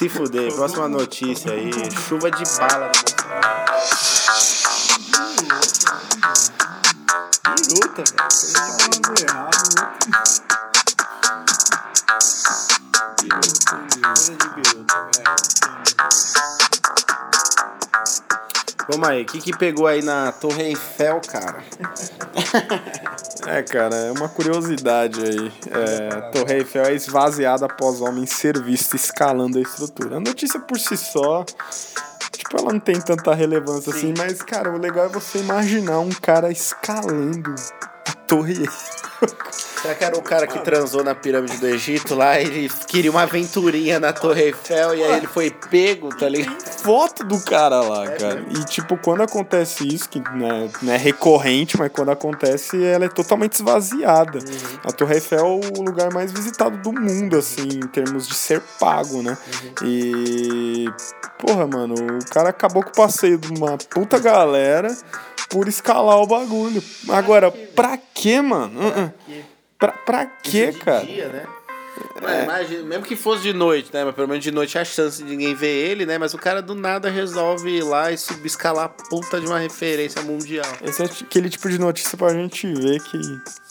Se 0.00 0.08
fuder. 0.08 0.50
Próxima 0.54 0.88
notícia 0.88 1.52
aí. 1.52 1.70
Chuva 2.08 2.30
de 2.30 2.42
bala 2.56 2.86
no 2.86 2.92
Bolsonaro. 3.02 3.70
Biruta, 7.68 8.04
velho. 8.08 8.24
Coisa 14.02 14.32
de 14.36 14.48
biruta, 14.54 14.94
Vamos 18.88 19.06
aí, 19.06 19.20
o 19.20 19.26
que, 19.26 19.38
que 19.38 19.54
pegou 19.54 19.86
aí 19.86 20.00
na 20.00 20.32
Torre 20.32 20.62
Eiffel, 20.62 21.20
cara? 21.28 21.62
É, 23.52 23.64
cara, 23.64 23.96
é 23.96 24.12
uma 24.12 24.28
curiosidade 24.28 25.20
aí. 25.20 25.52
É, 25.72 26.14
a 26.14 26.20
Torre 26.30 26.58
Eiffel 26.58 26.84
é 26.84 26.94
esvaziada 26.94 27.66
após 27.66 28.00
homem 28.00 28.24
ser 28.24 28.62
visto 28.62 28.94
escalando 28.94 29.58
a 29.58 29.60
estrutura. 29.60 30.18
A 30.18 30.20
notícia 30.20 30.60
por 30.60 30.78
si 30.78 30.96
só, 30.96 31.44
tipo, 32.30 32.56
ela 32.56 32.72
não 32.72 32.78
tem 32.78 33.00
tanta 33.00 33.34
relevância 33.34 33.92
assim, 33.92 34.14
mas, 34.16 34.40
cara, 34.40 34.70
o 34.72 34.78
legal 34.78 35.06
é 35.06 35.08
você 35.08 35.38
imaginar 35.38 35.98
um 35.98 36.10
cara 36.10 36.52
escalando 36.52 37.52
a 38.06 38.12
Torre 38.12 38.52
Eiffel. 38.52 39.49
Será 39.80 39.94
que 39.94 40.04
era 40.04 40.18
o 40.18 40.22
cara 40.22 40.46
que 40.46 40.58
transou 40.58 41.02
na 41.02 41.14
pirâmide 41.14 41.56
do 41.56 41.66
Egito 41.66 42.14
lá? 42.14 42.38
Ele 42.38 42.68
queria 42.86 43.10
uma 43.10 43.22
aventurinha 43.22 43.98
na 43.98 44.12
Torre 44.12 44.42
Eiffel 44.42 44.94
e 44.94 45.02
aí 45.02 45.16
ele 45.16 45.26
foi 45.26 45.50
pego, 45.50 46.14
tá 46.14 46.28
ligado? 46.28 46.60
Foto 46.82 47.24
do 47.24 47.40
cara 47.40 47.80
lá, 47.80 48.10
cara. 48.10 48.44
E, 48.50 48.64
tipo, 48.64 48.98
quando 48.98 49.22
acontece 49.22 49.88
isso, 49.88 50.08
que 50.08 50.18
né, 50.18 50.70
não 50.82 50.92
é 50.92 50.98
recorrente, 50.98 51.78
mas 51.78 51.90
quando 51.90 52.10
acontece, 52.10 52.82
ela 52.84 53.06
é 53.06 53.08
totalmente 53.08 53.54
esvaziada. 53.54 54.38
A 54.84 54.92
Torre 54.92 55.14
Eiffel 55.14 55.38
é 55.38 55.42
o 55.42 55.82
lugar 55.82 56.12
mais 56.12 56.30
visitado 56.30 56.76
do 56.78 56.92
mundo, 56.92 57.38
assim, 57.38 57.62
em 57.62 57.86
termos 57.88 58.28
de 58.28 58.34
ser 58.34 58.60
pago, 58.78 59.22
né? 59.22 59.36
E. 59.82 60.90
Porra, 61.38 61.66
mano, 61.66 61.94
o 61.94 62.30
cara 62.30 62.50
acabou 62.50 62.82
com 62.82 62.90
o 62.90 62.94
passeio 62.94 63.38
de 63.38 63.48
uma 63.58 63.78
puta 63.78 64.18
galera 64.18 64.94
por 65.48 65.66
escalar 65.68 66.18
o 66.18 66.26
bagulho. 66.26 66.82
Agora, 67.08 67.50
pra 67.50 67.98
quê, 68.14 68.42
mano? 68.42 68.78
Uh-uh. 68.78 69.49
Pra, 69.80 69.92
pra 69.92 70.26
quê, 70.26 70.72
cara? 70.72 71.04
Dia, 71.06 71.28
né? 71.28 71.46
É, 72.22 72.44
imagina, 72.44 72.82
mesmo 72.82 73.04
que 73.04 73.16
fosse 73.16 73.42
de 73.42 73.52
noite, 73.52 73.90
né? 73.92 74.04
Mas 74.04 74.14
pelo 74.14 74.28
menos 74.28 74.42
de 74.44 74.50
noite 74.50 74.78
há 74.78 74.84
chance 74.84 75.22
de 75.22 75.24
ninguém 75.30 75.54
ver 75.54 75.68
ele, 75.90 76.04
né? 76.06 76.18
Mas 76.18 76.34
o 76.34 76.38
cara 76.38 76.60
do 76.60 76.74
nada 76.74 77.08
resolve 77.10 77.70
ir 77.70 77.82
lá 77.82 78.10
e 78.12 78.18
subir, 78.18 78.46
escalar 78.46 78.84
a 78.86 78.88
puta 78.88 79.40
de 79.40 79.46
uma 79.46 79.58
referência 79.58 80.20
mundial. 80.22 80.66
Esse 80.82 81.02
é 81.02 81.06
aquele 81.06 81.48
tipo 81.48 81.68
de 81.68 81.78
notícia 81.78 82.16
pra 82.18 82.30
gente 82.30 82.66
ver 82.74 83.00
que 83.02 83.18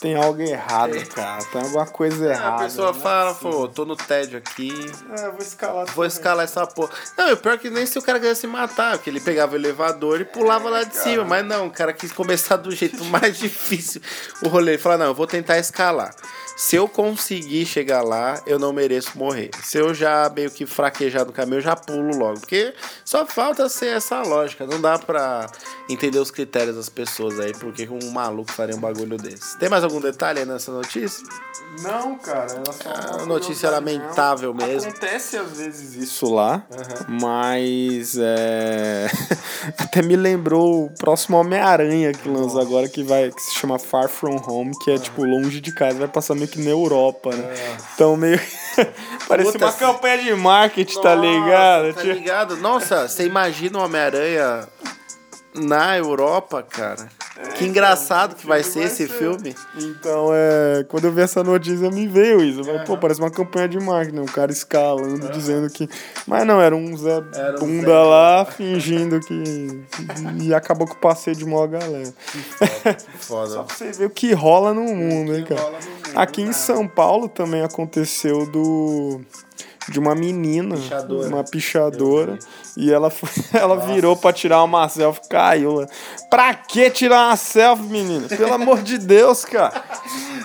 tem 0.02 0.16
algo 0.16 0.42
errado, 0.42 0.94
cara. 1.08 1.44
Tem 1.46 1.62
alguma 1.62 1.86
coisa 1.86 2.26
É, 2.28 2.32
errada. 2.32 2.56
a 2.56 2.60
pessoa 2.66 2.92
né? 2.94 3.00
fala, 3.00 3.34
pô, 3.36 3.68
tô 3.68 3.86
no 3.86 3.96
tédio 3.96 4.38
aqui, 4.38 4.72
É, 5.18 5.30
vou 5.30 5.40
escalar. 5.40 5.86
vou 5.94 6.06
escalar 6.06 6.46
essa 6.46 6.66
porra. 6.66 6.92
Não, 7.18 7.32
e 7.32 7.36
pior 7.36 7.54
é 7.54 7.58
que 7.58 7.70
nem 7.70 7.86
se 7.86 7.98
o 8.00 8.02
cara 8.02 8.20
quisesse 8.20 8.42
se 8.42 8.48
matar, 8.48 8.98
porque 8.98 9.10
ele 9.10 9.20
pegava 9.20 9.54
o 9.54 9.56
elevador 9.56 10.22
e 10.22 10.26
pulava 10.26 10.70
lá 10.70 10.84
de 10.84 10.96
cima. 10.96 11.24
Mas 11.24 11.46
não, 11.46 11.68
o 11.68 11.72
cara 11.72 11.92
quis 11.94 12.12
começar 12.12 12.56
do 12.58 12.72
jeito 12.72 13.04
mais 13.06 13.38
difícil 13.40 14.02
o 14.44 14.48
rolê. 14.48 14.72
Ele 14.74 14.78
fala, 14.78 14.98
não, 14.98 15.06
eu 15.08 15.14
vou 15.14 15.28
tentar 15.28 15.58
escalar. 15.60 16.14
Se 16.60 16.76
eu 16.76 16.90
conseguir 16.90 17.66
chegar 17.66 18.02
lá, 18.02 18.42
eu 18.46 18.60
não 18.60 18.74
mereço 18.74 19.18
morrer. 19.18 19.50
Se 19.64 19.78
eu 19.78 19.94
já 19.94 20.30
meio 20.36 20.52
que 20.52 20.66
fraquejar 20.66 21.26
no 21.26 21.32
caminho, 21.32 21.60
eu 21.60 21.62
já 21.62 21.74
pulo 21.74 22.14
logo. 22.18 22.42
Porque 22.42 22.74
só 23.06 23.26
falta 23.26 23.70
ser 23.70 23.96
essa 23.96 24.22
lógica. 24.24 24.68
Não 24.68 24.82
dá 24.82 25.00
pra 25.00 25.48
entender 25.90 26.20
os 26.20 26.30
critérios 26.30 26.76
das 26.76 26.90
pessoas 26.90 27.40
aí, 27.40 27.54
porque 27.54 27.88
um 27.88 28.12
maluco 28.12 28.52
faria 28.52 28.76
um 28.76 28.80
bagulho 28.80 29.18
desse. 29.18 29.58
Tem 29.58 29.70
mais 29.70 29.86
algum 29.86 30.02
detalhe 30.02 30.40
aí 30.40 30.46
nessa 30.46 30.70
notícia? 30.70 31.26
Não, 31.82 32.18
cara, 32.18 32.52
era 32.52 32.74
só 32.74 33.18
uma 33.18 33.26
notícia 33.26 33.70
lamentável 33.70 34.54
mesmo. 34.54 34.74
mesmo. 34.74 34.90
Acontece 34.90 35.38
às 35.38 35.58
vezes 35.58 35.96
isso 35.96 36.34
lá, 36.34 36.66
mas 37.08 38.18
é... 38.18 39.08
até 39.80 40.02
me 40.02 40.18
lembrou 40.18 40.88
o 40.88 40.90
próximo 40.90 41.38
Homem-Aranha 41.38 42.12
que 42.12 42.28
lança 42.28 42.60
agora, 42.60 42.90
que 42.90 43.02
vai 43.02 43.32
que 43.32 43.42
se 43.42 43.56
chama 43.56 43.80
Far 43.80 44.10
From 44.10 44.42
Home, 44.46 44.78
que 44.84 44.92
é 44.92 44.98
tipo 44.98 45.24
longe 45.24 45.62
de 45.62 45.72
casa, 45.72 46.00
vai 46.00 46.08
passar 46.08 46.36
meio 46.36 46.49
que 46.50 46.60
na 46.62 46.70
Europa, 46.72 47.36
né? 47.36 47.56
Então 47.96 48.16
meio 48.18 48.40
parece 49.28 49.52
Puta, 49.54 49.66
uma 49.66 49.72
se- 49.72 49.80
campanha 49.80 50.18
de 50.18 50.34
marketing, 50.36 51.02
tá 51.02 51.16
ligado? 51.16 51.84
Nossa, 51.88 51.94
Tá 51.94 52.02
Tipo, 52.02 52.14
ligado? 52.14 52.58
Nossa, 52.58 53.08
você 53.08 53.26
imagina 53.26 53.80
o 53.80 53.84
Homem-Aranha 53.84 54.68
na 55.56 55.98
Europa, 55.98 56.62
cara? 56.64 57.08
que 57.58 57.64
engraçado 57.64 58.36
que 58.36 58.46
vai 58.46 58.62
ser 58.64 58.82
esse 58.84 59.08
filme. 59.08 59.56
Então, 59.78 60.30
é, 60.34 60.84
quando 60.90 61.06
eu 61.06 61.12
vi 61.14 61.22
essa 61.22 61.42
notícia, 61.42 61.90
me 61.90 62.06
veio 62.06 62.44
isso. 62.44 62.66
Falei, 62.66 62.82
pô, 62.82 62.98
parece 62.98 63.22
uma 63.22 63.32
campanha 63.32 63.68
de 63.70 63.80
marketing, 63.80 64.20
um 64.20 64.26
cara 64.26 64.52
escalando, 64.52 65.30
dizendo 65.30 65.70
que. 65.70 65.88
Mas 66.28 66.46
não, 66.46 66.62
era 66.62 66.76
um 66.76 66.98
Zé 66.98 67.24
Era 67.34 67.56
um 67.56 67.60
Bunda 67.60 67.88
Zé 67.92 67.98
lá, 67.98 68.46
fingindo 68.46 69.22
que. 69.22 69.82
E 70.42 70.54
acabou 70.54 70.86
com 70.86 70.96
o 70.96 70.98
passeio 70.98 71.34
de 71.38 71.46
mó 71.46 71.66
galera. 71.66 72.14
Só 73.22 73.46
Foda. 73.48 73.64
pra 73.64 73.74
você 73.76 73.92
ver 73.94 74.06
o 74.08 74.10
que 74.10 74.34
rola 74.34 74.74
no 74.74 74.84
mundo, 74.84 75.34
hein, 75.34 75.46
cara. 75.46 75.80
Aqui 76.16 76.42
em. 76.42 76.54
São 76.54 76.88
Paulo 76.88 77.28
também 77.30 77.62
aconteceu 77.62 78.46
do. 78.46 79.22
De 79.90 79.98
uma 80.00 80.14
menina, 80.14 80.76
Pichadora. 80.76 81.28
uma 81.28 81.44
pichadora, 81.44 82.40
e 82.80 82.94
ela 82.94 83.10
foi, 83.10 83.30
ela 83.54 83.76
virou 83.76 84.16
pra 84.16 84.32
tirar 84.32 84.64
uma 84.64 84.88
selfie, 84.88 85.28
caiu 85.30 85.74
lá. 85.82 85.88
Pra 86.30 86.54
que 86.54 86.90
tirar 86.90 87.28
uma 87.28 87.36
selfie, 87.36 87.84
menina? 87.84 88.28
Pelo 88.30 88.54
amor 88.54 88.82
de 88.82 88.98
Deus, 88.98 89.44
cara. 89.44 89.84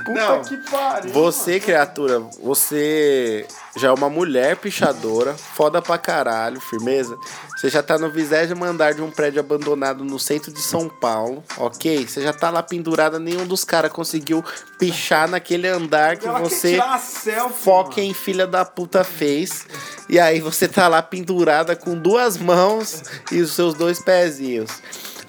Puta 0.05 0.13
Não, 0.13 0.43
que 0.43 0.57
pariu. 0.69 1.13
Você, 1.13 1.61
criatura, 1.61 2.21
você 2.43 3.47
já 3.77 3.89
é 3.89 3.93
uma 3.93 4.11
mulher 4.11 4.57
pichadora, 4.57 5.35
foda 5.35 5.81
pra 5.81 5.97
caralho, 5.97 6.61
firmeza. 6.61 7.17
Você 7.57 7.69
já 7.69 7.83
tá 7.83 7.99
no 7.99 8.11
vigésimo 8.11 8.65
andar 8.65 8.95
de 8.95 9.03
um 9.03 9.11
prédio 9.11 9.41
abandonado 9.41 10.05
no 10.05 10.19
centro 10.19 10.53
de 10.53 10.61
São 10.61 10.89
Paulo, 10.89 11.43
ok? 11.57 12.07
Você 12.07 12.21
já 12.21 12.33
tá 12.33 12.51
lá 12.51 12.63
pendurada, 12.63 13.19
nenhum 13.19 13.47
dos 13.47 13.65
caras 13.65 13.93
conseguiu 13.93 14.45
pichar 14.79 15.29
naquele 15.29 15.67
andar 15.67 16.17
que 16.17 16.27
Ela 16.27 16.39
você 16.39 16.81
selfie, 17.01 17.63
foca 17.63 18.01
em 18.01 18.13
filha 18.13 18.47
da 18.47 18.65
puta 18.65 19.03
fez. 19.03 19.67
E 20.09 20.21
aí 20.21 20.41
você 20.41 20.69
tá 20.69 20.87
lá 20.87 21.03
pendurada 21.03 21.75
com 21.75 21.97
duas 21.97 22.24
mãos 22.37 23.03
e 23.31 23.41
os 23.41 23.53
seus 23.53 23.75
dois 23.75 24.01
pezinhos. 24.01 24.71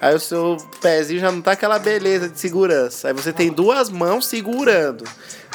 Aí 0.00 0.14
o 0.14 0.20
seu 0.20 0.56
pezinho 0.80 1.20
já 1.20 1.32
não 1.32 1.40
tá 1.40 1.52
aquela 1.52 1.78
beleza 1.78 2.28
de 2.28 2.38
segurança. 2.38 3.08
Aí 3.08 3.14
você 3.14 3.32
tem 3.32 3.50
duas 3.50 3.88
mãos 3.88 4.26
segurando. 4.26 5.04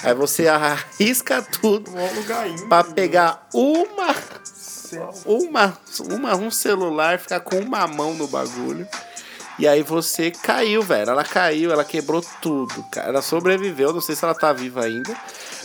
Aí 0.03 0.13
você 0.15 0.47
arrisca 0.47 1.41
tudo 1.61 1.91
íngreme, 1.91 2.67
pra 2.67 2.83
pegar 2.83 3.47
uma, 3.53 4.15
uma, 5.25 5.77
uma, 6.09 6.35
um 6.35 6.49
celular, 6.49 7.19
ficar 7.19 7.39
com 7.41 7.59
uma 7.59 7.85
mão 7.87 8.15
no 8.15 8.27
bagulho. 8.27 8.87
E 9.59 9.67
aí 9.67 9.83
você 9.83 10.31
caiu, 10.31 10.81
velho. 10.81 11.11
Ela 11.11 11.23
caiu, 11.23 11.71
ela 11.71 11.83
quebrou 11.83 12.23
tudo, 12.41 12.83
cara. 12.91 13.09
Ela 13.09 13.21
sobreviveu, 13.21 13.93
não 13.93 14.01
sei 14.01 14.15
se 14.15 14.25
ela 14.25 14.33
tá 14.33 14.51
viva 14.51 14.83
ainda. 14.83 15.15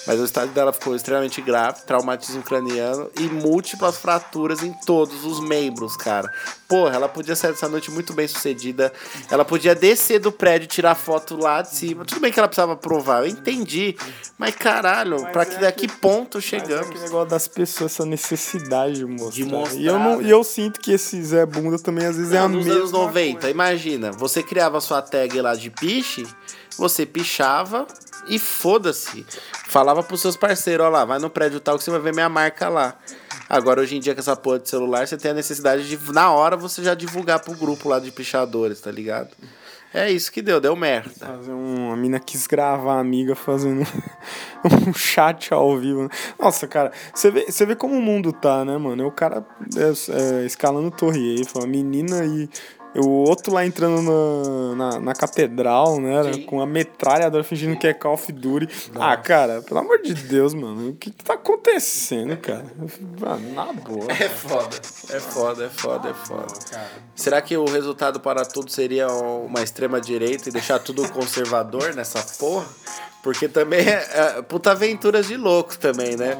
Mas 0.07 0.21
o 0.21 0.25
estado 0.25 0.53
dela 0.53 0.73
ficou 0.73 0.95
extremamente 0.95 1.41
grave, 1.43 1.83
traumatismo 1.85 2.43
craniano 2.43 3.11
e 3.19 3.25
múltiplas 3.25 3.97
fraturas 3.99 4.63
em 4.63 4.73
todos 4.87 5.25
os 5.25 5.41
membros, 5.41 5.97
cara. 5.97 6.33
Porra, 6.69 6.95
ela 6.95 7.09
podia 7.09 7.35
sair 7.35 7.53
dessa 7.53 7.69
noite 7.69 7.91
muito 7.91 8.13
bem 8.13 8.27
sucedida. 8.29 8.93
Ela 9.31 9.45
podia 9.45 9.75
descer 9.75 10.19
do 10.21 10.31
prédio 10.31 10.67
e 10.67 10.69
tirar 10.69 10.95
foto 10.95 11.37
lá 11.37 11.63
de 11.63 11.75
cima. 11.75 12.05
Tudo 12.05 12.21
bem 12.21 12.31
que 12.33 12.39
ela 12.39 12.49
precisava 12.49 12.77
provar, 12.77 13.21
eu 13.25 13.27
entendi. 13.29 13.97
Mas 14.39 14.55
caralho, 14.55 15.21
Mas 15.23 15.33
pra 15.33 15.43
é 15.43 15.47
que 15.47 15.57
daqui 15.59 15.87
que- 15.89 15.97
ponto 15.97 16.37
Mas 16.39 16.45
é 16.45 16.49
chegamos? 16.49 16.87
aquele 16.89 17.05
negócio 17.05 17.29
das 17.31 17.49
pessoas, 17.49 17.93
essa 17.93 18.05
necessidade 18.05 18.95
de 18.97 19.07
mostrar. 19.07 19.31
De 19.31 19.45
mostrar, 19.45 19.79
E 19.81 19.87
eu, 19.87 19.99
não, 19.99 20.19
né? 20.19 20.25
e 20.25 20.31
eu 20.31 20.43
sinto 20.45 20.81
que 20.81 20.93
esse 20.93 21.21
Zé 21.23 21.45
Bunda 21.47 21.79
também 21.79 22.07
às 22.07 22.17
vezes 22.17 22.33
é 22.33 22.39
a 22.39 22.49
Nos 22.49 22.65
mesma 22.65 22.81
anos 22.81 22.93
90, 22.93 23.33
coisa. 23.41 23.51
imagina, 23.51 24.13
você 24.13 24.43
criava 24.43 24.81
sua 24.81 25.01
tag 25.03 25.41
lá 25.41 25.55
de 25.55 25.71
piche, 25.71 26.27
você 26.77 27.07
pichava 27.07 27.87
e 28.29 28.39
foda-se. 28.39 29.25
Falava 29.69 30.03
pros 30.03 30.21
seus 30.21 30.37
parceiros, 30.37 30.87
ó 30.87 30.89
lá, 30.89 31.05
vai 31.05 31.19
no 31.19 31.31
prédio 31.31 31.61
tal 31.61 31.79
que 31.79 31.85
você 31.85 31.91
vai 31.91 32.01
ver 32.01 32.15
minha 32.15 32.29
marca 32.29 32.69
lá. 32.69 32.97
Agora, 33.49 33.81
hoje 33.81 33.97
em 33.97 34.01
dia, 34.01 34.15
com 34.15 34.21
essa 34.21 34.35
porra 34.35 34.59
de 34.59 34.69
celular, 34.69 35.07
você 35.07 35.17
tem 35.17 35.31
a 35.31 35.35
necessidade 35.35 35.89
de, 35.89 36.13
na 36.13 36.33
hora, 36.33 36.57
você 36.57 36.83
já 36.83 36.95
divulgar 36.95 37.41
pro 37.41 37.55
grupo 37.55 37.89
lá 37.89 38.01
de 38.01 38.11
pichadores, 38.11 38.81
tá 38.81 38.91
ligado? 38.91 39.31
É 39.95 40.11
isso 40.11 40.31
que 40.31 40.43
deu, 40.43 40.61
deu 40.61 40.75
merda. 40.77 41.27
Fazer 41.27 41.53
um, 41.53 41.93
a 41.93 41.97
mina 41.97 42.19
quis 42.19 42.47
gravar 42.47 42.97
a 42.97 43.01
amiga 43.01 43.35
fazendo 43.35 43.81
um 44.87 44.93
chat 44.93 45.55
ao 45.55 45.79
vivo. 45.79 46.11
Nossa, 46.39 46.67
cara, 46.67 46.93
você 47.15 47.31
vê, 47.31 47.47
você 47.51 47.65
vê 47.65 47.75
como 47.77 47.95
o 47.95 48.03
mundo 48.03 48.33
tá, 48.33 48.65
né, 48.65 48.77
mano? 48.77 49.05
É 49.05 49.07
o 49.07 49.13
cara 49.13 49.43
é, 49.75 50.43
é, 50.43 50.45
escalando 50.45 50.91
Torre 50.91 51.39
Eiffel, 51.39 51.63
a 51.63 51.67
menina 51.67 52.25
e 52.27 52.49
o 52.99 53.09
outro 53.09 53.53
lá 53.53 53.67
entrando 53.67 54.03
na, 54.03 54.75
na, 54.75 55.01
na 55.01 55.15
catedral, 55.15 56.01
né? 56.01 56.33
Sim. 56.33 56.43
Com 56.43 56.61
a 56.61 56.67
metralhadora 56.67 57.45
fingindo 57.45 57.77
que 57.77 57.87
é 57.87 57.95
Call 57.95 58.15
of 58.15 58.33
Duty. 58.33 58.91
Ah, 58.95 59.17
cara, 59.17 59.63
pelo 59.63 59.81
amor 59.81 60.01
de 60.01 60.15
Deus, 60.15 60.55
mano. 60.55 60.91
O 60.91 60.95
que 60.95 61.11
tá 61.11 61.35
acontecendo, 61.35 62.37
cara? 62.37 62.65
Mano, 63.21 63.53
na 63.53 63.73
boa. 63.73 64.07
É 64.11 64.29
foda, 64.29 64.77
é 65.11 65.21
foda, 65.21 65.65
é 65.67 65.69
foda, 65.69 66.09
é 66.11 66.15
foda. 66.15 66.47
Será 67.15 67.41
que 67.41 67.57
o 67.57 67.65
resultado 67.65 68.21
para 68.21 68.45
tudo 68.45 68.71
seria 68.71 69.09
uma 69.09 69.63
extrema 69.63 70.01
direita 70.01 70.49
e 70.49 70.53
deixar 70.53 70.79
tudo 70.79 71.09
conservador 71.11 71.95
nessa 71.95 72.23
porra? 72.39 72.67
Porque 73.23 73.49
também 73.49 73.81
é, 73.81 74.37
é 74.39 74.43
puta 74.43 74.71
aventuras 74.71 75.27
de 75.27 75.37
loucos 75.37 75.77
também, 75.77 76.17
né? 76.17 76.37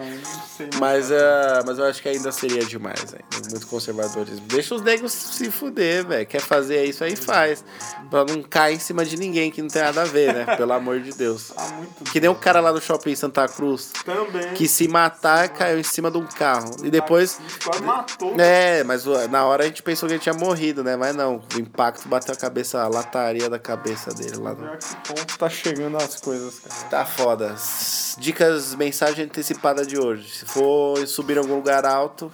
Mas, 0.79 1.11
é, 1.11 1.61
mas 1.67 1.79
eu 1.79 1.85
acho 1.85 2.01
que 2.01 2.09
ainda 2.09 2.31
seria 2.31 2.65
demais, 2.65 3.13
ainda. 3.13 3.51
Muito 3.51 3.67
conservadorismo. 3.67 4.47
Deixa 4.47 4.73
os 4.73 4.83
negros 4.83 5.11
se 5.11 5.51
fuder, 5.51 6.07
velho. 6.07 6.25
Quer 6.27 6.41
fazer 6.47 6.85
isso 6.85 7.05
aí, 7.05 7.17
faz. 7.17 7.65
Pra 8.11 8.25
não 8.25 8.43
cair 8.43 8.77
em 8.77 8.79
cima 8.79 9.05
de 9.05 9.17
ninguém 9.17 9.51
que 9.51 9.61
não 9.61 9.69
tem 9.69 9.83
nada 9.83 10.03
a 10.03 10.05
ver, 10.05 10.33
né? 10.33 10.57
Pelo 10.57 10.73
amor 10.73 11.01
de 11.01 11.13
Deus. 11.13 11.53
Muito 11.77 12.13
Que 12.13 12.21
nem 12.21 12.31
o 12.31 12.35
cara 12.35 12.61
lá 12.61 12.73
no 12.73 12.81
shopping 12.81 13.15
Santa 13.15 13.47
Cruz. 13.49 13.93
Também. 14.05 14.55
Que 14.55 14.69
se 14.69 14.89
matar, 14.89 15.49
caiu 15.49 15.79
em 15.79 15.83
cima 15.83 16.11
de 16.11 16.19
um 16.19 16.27
carro. 16.27 16.71
E 16.83 16.91
depois. 16.91 17.41
Quase 17.65 17.83
matou. 17.83 18.35
É, 18.39 18.85
mas 18.85 19.05
na 19.31 19.45
hora 19.45 19.65
a 19.65 19.67
gente 19.67 19.83
pensou 19.83 20.09
que 20.09 20.15
ele 20.15 20.23
tinha 20.23 20.35
morrido, 20.35 20.83
né? 20.83 20.97
Mas 20.97 21.15
não, 21.15 21.43
o 21.55 21.59
impacto 21.59 22.09
bateu 22.09 22.35
a 22.35 22.37
cabeça, 22.37 22.83
a 22.83 22.89
lataria 22.89 23.51
da 23.51 23.59
cabeça 23.59 24.15
dele 24.15 24.37
lá. 24.37 24.55
No... 24.55 24.77
Que 24.77 25.15
ponto 25.15 25.39
tá 25.39 25.49
chegando 25.49 25.97
as 25.97 26.21
coisas, 26.21 26.61
cara. 26.61 26.91
Tá 26.91 27.05
foda. 27.05 27.57
Dicas, 28.19 28.75
mensagem 28.75 29.25
antecipada 29.25 29.85
de 29.85 29.99
hoje. 29.99 30.31
Se 30.31 30.47
for 30.47 31.07
subir 31.07 31.37
em 31.37 31.41
algum 31.41 31.57
lugar 31.57 31.85
alto, 31.85 32.33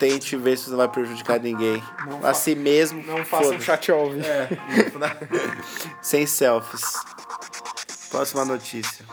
tente 0.00 0.34
ver 0.34 0.56
se 0.56 0.70
não 0.70 0.78
vai 0.78 0.88
prejudicar 0.88 1.38
ninguém. 1.38 1.80
Não 2.06 2.26
a 2.26 2.32
si 2.32 2.54
mesmo. 2.56 3.04
Não 3.04 3.22
faça 3.24 3.50
um 3.50 3.60
chat 3.60 3.92
ao 3.92 4.10
vivo. 4.10 4.24
Sem 6.00 6.26
selfies. 6.26 6.82
Próxima 8.10 8.44
notícia. 8.44 9.04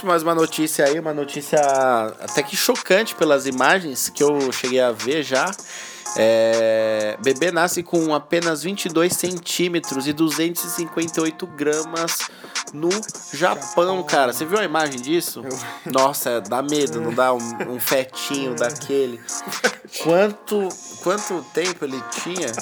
Para 0.00 0.08
mais 0.08 0.22
uma 0.22 0.34
notícia 0.34 0.86
aí, 0.86 0.98
uma 0.98 1.12
notícia 1.12 1.60
até 2.20 2.42
que 2.42 2.56
chocante 2.56 3.14
pelas 3.14 3.46
imagens 3.46 4.08
que 4.08 4.22
eu 4.22 4.50
cheguei 4.50 4.80
a 4.80 4.90
ver 4.90 5.22
já. 5.22 5.50
É, 6.16 7.16
bebê 7.22 7.50
nasce 7.50 7.82
com 7.82 8.14
apenas 8.14 8.62
22 8.62 9.12
centímetros 9.12 10.06
e 10.06 10.12
258 10.12 11.46
gramas 11.46 12.18
no 12.72 12.88
Japão, 13.32 14.02
cara. 14.02 14.32
Você 14.32 14.44
viu 14.46 14.58
a 14.58 14.64
imagem 14.64 15.00
disso? 15.00 15.42
Nossa, 15.84 16.40
dá 16.40 16.62
medo, 16.62 17.00
não 17.00 17.12
dá 17.12 17.32
um, 17.34 17.74
um 17.74 17.78
fetinho 17.78 18.54
daquele. 18.54 19.20
Quanto, 20.02 20.68
quanto 21.02 21.44
tempo 21.52 21.84
ele 21.84 22.02
tinha? 22.10 22.52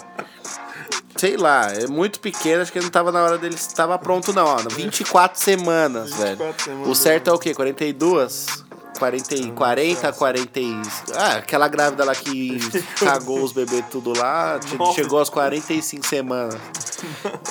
Sei 1.20 1.36
lá, 1.36 1.70
é 1.70 1.86
muito 1.86 2.18
pequeno, 2.18 2.62
acho 2.62 2.72
que 2.72 2.80
não 2.80 2.88
tava 2.88 3.12
na 3.12 3.22
hora 3.22 3.36
dele 3.36 3.54
estava 3.54 3.98
pronto 3.98 4.32
não, 4.32 4.46
ó. 4.46 4.56
24 4.56 5.38
semanas, 5.38 6.14
24 6.14 6.24
velho. 6.24 6.54
semanas. 6.58 6.88
O 6.88 6.94
certo 6.94 7.28
é 7.28 7.32
o 7.34 7.38
quê? 7.38 7.52
42? 7.52 8.64
40, 9.00 9.34
e- 9.34 9.50
40, 9.52 10.12
40. 10.12 10.60
e- 10.60 10.82
Ah, 11.16 11.36
aquela 11.38 11.66
grávida 11.68 12.04
lá 12.04 12.14
que 12.14 12.58
cagou 13.00 13.42
os 13.42 13.50
bebês 13.52 13.82
tudo 13.90 14.12
lá, 14.16 14.60
Nossa. 14.78 14.92
chegou 14.94 15.18
aos 15.18 15.30
45 15.30 16.06
semanas. 16.06 16.54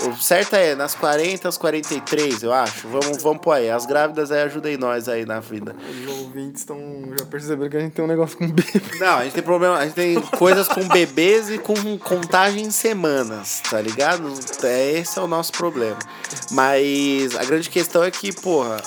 O 0.08 0.16
certo 0.22 0.56
é 0.56 0.76
nas 0.76 0.94
40 0.94 1.48
aos 1.48 1.58
43, 1.58 2.44
eu 2.44 2.54
acho. 2.54 2.88
Vamos, 2.88 3.22
vamos 3.24 3.42
pôr 3.42 3.54
aí. 3.54 3.70
As 3.70 3.86
grávidas 3.88 4.32
aí 4.32 4.44
ajudem 4.44 4.78
nós 4.78 5.10
aí 5.10 5.26
na 5.26 5.40
vida. 5.40 5.76
Os 5.90 6.20
ouvintes 6.20 6.62
estão 6.62 6.78
já 7.18 7.26
perceberam 7.26 7.70
que 7.70 7.78
a 7.78 7.80
gente 7.80 7.94
tem 7.94 8.06
um 8.06 8.08
negócio 8.08 8.38
com 8.38 8.48
bebê. 8.48 8.64
Não, 9.00 9.18
a 9.18 9.24
gente 9.24 9.34
tem 9.34 9.44
problema, 9.44 9.78
a 9.78 9.86
gente 9.86 9.96
tem 9.96 10.22
coisas 10.22 10.68
com 10.68 10.88
bebês 10.88 11.50
e 11.50 11.58
com 11.58 11.98
contagem 11.98 12.64
em 12.66 12.72
semanas, 12.72 13.62
tá 13.68 13.82
ligado? 13.82 14.32
É, 14.64 14.92
esse 15.00 15.18
é 15.18 15.22
o 15.22 15.28
nosso 15.28 15.52
problema. 15.54 15.98
Mas 16.52 17.36
a 17.36 17.44
grande 17.44 17.70
questão 17.72 18.04
é 18.04 18.12
que, 18.12 18.32
porra, 18.32 18.78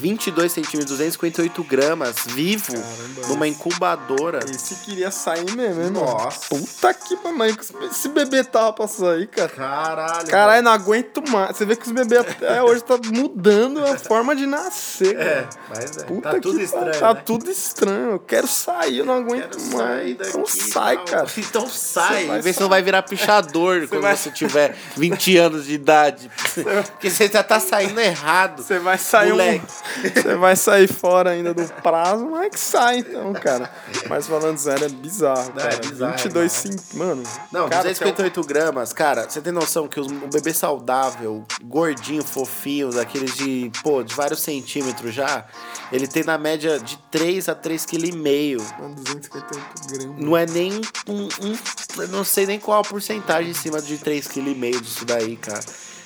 22 0.00 0.50
centímetros, 0.52 0.90
258 0.96 1.62
gramas, 1.64 2.16
vivo, 2.26 2.72
Caramba, 2.72 3.28
numa 3.28 3.46
incubadora. 3.46 4.40
Esse 4.50 4.74
queria 4.76 5.10
sair 5.10 5.50
mesmo, 5.52 5.82
hein, 5.82 5.90
mano? 5.90 6.00
Nossa. 6.00 6.48
Puta 6.48 6.94
que 6.94 7.16
pariu. 7.16 7.56
Esse 7.90 8.08
bebê 8.08 8.42
tava 8.44 8.72
pra 8.72 8.88
sair, 8.88 9.26
cara. 9.28 9.48
Caralho. 9.48 10.26
Caralho, 10.28 10.62
não 10.62 10.72
aguento 10.72 11.22
mais. 11.30 11.56
Você 11.56 11.64
vê 11.64 11.76
que 11.76 11.86
os 11.86 11.92
bebês 11.92 12.20
até 12.20 12.62
hoje 12.64 12.82
tá 12.82 12.98
mudando 13.12 13.84
a 13.84 13.96
forma 13.98 14.34
de 14.34 14.46
nascer, 14.46 15.16
É, 15.18 15.42
cara. 15.42 15.48
mas 15.68 15.96
é. 15.98 16.04
Puta 16.04 16.30
tá 16.30 16.40
tudo 16.40 16.58
que 16.58 16.64
estranho. 16.64 17.00
Tá 17.00 17.14
né? 17.14 17.22
tudo 17.24 17.50
estranho. 17.50 18.10
Eu 18.12 18.18
quero 18.20 18.46
sair, 18.46 18.98
eu 18.98 19.04
não 19.04 19.14
aguento 19.18 19.56
Quero 19.58 19.76
mais. 19.76 20.16
daqui. 20.16 20.30
então 20.30 20.46
sai, 20.46 20.96
tal. 20.96 21.04
cara. 21.06 21.26
Então 21.50 21.68
sai. 21.68 22.22
Você 22.22 22.26
vai 22.28 22.40
Vê 22.42 22.52
se 22.52 22.60
não 22.60 22.68
vai 22.68 22.82
virar 22.82 23.02
pichador 23.02 23.86
quando 23.88 24.02
vai- 24.02 24.16
você 24.16 24.30
tiver 24.30 24.76
20 24.96 25.36
anos 25.36 25.66
de 25.66 25.74
idade. 25.74 26.30
Porque 26.92 27.10
você 27.10 27.28
já 27.28 27.42
tá 27.42 27.58
saindo 27.60 28.00
errado. 28.00 28.62
Você 28.62 28.78
vai 28.78 28.98
sair 28.98 29.30
Moleque. 29.30 29.64
um... 29.64 29.89
Você 30.14 30.34
vai 30.36 30.56
sair 30.56 30.86
fora 30.88 31.30
ainda 31.30 31.52
do 31.52 31.64
prazo, 31.82 32.26
mas 32.30 32.50
que 32.50 32.58
sai 32.60 32.98
então, 33.00 33.32
cara. 33.32 33.70
Mas 34.08 34.26
falando 34.26 34.56
sério, 34.58 34.86
é 34.86 34.88
bizarro, 34.88 35.52
Não, 35.54 35.62
é 35.62 35.68
cara. 35.68 35.76
bizarro, 35.78 36.12
22, 36.16 36.64
não. 36.64 36.72
sim, 36.72 36.78
mano. 36.98 37.22
Não, 37.52 37.68
cara, 37.68 37.82
258 37.82 38.42
gramas, 38.44 38.92
cara, 38.92 39.28
você 39.28 39.40
tem 39.40 39.52
noção 39.52 39.88
que 39.88 39.98
os- 40.00 40.06
o 40.06 40.28
bebê 40.32 40.52
saudável, 40.54 41.44
gordinho, 41.62 42.24
fofinho, 42.24 42.90
daqueles 42.90 43.34
de, 43.36 43.70
pô, 43.82 44.02
de 44.02 44.14
vários 44.14 44.40
centímetros 44.40 45.14
já, 45.14 45.44
ele 45.92 46.06
tem 46.06 46.24
na 46.24 46.38
média 46.38 46.78
de 46.78 46.96
3 47.10 47.48
a 47.48 47.54
3,5 47.54 47.86
kg. 47.86 48.80
Mano, 48.80 48.94
258 48.94 49.88
gramas. 49.88 50.16
Não 50.24 50.36
é 50.36 50.46
nem 50.46 50.80
um, 51.08 51.22
um- 51.44 51.58
Eu 51.98 52.08
não 52.08 52.24
sei 52.24 52.46
nem 52.46 52.58
qual 52.58 52.80
a 52.80 52.84
porcentagem 52.84 53.50
em 53.50 53.54
cima 53.54 53.82
de 53.82 53.98
3,5 53.98 54.54
kg 54.54 54.80
disso 54.80 55.04
daí, 55.04 55.36
cara. 55.36 55.60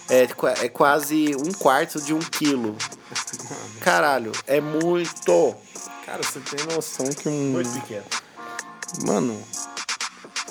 É, 0.09 0.29
é 0.65 0.69
quase 0.69 1.35
um 1.37 1.53
quarto 1.53 2.01
de 2.01 2.13
um 2.13 2.19
quilo. 2.19 2.77
Caralho, 3.81 4.33
é 4.47 4.61
muito. 4.61 5.55
Cara, 6.05 6.23
você 6.23 6.41
tem 6.41 6.67
noção 6.75 7.07
que 7.07 7.29
um. 7.29 7.63
pequeno. 7.81 8.05
Mano, 9.07 9.43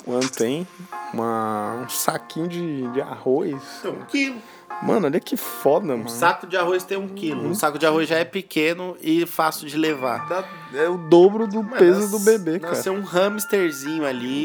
quando 0.04 0.28
tem 0.30 0.66
uma, 1.12 1.74
um 1.84 1.88
saquinho 1.88 2.48
de, 2.48 2.88
de 2.92 3.00
arroz. 3.00 3.62
Um 3.84 4.04
quilo. 4.06 4.42
Mano, 4.82 5.06
olha 5.06 5.20
que 5.20 5.36
foda, 5.36 5.86
mano. 5.86 6.04
Um 6.04 6.08
saco 6.08 6.46
de 6.48 6.56
arroz 6.56 6.82
tem 6.82 6.98
um 6.98 7.08
quilo. 7.08 7.46
Um 7.48 7.54
saco 7.54 7.78
de 7.78 7.86
arroz 7.86 8.08
já 8.08 8.16
é 8.18 8.24
pequeno 8.24 8.96
e 9.00 9.24
fácil 9.24 9.68
de 9.68 9.76
levar. 9.78 10.28
Dá- 10.28 10.44
é 10.74 10.88
o 10.88 10.98
dobro 10.98 11.46
do 11.46 11.62
Mano, 11.62 11.76
peso 11.76 12.00
nas- 12.00 12.10
do 12.10 12.18
bebê, 12.18 12.58
cara. 12.58 12.74
Nasceu 12.74 12.92
um 12.92 13.06
hamsterzinho 13.06 14.04
ali 14.04 14.44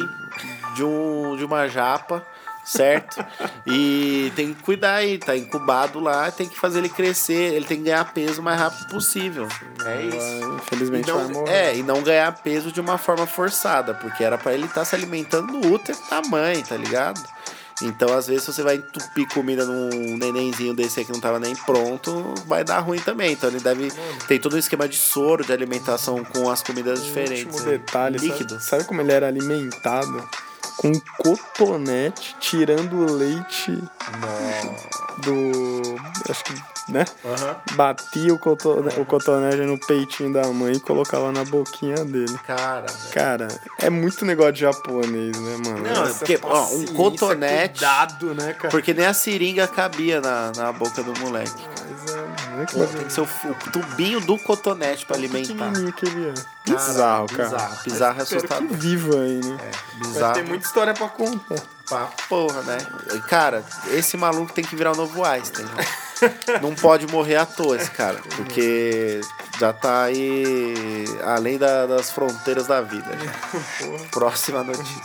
de, 0.75 0.83
um, 0.83 1.35
de 1.35 1.43
uma 1.43 1.67
japa, 1.67 2.25
certo? 2.69 3.25
e 3.65 4.31
tem 4.35 4.53
que 4.53 4.61
cuidar 4.63 4.95
aí, 4.95 5.17
tá 5.17 5.35
incubado 5.35 5.99
lá, 5.99 6.29
tem 6.31 6.47
que 6.47 6.57
fazer 6.57 6.79
ele 6.79 6.89
crescer, 6.89 7.53
ele 7.53 7.65
tem 7.65 7.77
que 7.77 7.83
ganhar 7.85 8.13
peso 8.13 8.41
o 8.41 8.43
mais 8.43 8.59
rápido 8.59 8.87
possível. 8.89 9.47
É 9.85 10.01
isso. 10.03 10.17
Vai, 10.17 10.57
Infelizmente 10.57 11.11
vai 11.11 11.23
não, 11.23 11.29
morrer. 11.31 11.51
é, 11.51 11.75
e 11.75 11.83
não 11.83 12.01
ganhar 12.03 12.31
peso 12.41 12.71
de 12.71 12.79
uma 12.79 12.97
forma 12.97 13.25
forçada, 13.25 13.93
porque 13.95 14.23
era 14.23 14.37
pra 14.37 14.53
ele 14.53 14.65
estar 14.65 14.85
se 14.85 14.95
alimentando 14.95 15.51
no 15.51 15.73
útero 15.73 15.97
da 16.09 16.21
mãe, 16.21 16.61
tá 16.61 16.77
ligado? 16.77 17.21
Então, 17.81 18.13
às 18.13 18.27
vezes, 18.27 18.45
você 18.45 18.61
vai 18.61 18.75
entupir 18.75 19.25
comida 19.29 19.65
num 19.65 20.17
nenenzinho 20.17 20.73
desse 20.73 20.99
aí 20.99 21.05
que 21.05 21.13
não 21.13 21.19
tava 21.21 21.39
nem 21.39 21.55
pronto, 21.55 22.33
vai 22.45 22.61
dar 22.61 22.79
ruim 22.79 22.99
também. 22.99 23.31
Então, 23.31 23.49
ele 23.49 23.61
deve. 23.61 23.89
Tem 24.27 24.37
todo 24.37 24.57
um 24.57 24.59
esquema 24.59 24.85
de 24.85 24.97
soro, 24.97 25.45
de 25.45 25.53
alimentação 25.53 26.23
com 26.25 26.49
as 26.49 26.61
comidas 26.61 27.01
diferentes. 27.01 27.45
Último 27.45 27.71
né? 27.71 27.77
detalhe, 27.77 28.19
sabe, 28.19 28.61
sabe 28.61 28.83
como 28.83 28.99
ele 28.99 29.13
era 29.13 29.27
alimentado? 29.27 30.27
Com 30.79 30.93
cotonete, 31.17 32.35
tirando 32.39 32.93
o 32.95 33.11
leite 33.13 33.71
do. 35.23 35.99
Acho 36.29 36.43
que, 36.45 36.53
né? 36.91 37.05
Aham. 37.25 37.55
Batia 37.73 38.33
o, 38.33 38.39
cotone, 38.39 38.87
o 38.97 39.05
cotonete 39.05 39.57
no 39.57 39.77
peitinho 39.79 40.31
da 40.33 40.47
mãe 40.47 40.73
e 40.73 40.79
colocava 40.79 41.31
na 41.31 41.43
boquinha 41.43 42.03
dele. 42.05 42.37
Cara. 42.47 42.85
Cara, 43.11 43.47
é 43.79 43.89
muito 43.89 44.23
negócio 44.25 44.53
de 44.53 44.61
japonês, 44.61 45.37
né, 45.37 45.57
mano? 45.65 45.79
Não, 45.83 46.03
Essa 46.05 46.19
porque, 46.19 46.39
ó, 46.43 46.65
um 46.67 46.85
cotonete- 46.95 47.79
Cuidado, 47.79 48.33
né, 48.33 48.53
cara? 48.53 48.69
Porque 48.69 48.93
nem 48.93 49.05
a 49.05 49.13
seringa 49.13 49.67
cabia 49.67 50.21
na, 50.21 50.51
na 50.55 50.71
boca 50.71 51.03
do 51.03 51.17
moleque. 51.19 51.51
Mas 51.89 52.13
é, 52.13 52.21
né, 52.55 52.65
que 52.67 52.73
Pô, 52.75 52.85
tem 52.85 53.03
que 53.05 53.13
ser 53.13 53.21
o, 53.21 53.23
o 53.25 53.71
tubinho 53.71 54.21
do 54.21 54.37
cotonete 54.39 55.05
pra 55.05 55.15
alimentar. 55.17 55.71
que 55.97 56.05
ele 56.05 56.29
é. 56.29 56.33
Bizarro, 56.69 57.25
cara. 57.27 57.49
Bizarro, 57.49 57.77
bizarro 57.83 58.11
é 58.21 58.25
que 58.25 58.35
assustador. 58.35 58.67
viva 58.77 59.15
aí, 59.15 59.41
né? 59.43 59.57
Vai 59.57 59.99
Bizarro. 60.07 60.33
ter 60.35 60.43
muita 60.43 60.68
história 60.69 60.93
pra 60.93 61.09
contar. 61.09 61.55
Pra 61.87 62.05
porra, 62.29 62.61
né? 62.61 62.77
Cara, 63.27 63.63
esse 63.87 64.15
maluco 64.15 64.53
tem 64.53 64.63
que 64.63 64.75
virar 64.75 64.91
o 64.91 64.95
novo 64.95 65.25
Einstein. 65.25 65.65
né? 65.65 65.85
Não 66.61 66.75
pode 66.75 67.07
morrer 67.07 67.37
à 67.37 67.45
toa 67.45 67.75
esse 67.77 67.89
cara. 67.91 68.19
Porque 68.35 69.19
já 69.59 69.73
tá 69.73 70.03
aí 70.03 71.05
além 71.25 71.57
da- 71.57 71.87
das 71.87 72.11
fronteiras 72.11 72.67
da 72.67 72.81
vida. 72.81 73.09
já. 73.17 74.09
Próxima 74.11 74.63
notícia. 74.63 75.01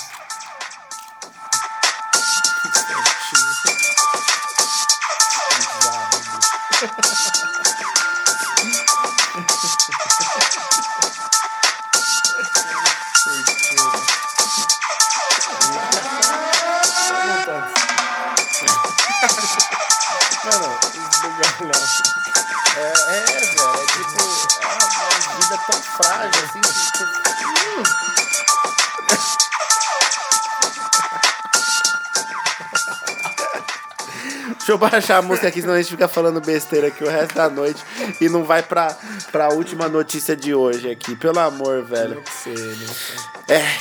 Mano, 20.55 20.67
é, 22.77 22.81
é, 22.81 23.25
velho, 23.25 23.75
é 23.75 23.87
tipo, 23.87 24.23
é 24.61 24.67
uma 24.71 25.41
vida 25.41 25.59
tão 25.67 25.83
frágil 25.83 26.45
assim. 26.45 26.61
Hum. 26.61 27.83
Deixa 34.49 34.73
eu 34.73 34.79
baixar 34.79 35.17
a 35.19 35.23
música 35.23 35.49
aqui, 35.49 35.61
senão 35.61 35.75
a 35.75 35.79
gente 35.79 35.91
fica 35.91 36.07
falando 36.07 36.41
besteira 36.41 36.87
aqui 36.87 37.03
o 37.03 37.11
resto 37.11 37.35
da 37.35 37.51
noite 37.51 37.85
e 38.21 38.29
não 38.29 38.45
vai 38.45 38.63
pra, 38.63 38.97
pra 39.33 39.49
última 39.49 39.89
notícia 39.89 40.37
de 40.37 40.55
hoje 40.55 40.89
aqui. 40.89 41.17
Pelo 41.17 41.41
amor, 41.41 41.83
velho. 41.83 42.23
É, 43.49 43.77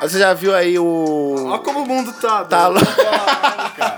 você 0.00 0.18
já 0.18 0.34
viu 0.34 0.54
aí 0.54 0.78
o. 0.78 1.46
Olha 1.48 1.58
como 1.60 1.82
o 1.82 1.86
mundo 1.86 2.12
tá. 2.12 2.44
Tá 2.44 2.68
doido. 2.68 2.84
louco. 2.84 3.97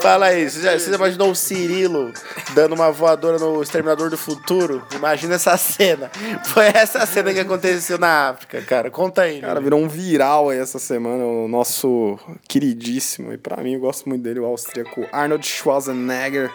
Fala 0.00 0.26
aí, 0.26 0.48
você 0.48 0.60
já, 0.60 0.78
você 0.78 0.90
já 0.90 0.96
imaginou 0.96 1.30
o 1.30 1.34
Cirilo 1.34 2.12
dando 2.54 2.74
uma 2.74 2.90
voadora 2.90 3.38
no 3.38 3.62
Exterminador 3.62 4.10
do 4.10 4.18
Futuro? 4.18 4.86
Imagina 4.94 5.34
essa 5.34 5.56
cena. 5.56 6.10
Foi 6.44 6.66
essa 6.66 7.06
cena 7.06 7.32
que 7.32 7.40
aconteceu 7.40 7.98
na 7.98 8.30
África, 8.30 8.60
cara. 8.62 8.90
Conta 8.90 9.22
aí. 9.22 9.40
Cara, 9.40 9.54
Lili. 9.54 9.64
virou 9.64 9.80
um 9.80 9.88
viral 9.88 10.50
aí 10.50 10.58
essa 10.58 10.78
semana, 10.78 11.24
o 11.24 11.48
nosso 11.48 12.18
queridíssimo, 12.48 13.32
e 13.32 13.38
pra 13.38 13.62
mim 13.62 13.74
eu 13.74 13.80
gosto 13.80 14.08
muito 14.08 14.22
dele, 14.22 14.40
o 14.40 14.44
austríaco 14.44 15.06
Arnold 15.12 15.46
Schwarzenegger. 15.46 16.50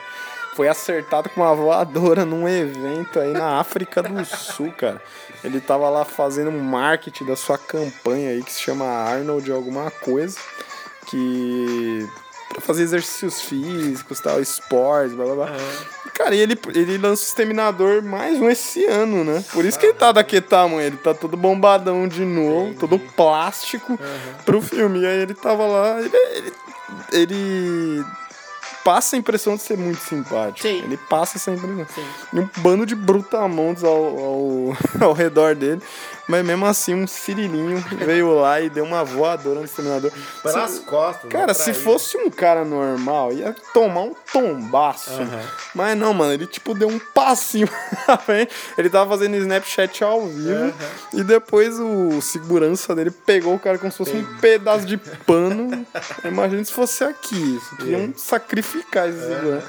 Foi 0.56 0.68
acertado 0.68 1.30
com 1.30 1.42
uma 1.42 1.56
voadora 1.56 2.26
num 2.26 2.48
evento 2.48 3.20
aí 3.20 3.32
na 3.32 3.60
África 3.60 4.04
do 4.04 4.26
Sul, 4.26 4.72
cara. 4.74 5.02
Ele 5.44 5.62
tava 5.62 5.90
lá 5.90 6.04
fazendo 6.04 6.50
um 6.50 6.60
marketing 6.60 7.26
da 7.26 7.36
sua 7.36 7.58
campanha 7.58 8.32
aí 8.32 8.44
que 8.44 8.52
se 8.52 8.62
chama 8.62 8.86
Arnold 8.86 9.50
alguma 9.52 9.90
coisa, 9.90 10.38
que 11.08 12.06
pra 12.60 12.68
fazer 12.68 12.84
exercícios 12.84 13.42
físicos, 13.42 14.20
tal, 14.20 14.42
esportes, 14.42 15.16
blá 15.16 15.26
blá 15.26 15.36
blá. 15.36 15.58
Cara, 16.14 16.36
e 16.36 16.40
ele, 16.40 16.60
ele 16.76 16.98
lança 16.98 17.24
o 17.24 17.26
Exterminador 17.26 18.04
mais 18.04 18.40
um 18.40 18.50
esse 18.50 18.86
ano, 18.86 19.24
né? 19.24 19.44
Por 19.54 19.66
isso 19.66 19.80
que 19.80 19.86
ele 19.86 19.94
tá 19.94 20.12
daquele 20.12 20.42
tamanho. 20.42 20.82
Ele 20.82 20.98
tá 20.98 21.14
todo 21.14 21.38
bombadão 21.38 22.08
de 22.08 22.26
novo, 22.26 22.76
todo 22.76 23.00
plástico 23.00 23.98
pro 24.46 24.62
filme. 24.62 25.00
E 25.00 25.06
aí 25.06 25.20
ele 25.20 25.34
tava 25.34 25.66
lá. 25.66 26.00
Ele, 26.02 26.12
ele, 26.36 26.54
ele 27.14 28.06
passa 28.84 29.16
a 29.16 29.20
impressão 29.20 29.56
de 29.56 29.62
ser 29.62 29.78
muito 29.78 30.00
simpático. 30.02 30.68
Sim. 30.68 30.84
Ele 30.84 30.98
passa 30.98 31.38
essa 31.38 31.52
impressão. 31.52 32.04
E 32.34 32.40
um 32.40 32.50
bando 32.58 32.86
de 32.86 32.96
brutamontes 32.96 33.84
ao, 33.84 33.94
ao, 33.94 34.78
ao 35.08 35.14
redor 35.14 35.56
dele. 35.56 35.82
Mas 36.30 36.46
mesmo 36.46 36.64
assim, 36.68 36.94
um 36.94 37.08
cirilinho 37.08 37.84
veio 38.06 38.32
lá 38.40 38.62
e 38.62 38.70
deu 38.70 38.84
uma 38.86 39.04
voadora 39.04 39.60
no 39.60 39.66
exterminador. 39.66 40.12
Pelas 40.44 40.70
Se- 40.72 40.82
costas. 40.82 41.28
Cara, 41.30 41.48
né, 41.48 41.54
se 41.56 41.74
fosse 41.74 42.18
um 42.18 42.30
cara 42.30 42.64
normal, 42.64 43.34
ia 43.34 43.56
tomar 43.74 44.02
um 44.02 44.16
tombaço. 44.32 45.10
Mas 45.74 45.98
não, 45.98 46.14
mano, 46.14 46.32
ele 46.34 46.46
tipo 46.46 46.76
deu 46.76 46.88
um 46.88 47.00
passinho 47.00 47.68
pra 48.06 48.16
frente. 48.18 48.52
Ele 48.78 48.90
tava 48.92 49.10
fazendo 49.10 49.36
Snapchat 49.38 50.04
ao 50.04 50.28
vivo. 50.28 50.72
E 51.14 51.24
depois 51.24 51.80
o 51.80 52.22
segurança 52.22 52.94
dele 52.94 53.10
pegou 53.10 53.56
o 53.56 53.60
cara 53.60 53.80
como 53.80 53.92
se 53.92 53.98
fosse 53.98 54.16
um 54.16 54.24
pedaço 54.38 54.86
de 54.86 54.98
pano. 54.98 55.84
Imagina 56.24 56.64
se 56.64 56.72
fosse 56.72 57.04
aqui. 57.04 57.40
Isso, 57.58 57.76
Queriam 57.78 58.14
sacrificar 58.16 59.10
esse 59.10 59.20
segurança. 59.20 59.68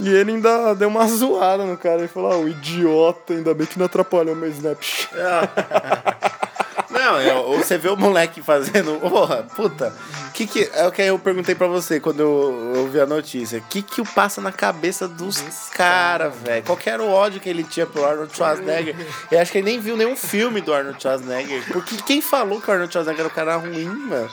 E 0.00 0.08
ele 0.08 0.32
ainda 0.32 0.74
deu 0.74 0.88
uma 0.88 1.06
zoada 1.08 1.64
no 1.64 1.76
cara. 1.76 1.98
Ele 1.98 2.08
falou: 2.08 2.32
ah, 2.32 2.36
o 2.36 2.48
idiota, 2.48 3.32
ainda 3.32 3.54
bem 3.54 3.66
que 3.66 3.78
não 3.78 3.86
atrapalhou 3.86 4.34
meu 4.34 4.48
Snapchat. 4.48 5.10
Não, 6.90 7.20
é, 7.20 7.34
ou 7.34 7.58
você 7.58 7.76
vê 7.76 7.88
o 7.88 7.96
moleque 7.96 8.42
fazendo. 8.42 8.98
Porra, 8.98 9.42
puta. 9.54 9.92
Que 10.32 10.46
que, 10.46 10.70
é 10.72 10.86
o 10.86 10.92
que 10.92 11.02
eu 11.02 11.18
perguntei 11.18 11.54
pra 11.54 11.66
você 11.66 12.00
quando 12.00 12.20
eu, 12.20 12.72
eu 12.74 12.88
vi 12.88 13.00
a 13.00 13.06
notícia. 13.06 13.58
O 13.58 13.62
que 13.62 13.82
que 13.82 14.02
passa 14.12 14.40
na 14.40 14.50
cabeça 14.50 15.06
dos 15.06 15.40
caras, 15.72 16.34
velho? 16.42 16.64
Qual 16.64 16.76
que 16.76 16.90
era 16.90 17.02
o 17.02 17.10
ódio 17.10 17.40
que 17.40 17.48
ele 17.48 17.64
tinha 17.64 17.86
pro 17.86 18.04
Arnold 18.04 18.34
Schwarzenegger? 18.34 18.96
Eu 19.30 19.40
acho 19.40 19.52
que 19.52 19.58
ele 19.58 19.70
nem 19.70 19.80
viu 19.80 19.96
nenhum 19.96 20.16
filme 20.16 20.60
do 20.60 20.74
Arnold 20.74 21.00
Schwarzenegger. 21.00 21.64
Porque 21.72 21.96
quem 21.98 22.20
falou 22.20 22.60
que 22.60 22.68
o 22.68 22.72
Arnold 22.72 22.92
Schwarzenegger 22.92 23.26
era 23.26 23.32
um 23.32 23.36
cara 23.36 23.56
ruim, 23.56 23.86
mano? 23.86 24.30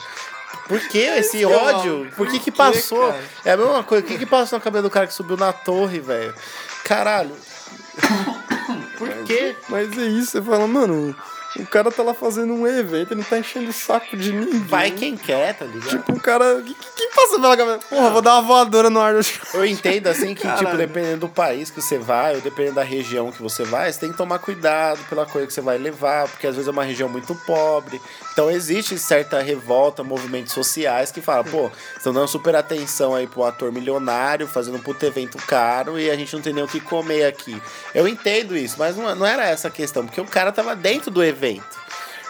Por 0.68 0.80
que 0.88 0.98
esse 1.18 1.44
ó, 1.44 1.50
ódio? 1.50 2.10
Por 2.16 2.28
que 2.28 2.38
que 2.38 2.50
passou? 2.50 3.14
É 3.44 3.52
a 3.52 3.56
mesma 3.56 3.82
coisa. 3.82 4.04
O 4.04 4.08
que 4.08 4.18
que 4.18 4.26
passou 4.26 4.58
na 4.58 4.64
cabeça 4.64 4.82
do 4.82 4.90
cara 4.90 5.06
que 5.06 5.14
subiu 5.14 5.36
na 5.36 5.52
torre, 5.52 6.00
velho? 6.00 6.34
Caralho. 6.84 7.34
Por 8.98 9.08
quê? 9.24 9.56
Mas 9.68 9.96
é 9.98 10.06
isso, 10.06 10.30
você 10.30 10.42
fala, 10.42 10.66
mano, 10.68 11.14
o 11.56 11.66
cara 11.66 11.90
tá 11.90 12.02
lá 12.02 12.12
fazendo 12.12 12.52
um 12.52 12.66
evento, 12.66 13.12
ele 13.12 13.20
não 13.20 13.28
tá 13.28 13.38
enchendo 13.38 13.70
o 13.70 13.72
saco 13.72 14.16
de 14.16 14.32
ninguém. 14.32 14.60
Vai 14.60 14.90
quem 14.90 15.16
quer, 15.16 15.54
tá 15.54 15.64
ligado? 15.64 15.88
Tipo, 15.88 16.12
o 16.12 16.20
cara. 16.20 16.60
Que, 16.62 16.74
que, 16.74 16.92
que 16.96 17.14
passa 17.14 17.40
pela 17.40 17.56
cabeça? 17.56 17.78
Porra, 17.88 18.10
vou 18.10 18.22
dar 18.22 18.34
uma 18.34 18.42
voadora 18.42 18.90
no 18.90 19.00
Arnold. 19.00 19.40
Eu 19.52 19.64
entendo 19.64 20.08
assim 20.08 20.34
que, 20.34 20.42
tipo, 20.42 20.56
Caralho. 20.56 20.78
dependendo 20.78 21.20
do 21.20 21.28
país 21.28 21.70
que 21.70 21.80
você 21.80 21.96
vai, 21.96 22.34
ou 22.34 22.40
dependendo 22.40 22.76
da 22.76 22.82
região 22.82 23.30
que 23.30 23.40
você 23.40 23.62
vai, 23.62 23.92
você 23.92 24.00
tem 24.00 24.10
que 24.10 24.18
tomar 24.18 24.40
cuidado 24.40 24.98
pela 25.08 25.24
coisa 25.26 25.46
que 25.46 25.52
você 25.52 25.60
vai 25.60 25.78
levar, 25.78 26.28
porque 26.28 26.46
às 26.46 26.56
vezes 26.56 26.66
é 26.66 26.72
uma 26.72 26.84
região 26.84 27.08
muito 27.08 27.34
pobre. 27.46 28.00
Então 28.34 28.50
existe 28.50 28.98
certa 28.98 29.40
revolta, 29.40 30.02
movimentos 30.02 30.52
sociais 30.52 31.12
que 31.12 31.20
falam, 31.20 31.44
pô, 31.44 31.70
estão 31.96 32.12
dando 32.12 32.26
super 32.26 32.56
atenção 32.56 33.14
aí 33.14 33.28
pro 33.28 33.44
ator 33.44 33.70
milionário, 33.70 34.48
fazendo 34.48 34.76
um 34.76 34.80
puto 34.80 35.06
evento 35.06 35.38
caro 35.46 36.00
e 36.00 36.10
a 36.10 36.16
gente 36.16 36.34
não 36.34 36.42
tem 36.42 36.52
nem 36.52 36.64
o 36.64 36.68
que 36.68 36.80
comer 36.80 37.26
aqui. 37.26 37.62
Eu 37.94 38.08
entendo 38.08 38.56
isso, 38.56 38.74
mas 38.76 38.96
não, 38.96 39.14
não 39.14 39.24
era 39.24 39.46
essa 39.46 39.68
a 39.68 39.70
questão, 39.70 40.04
porque 40.04 40.20
o 40.20 40.26
cara 40.26 40.50
tava 40.50 40.74
dentro 40.74 41.12
do 41.12 41.22
evento. 41.22 41.78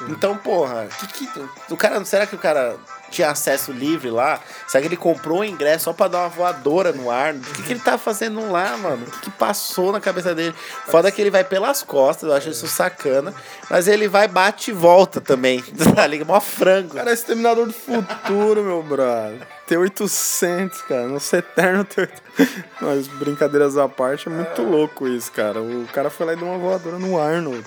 Então, 0.03 0.37
porra, 0.37 0.89
que, 0.99 1.27
que, 1.27 1.29
o 1.71 1.77
cara, 1.77 2.05
será 2.05 2.27
que 2.27 2.35
o 2.35 2.39
cara 2.39 2.77
tinha 3.15 3.31
acesso 3.31 3.73
livre 3.73 4.11
lá? 4.11 4.41
Será 4.67 4.83
que 4.83 4.89
ele 4.89 4.97
comprou 4.97 5.41
o 5.41 5.45
ingresso 5.45 5.85
só 5.85 5.93
pra 5.93 6.09
dar 6.09 6.21
uma 6.21 6.29
voadora 6.29 6.93
no 6.93 7.11
ar? 7.11 7.35
O 7.35 7.41
que, 7.41 7.63
que 7.63 7.73
ele 7.73 7.81
tá 7.81 7.97
fazendo 7.97 8.51
lá, 8.51 8.77
mano? 8.77 9.07
O 9.07 9.21
que, 9.21 9.31
passou 9.31 9.93
na 9.93 10.01
cabeça 10.01 10.35
dele? 10.35 10.55
Foda 10.87 11.11
que 11.11 11.21
ele 11.21 11.31
vai 11.31 11.45
pelas 11.45 11.83
costas, 11.83 12.29
eu 12.29 12.35
acho 12.35 12.51
isso 12.51 12.67
sacana. 12.67 13.35
Mas 13.71 13.89
ele 13.89 14.09
vai, 14.09 14.29
bate 14.29 14.71
e 14.71 14.75
volta 14.75 15.21
também. 15.21 15.63
Tá 15.95 16.07
ligado? 16.07 16.27
Mó 16.27 16.41
frango. 16.41 16.95
Cara, 16.95 17.11
é 17.11 17.15
exterminador 17.15 17.67
do 17.67 17.73
futuro, 17.73 18.65
meu 18.65 18.83
brother. 18.83 19.47
T800, 19.69 20.83
cara. 20.89 21.07
Nosso 21.07 21.37
eterno 21.37 21.85
T800. 21.85 22.25
Mas 22.81 23.07
brincadeiras 23.07 23.77
à 23.77 23.89
parte, 23.89 24.29
é 24.29 24.33
muito 24.33 24.63
louco 24.63 25.07
isso, 25.07 25.31
cara. 25.31 25.63
O 25.63 25.87
cara 25.93 26.11
foi 26.11 26.27
lá 26.27 26.33
e 26.33 26.37
deu 26.37 26.49
uma 26.49 26.59
voadora 26.59 26.99
no 26.99 27.21
Arnold. 27.21 27.65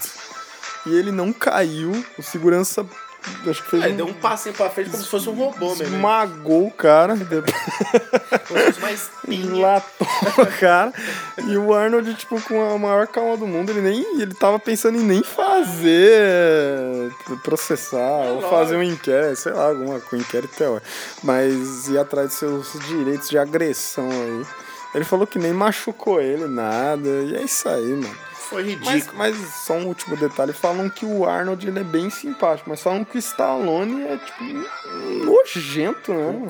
E 0.86 0.96
ele 0.96 1.12
não 1.12 1.32
caiu. 1.32 1.92
O 2.18 2.24
segurança. 2.24 2.86
Acho 3.50 3.64
que 3.64 3.70
fez. 3.72 3.84
Ele 3.84 3.94
deu 3.96 4.08
um 4.08 4.14
passinho 4.14 4.56
pra 4.56 4.70
frente 4.70 4.90
como 4.90 5.04
se 5.04 5.10
fosse 5.10 5.30
um 5.30 5.34
robô 5.34 5.70
mesmo. 5.76 5.96
Esmagou 5.96 6.68
o 6.68 6.72
cara. 6.72 7.16
Como 7.18 8.60
se 8.60 8.66
fosse 8.66 8.80
uma 8.80 8.92
espinha. 8.92 9.62
Latou 9.62 10.08
o 10.38 10.60
cara. 10.60 10.94
E 11.46 11.58
o 11.58 11.74
Arnold, 11.74 12.14
tipo, 12.16 12.42
com 12.42 12.62
a 12.62 12.78
maior 12.78 13.08
calma 13.08 13.38
do 13.38 13.48
mundo, 13.48 13.72
ele 13.72 13.82
nem. 13.82 14.22
Ele 14.22 14.34
tava 14.34 14.60
pensando 14.60 14.98
em 14.98 15.04
nem 15.04 15.24
fazer. 15.24 17.12
processar, 17.44 18.28
ou 18.32 18.50
fazer 18.50 18.76
um 18.76 18.84
inquérito, 18.84 19.36
sei 19.36 19.54
lá, 19.54 19.68
alguma 19.68 20.00
coisa, 20.00 20.24
inquérito 20.24 20.64
é, 20.64 20.70
ué. 20.70 20.82
Mas 21.24 21.88
ir 21.88 21.98
atrás 21.98 22.30
de 22.30 22.36
seus 22.36 22.74
direitos 22.88 23.30
de 23.30 23.38
agressão 23.38 24.10
aí. 24.10 24.46
Ele 24.96 25.06
falou 25.06 25.28
que 25.28 25.38
nem 25.38 25.54
machucou 25.54 26.22
ele, 26.22 26.48
nada. 26.48 27.08
E 27.08 27.36
é 27.36 27.44
isso 27.44 27.68
aí, 27.68 27.90
mano. 27.90 28.27
Foi 28.50 28.64
Mas, 28.64 28.88
ridículo. 28.90 29.18
mas 29.18 29.36
só 29.66 29.74
um 29.74 29.88
último 29.88 30.16
detalhe, 30.16 30.54
falam 30.54 30.90
que 30.90 31.06
o 31.06 31.26
Arnold 31.26 31.68
ele 31.68 31.80
é 31.80 31.84
bem 31.84 32.10
simpático, 32.10 32.70
mas 32.70 32.82
falam 32.82 33.04
que 33.04 33.18
o 33.18 33.20
Stallone 33.20 34.04
é 34.04 34.18
tipo 34.18 35.26
nojento, 35.26 36.14
né? 36.14 36.50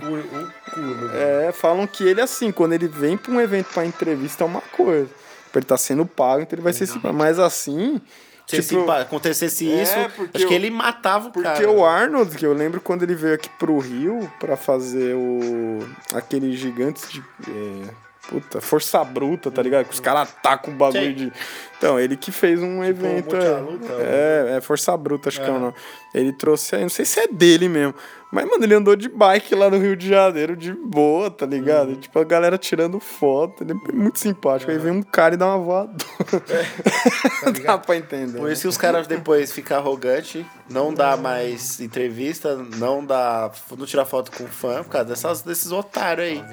É, 1.48 1.52
falam 1.52 1.88
que 1.88 2.04
ele 2.04 2.22
assim, 2.22 2.52
quando 2.52 2.74
ele 2.74 2.88
vem 2.88 3.18
pra 3.18 3.32
um 3.32 3.41
evento 3.41 3.68
pra 3.74 3.86
entrevista 3.86 4.43
é 4.43 4.48
uma 4.48 4.62
coisa. 4.62 5.10
Ele 5.56 5.66
tá 5.66 5.76
sendo 5.78 6.06
pago, 6.06 6.43
então 6.43 6.56
ele 6.56 6.62
vai 6.62 6.72
ser 6.74 6.86
simpático. 6.86 7.14
Mas 7.16 7.39
assim. 7.39 8.00
Se 8.45 8.62
tipo, 8.62 8.89
acontecesse 8.91 9.70
É, 9.70 9.82
isso, 9.84 9.93
porque 10.16 10.38
acho 10.38 10.48
que 10.48 10.54
o- 10.54 10.56
ele 10.56 10.70
matava 10.70 11.28
o 11.30 11.32
porque 11.32 11.50
cara. 11.50 11.70
o 11.72 11.84
Arnold, 11.84 12.38
que 12.38 12.45
eu 12.45 12.54
lembro 12.54 12.80
quando 12.80 13.02
ele 13.04 13.16
veio 13.16 13.34
aqui 13.34 13.50
pro 13.58 13.78
Rio 13.80 14.32
pra 14.39 14.56
fazer 14.56 15.16
o. 15.16 15.80
aquele 16.14 16.56
gigantes 16.56 17.10
de. 17.10 17.20
é, 17.50 17.89
puta, 18.28 18.62
força 18.62 19.04
bruta, 19.04 19.50
tá 19.50 19.62
ligado? 19.62 19.86
Que 19.86 19.94
os 19.94 20.00
caras 20.00 20.30
atacam 20.30 20.74
o 20.74 20.78
bagulho 20.78 21.02
Sim. 21.02 21.14
de. 21.14 21.34
Então, 21.78 22.00
ele 22.00 22.18
que 22.18 22.32
fez 22.32 22.62
um 22.62 22.84
evento. 22.84 23.36
Monte 23.36 23.46
é, 23.46 23.58
Luta, 23.58 23.94
é, 24.00 24.56
é, 24.58 24.62
Força 24.62 24.98
Bruta, 24.98 25.30
acho 25.30 25.40
que 25.40 25.48
é 25.48 25.52
o 25.52 25.60
nome. 25.60 25.74
Ele 26.14 26.34
trouxe 26.34 26.76
aí, 26.76 26.82
não 26.82 26.90
sei 26.90 27.06
se 27.06 27.20
é 27.20 27.28
dele 27.28 27.70
mesmo. 27.70 27.94
Mas, 28.30 28.46
mano, 28.46 28.64
ele 28.64 28.76
andou 28.76 28.96
de 28.96 29.08
bike 29.08 29.56
lá 29.56 29.70
no 29.70 29.78
Rio 29.78 29.96
de 29.96 30.10
Janeiro, 30.10 30.56
de 30.56 30.74
boa, 30.74 31.32
tá 31.32 31.46
ligado? 31.46 31.90
Uhum. 31.90 31.96
Tipo, 31.96 32.20
a 32.20 32.24
galera 32.26 32.58
tirando 32.58 33.00
foto. 33.00 33.64
Ele 33.64 33.72
é 33.72 33.92
muito 33.94 34.20
simpático. 34.20 34.70
Aí 34.70 34.78
vem 34.78 34.92
um 34.92 35.02
cara 35.02 35.36
e 35.36 35.38
dá 35.38 35.48
uma 35.48 35.58
voadora. 35.58 35.98
Dá 37.66 37.78
pra 37.78 37.96
entender. 37.96 38.38
É. 38.38 38.40
Por 38.40 38.48
né? 38.48 38.54
isso 38.54 38.64
que 38.64 38.68
os 38.68 38.78
caras 38.78 39.08
depois 39.08 39.52
ficam 39.52 39.78
arrogantes, 39.78 40.46
não 40.70 40.94
dá 40.94 41.16
mais 41.16 41.80
entrevista, 41.80 42.56
não 42.56 43.06
dá. 43.06 43.50
não 43.78 43.86
tirar 43.86 44.06
foto 44.06 44.32
com 44.32 44.46
fã, 44.48 44.84
por 44.84 44.90
causa 44.90 45.08
dessas, 45.08 45.42
desses 45.42 45.72
otários 45.72 46.28
aí. 46.28 46.44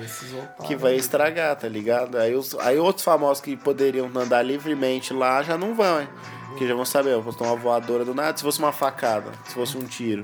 Que 0.66 0.76
vai 0.76 0.94
estragar, 0.94 1.56
tá 1.56 1.68
ligado? 1.68 2.18
Aí, 2.18 2.34
os, 2.34 2.54
aí 2.60 2.78
outros 2.78 3.04
famosos 3.04 3.42
que 3.42 3.56
poderiam 3.56 4.10
andar 4.14 4.42
livremente 4.42 5.12
lá 5.12 5.42
já 5.42 5.58
não 5.58 5.74
vão, 5.74 6.00
hein? 6.00 6.08
Porque 6.48 6.68
já 6.68 6.74
vão 6.74 6.84
saber, 6.84 7.10
eu 7.10 7.22
vou 7.22 7.32
tomar 7.32 7.50
uma 7.50 7.58
voadora 7.58 8.04
do 8.04 8.14
nada, 8.14 8.36
se 8.36 8.44
fosse 8.44 8.60
uma 8.60 8.70
facada, 8.70 9.32
se 9.44 9.54
fosse 9.54 9.76
um 9.76 9.82
tiro. 9.82 10.22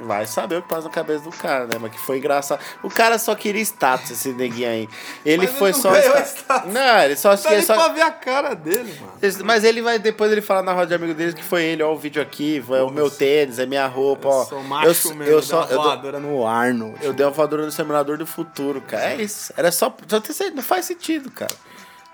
Vai 0.00 0.26
saber 0.26 0.56
o 0.56 0.62
que 0.62 0.68
passa 0.68 0.84
na 0.88 0.90
cabeça 0.90 1.24
do 1.24 1.30
cara, 1.30 1.66
né? 1.66 1.74
Mas 1.80 1.92
que 1.92 2.00
foi 2.00 2.18
engraçado. 2.18 2.60
O 2.82 2.88
cara 2.88 3.18
só 3.18 3.34
queria 3.34 3.60
status, 3.62 4.10
esse 4.10 4.32
neguinho 4.32 4.68
aí. 4.68 4.88
Ele 5.24 5.46
Mas 5.46 5.56
foi 5.58 5.70
ele 5.70 5.76
não 5.76 5.82
só. 5.82 5.90
ganhou 5.92 6.16
status. 6.18 6.72
Não, 6.72 6.98
ele 7.00 7.16
só. 7.16 7.32
Ele 7.34 7.48
nem 7.50 7.62
só... 7.62 7.74
pra 7.74 7.88
ver 7.88 8.02
a 8.02 8.10
cara 8.10 8.54
dele, 8.54 8.98
mano. 9.00 9.12
Mas 9.44 9.64
ele 9.64 9.82
vai, 9.82 9.98
depois 9.98 10.32
ele 10.32 10.40
fala 10.40 10.62
na 10.62 10.72
roda 10.72 10.86
de 10.86 10.94
amigo 10.94 11.14
dele 11.14 11.32
que 11.32 11.44
foi 11.44 11.64
ele, 11.64 11.82
ó, 11.82 11.92
o 11.92 11.98
vídeo 11.98 12.22
aqui, 12.22 12.62
foi 12.66 12.80
o 12.80 12.90
meu 12.90 13.10
tênis, 13.10 13.58
é 13.58 13.66
minha 13.66 13.86
roupa, 13.86 14.28
ó. 14.28 14.44
Sou 14.44 14.62
macho 14.62 15.08
eu, 15.08 15.14
mesmo, 15.14 15.34
eu 15.34 15.42
só. 15.42 15.62
Eu, 15.62 15.68
dou- 15.68 15.82
voadora 15.84 16.18
no 16.18 16.46
Arnold. 16.46 16.98
eu 17.02 17.12
dei 17.12 17.26
uma 17.26 17.32
voadora 17.32 17.64
no 17.64 17.70
Seminador 17.70 18.16
do 18.16 18.26
Futuro, 18.26 18.80
cara. 18.80 19.12
É 19.12 19.16
isso. 19.22 19.52
Era 19.56 19.70
só. 19.70 19.94
só 20.08 20.20
ter 20.20 20.50
não 20.54 20.62
faz 20.62 20.86
sentido, 20.86 21.30
cara. 21.30 21.52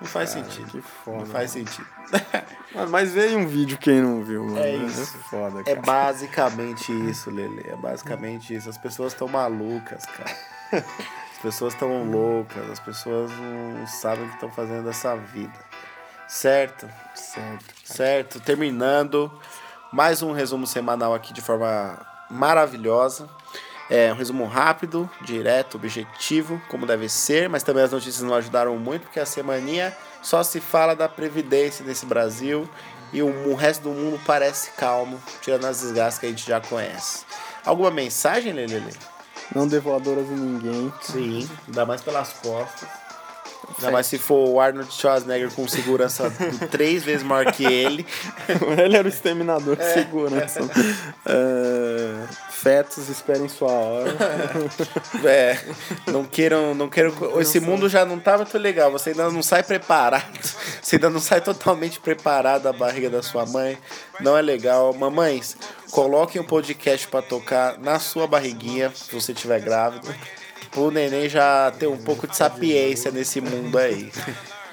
Não 0.01 0.07
faz 0.07 0.30
sentido. 0.30 0.70
que 0.70 0.80
foda, 0.82 1.18
Não 1.18 1.26
faz 1.26 1.51
sentido. 1.53 1.86
Mas- 2.74 2.90
Mas 2.90 3.12
veio 3.12 3.38
um 3.38 3.47
vídeo 3.47 3.78
quem 3.78 4.01
não 4.03 4.22
viu, 4.22 4.44
mano. 4.44 4.59
É 4.59 4.76
isso. 4.76 5.16
foda, 5.30 5.61
É 5.61 5.74
cara. 5.74 5.80
basicamente 5.80 6.92
isso, 7.09 7.30
Lele. 7.30 7.64
É 7.66 7.74
basicamente 7.76 8.55
isso. 8.55 8.68
As 8.68 8.76
pessoas 8.76 9.12
estão 9.14 9.26
malucas, 9.28 10.05
cara. 10.05 10.34
As 10.72 11.38
pessoas 11.40 11.72
estão 11.72 12.05
loucas. 12.11 12.70
As 12.70 12.78
pessoas 12.80 13.30
não 13.32 13.86
sabem 13.86 14.24
o 14.24 14.28
que 14.28 14.34
estão 14.34 14.51
fazendo 14.51 14.84
dessa 14.84 15.16
vida. 15.16 15.59
Certo? 16.28 16.86
Certo. 17.14 17.64
Certo, 17.84 18.40
terminando 18.40 19.32
mais 19.92 20.22
um 20.22 20.32
resumo 20.32 20.66
semanal 20.66 21.14
aqui 21.14 21.32
de 21.32 21.40
forma 21.40 21.99
maravilhosa. 22.28 23.28
É 23.89 24.12
um 24.12 24.16
resumo 24.16 24.47
rápido, 24.47 25.09
direto, 25.20 25.76
objetivo, 25.76 26.61
como 26.68 26.87
deve 26.87 27.09
ser, 27.09 27.49
mas 27.49 27.62
também 27.62 27.84
as 27.84 27.93
notícias 27.93 28.22
não 28.22 28.34
ajudaram 28.34 28.76
muito, 28.76 29.03
porque 29.03 29.20
a 29.20 29.26
semaninha 29.26 29.97
só 30.22 30.43
se 30.43 30.61
fala 30.61 30.95
da 30.97 31.09
Previdência 31.09 31.84
nesse 31.84 32.05
Brasil 32.05 32.68
e 33.12 33.22
o, 33.22 33.55
resto 33.55 33.84
do 33.84 33.91
mundo 33.91 34.20
parece 34.26 34.70
calmo, 34.72 35.22
tirando 35.41 35.66
as 35.66 35.80
desgraças 35.80 36.18
que 36.18 36.26
a 36.26 36.28
gente 36.28 36.47
já 36.47 36.61
conhece. 36.61 37.24
Alguma 37.64 37.91
mensagem, 37.91 38.53
Lelele? 38.53 38.93
Não 39.55 39.68
dê 39.68 39.78
voadoras 39.78 40.26
em 40.26 40.34
ninguém. 40.34 40.93
Sim, 41.01 41.49
ainda 41.68 41.87
mais 41.87 42.01
pelas 42.01 42.32
costas. 42.32 42.89
Ainda 43.75 43.91
mais 43.91 44.07
se 44.07 44.19
for 44.19 44.49
o 44.49 44.61
Arnold 44.61 44.93
Schwarzenegger 44.93 45.51
com 45.51 45.67
segurança 45.69 46.33
três 46.71 47.03
vezes 47.03 47.23
maior 47.23 47.53
que 47.53 47.64
ele. 47.64 48.07
Ele 48.83 48.97
era 48.97 49.07
o 49.07 49.09
exterminador 49.09 49.77
de 49.77 49.85
segurança. 49.85 50.61
É, 51.29 52.27
fetos, 52.51 53.09
esperem 53.09 53.49
sua 53.49 53.71
hora. 53.71 54.14
É, 55.25 55.59
não 56.07 56.25
queiram, 56.25 56.73
não 56.73 56.89
queiram. 56.89 57.12
Esse 57.41 57.59
mundo 57.59 57.89
já 57.89 58.05
não 58.05 58.21
tá 58.21 58.37
muito 58.37 58.57
legal. 58.57 58.93
Você 58.93 59.11
ainda 59.11 59.29
não 59.29 59.43
sai 59.43 59.64
preparado. 59.64 60.39
Você 60.81 60.97
ainda 60.97 61.11
não 61.11 61.19
sai 61.19 61.41
totalmente 61.41 61.99
preparado 61.99 62.62
da 62.62 62.73
barriga 62.73 63.11
da 63.11 63.23
sua 63.23 63.45
mãe. 63.45 63.77
Não 64.21 64.37
é 64.37 64.43
legal. 64.43 64.95
Mamães, 64.95 65.57
coloquem 65.91 66.41
o 66.41 66.45
um 66.45 66.47
podcast 66.47 67.09
pra 67.09 67.23
tocar 67.23 67.77
na 67.79 67.99
sua 67.99 68.27
barriguinha, 68.27 68.93
se 68.95 69.12
você 69.12 69.33
estiver 69.33 69.61
grávido. 69.61 70.14
Pro 70.77 70.91
neném 70.91 71.27
já 71.27 71.70
ter 71.70 71.87
um 71.87 71.97
pouco 71.97 72.29
de 72.29 72.37
sapiência 72.37 73.11
nesse 73.11 73.41
mundo 73.41 73.79
aí. 73.79 74.12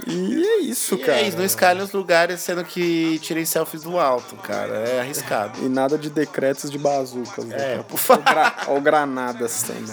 E 0.08 0.44
é 0.46 0.58
isso, 0.62 0.96
E 0.96 0.98
cara. 1.00 1.20
é 1.20 1.28
isso, 1.28 1.38
não 1.38 1.46
escalem 1.46 1.82
os 1.84 1.92
lugares 1.92 2.40
sendo 2.42 2.64
que 2.64 3.20
tirem 3.20 3.46
selfies 3.46 3.84
do 3.84 4.00
alto, 4.00 4.36
cara. 4.38 4.74
É 4.88 5.00
arriscado. 5.00 5.60
E 5.64 5.70
nada 5.70 5.98
de 5.98 6.10
decretos 6.10 6.70
de 6.70 6.78
bazucas. 6.78 7.46
né, 7.46 7.76
É, 7.76 7.78
por 7.84 7.98
favor. 7.98 8.24
Ou, 8.28 8.34
gra- 8.34 8.56
ou 8.68 8.82
granadas 8.82 9.64
também. 9.64 9.84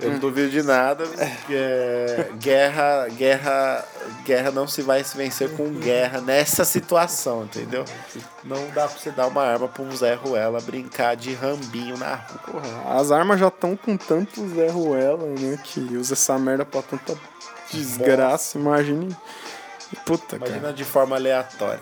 Eu 0.00 0.12
não 0.12 0.18
duvido 0.18 0.50
de 0.50 0.62
nada. 0.62 1.04
É, 1.50 2.30
guerra, 2.38 3.08
guerra, 3.08 3.84
guerra 4.24 4.50
não 4.50 4.66
se 4.66 4.82
vai 4.82 5.02
se 5.04 5.16
vencer 5.16 5.50
com 5.56 5.68
guerra 5.74 6.20
nessa 6.20 6.64
situação, 6.64 7.44
entendeu? 7.44 7.84
Não 8.44 8.68
dá 8.70 8.86
pra 8.88 8.98
você 8.98 9.10
dar 9.10 9.26
uma 9.26 9.42
arma 9.42 9.68
pra 9.68 9.82
um 9.82 9.94
Zé 9.94 10.14
Ruela 10.14 10.60
brincar 10.60 11.14
de 11.16 11.32
rambinho 11.34 11.96
na 11.96 12.14
rua. 12.14 12.38
Porra, 12.60 12.98
as 12.98 13.10
armas 13.10 13.38
já 13.40 13.48
estão 13.48 13.76
com 13.76 13.96
tanto 13.96 14.48
Zé 14.54 14.68
Ruela, 14.68 15.26
né? 15.26 15.58
Que 15.64 15.80
usa 15.96 16.14
essa 16.14 16.38
merda 16.38 16.64
pra 16.64 16.82
tanta 16.82 17.14
desgraça. 17.72 18.58
Imagine. 18.58 19.16
Puta, 20.04 20.38
cara. 20.38 20.50
Imagina 20.50 20.72
de 20.72 20.84
forma 20.84 21.16
aleatória. 21.16 21.80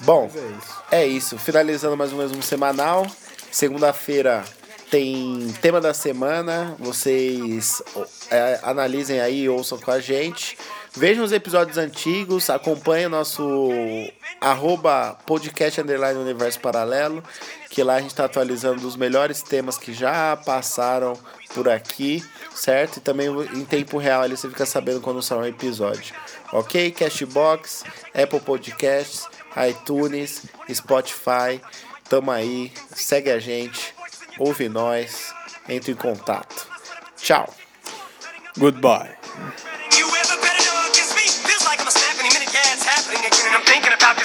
Bom, 0.00 0.30
Mas 0.32 0.36
é 0.36 0.46
isso. 0.46 0.82
é 0.92 1.06
isso. 1.06 1.38
Finalizando 1.38 1.96
mais 1.96 2.12
um 2.12 2.18
mesmo 2.18 2.42
semanal. 2.42 3.06
Segunda-feira 3.50 4.44
tem 4.90 5.48
tema 5.62 5.80
da 5.80 5.94
semana. 5.94 6.74
Vocês 6.78 7.82
é, 8.30 8.60
analisem 8.62 9.20
aí, 9.20 9.48
ouçam 9.48 9.78
com 9.78 9.90
a 9.90 10.00
gente. 10.00 10.58
Vejam 10.96 11.24
os 11.24 11.30
episódios 11.30 11.78
antigos, 11.78 12.50
acompanhem 12.50 13.06
o 13.06 13.10
nosso 13.10 13.70
arroba 14.40 15.16
podcast 15.24 15.80
underline 15.80 16.18
universo 16.18 16.58
paralelo, 16.58 17.22
que 17.68 17.82
lá 17.82 17.94
a 17.94 18.00
gente 18.00 18.10
está 18.10 18.24
atualizando 18.24 18.86
os 18.86 18.96
melhores 18.96 19.40
temas 19.40 19.78
que 19.78 19.92
já 19.92 20.36
passaram 20.36 21.16
por 21.54 21.68
aqui, 21.68 22.24
certo? 22.54 22.96
E 22.96 23.00
também 23.00 23.28
em 23.28 23.64
tempo 23.64 23.98
real 23.98 24.22
ali 24.22 24.36
você 24.36 24.48
fica 24.48 24.66
sabendo 24.66 25.00
quando 25.00 25.22
sai 25.22 25.38
um 25.38 25.46
episódio. 25.46 26.14
Ok? 26.52 26.90
Cashbox, 26.90 27.84
Apple 28.12 28.40
Podcasts, 28.40 29.28
iTunes, 29.68 30.46
Spotify. 30.72 31.60
Tamo 32.08 32.32
aí, 32.32 32.72
segue 32.92 33.30
a 33.30 33.38
gente, 33.38 33.94
ouve 34.38 34.68
nós, 34.68 35.32
entre 35.68 35.92
em 35.92 35.94
contato. 35.96 36.66
Tchau! 37.16 37.54
Goodbye. 38.58 39.14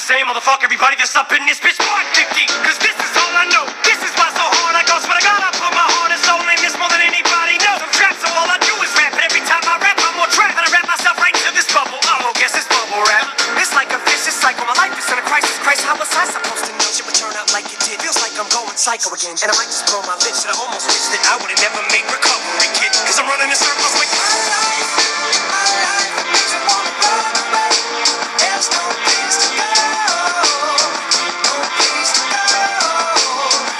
Same 0.05 0.29
motherfucker, 0.29 0.69
everybody 0.69 0.93
that's 1.01 1.17
up 1.17 1.33
in 1.33 1.41
this 1.49 1.57
bitch, 1.57 1.81
Mark 1.81 2.05
Dickey. 2.13 2.45
Cause 2.61 2.77
this 2.77 2.93
is 2.93 3.13
all 3.17 3.33
I 3.33 3.49
know. 3.49 3.65
This 3.81 3.97
is 4.05 4.13
why 4.13 4.29
so 4.37 4.45
hard 4.45 4.77
I 4.77 4.85
go. 4.85 5.01
Swear 5.01 5.17
to 5.17 5.25
God, 5.25 5.41
I 5.41 5.49
put 5.49 5.73
my 5.73 5.81
heart 5.97 6.13
and 6.13 6.21
soul 6.21 6.45
in 6.45 6.61
this 6.61 6.77
more 6.77 6.85
than 6.93 7.01
anybody 7.01 7.57
knows. 7.65 7.81
I'm 7.81 7.89
trapped, 7.89 8.21
so 8.21 8.29
all 8.37 8.45
I 8.45 8.61
do 8.61 8.69
is 8.85 8.93
rap. 8.93 9.17
And 9.17 9.25
every 9.25 9.41
time 9.49 9.65
I 9.65 9.81
rap, 9.81 9.97
I'm 9.97 10.13
more 10.13 10.29
trapped. 10.29 10.61
And 10.61 10.61
I 10.61 10.69
wrap 10.69 10.85
myself 10.85 11.17
right 11.17 11.33
into 11.33 11.49
this 11.57 11.65
bubble. 11.73 11.97
Oh, 12.05 12.29
guess 12.37 12.53
it's 12.53 12.69
bubble 12.69 13.01
wrap. 13.01 13.33
It's 13.57 13.73
like 13.73 13.89
a 13.97 13.99
vicious 14.05 14.37
cycle. 14.37 14.69
My 14.69 14.77
life 14.77 14.93
is 14.93 15.09
in 15.09 15.17
a 15.17 15.25
crisis. 15.25 15.57
Christ, 15.65 15.81
how 15.81 15.97
was 15.97 16.13
I 16.13 16.29
supposed 16.29 16.69
to 16.69 16.71
know 16.77 16.85
shit 16.93 17.09
would 17.09 17.17
turn 17.17 17.33
out 17.33 17.49
like 17.49 17.65
it 17.73 17.81
did? 17.81 17.97
Feels 17.97 18.21
like 18.21 18.37
I'm 18.37 18.49
going 18.53 18.77
psycho 18.77 19.09
again. 19.09 19.33
And 19.41 19.49
I 19.49 19.57
might 19.57 19.73
just 19.73 19.89
blow 19.89 20.05
my 20.05 20.13
lid. 20.21 20.37
Shit, 20.37 20.53
I 20.53 20.57
almost 20.61 20.85
wish 20.85 21.09
that 21.17 21.21
I 21.33 21.41
would've 21.41 21.57
never 21.65 21.81
made 21.89 22.05
recovery, 22.13 22.69
kid. 22.77 22.93
Cause 23.09 23.17
I'm 23.17 23.25
running 23.25 23.49
in 23.49 23.57
circles 23.57 23.93
like 23.97 24.11
my 24.13 24.29
life, 24.53 24.89
my 25.49 25.65
life, 25.81 26.13
my 26.69 26.77
with 26.77 26.84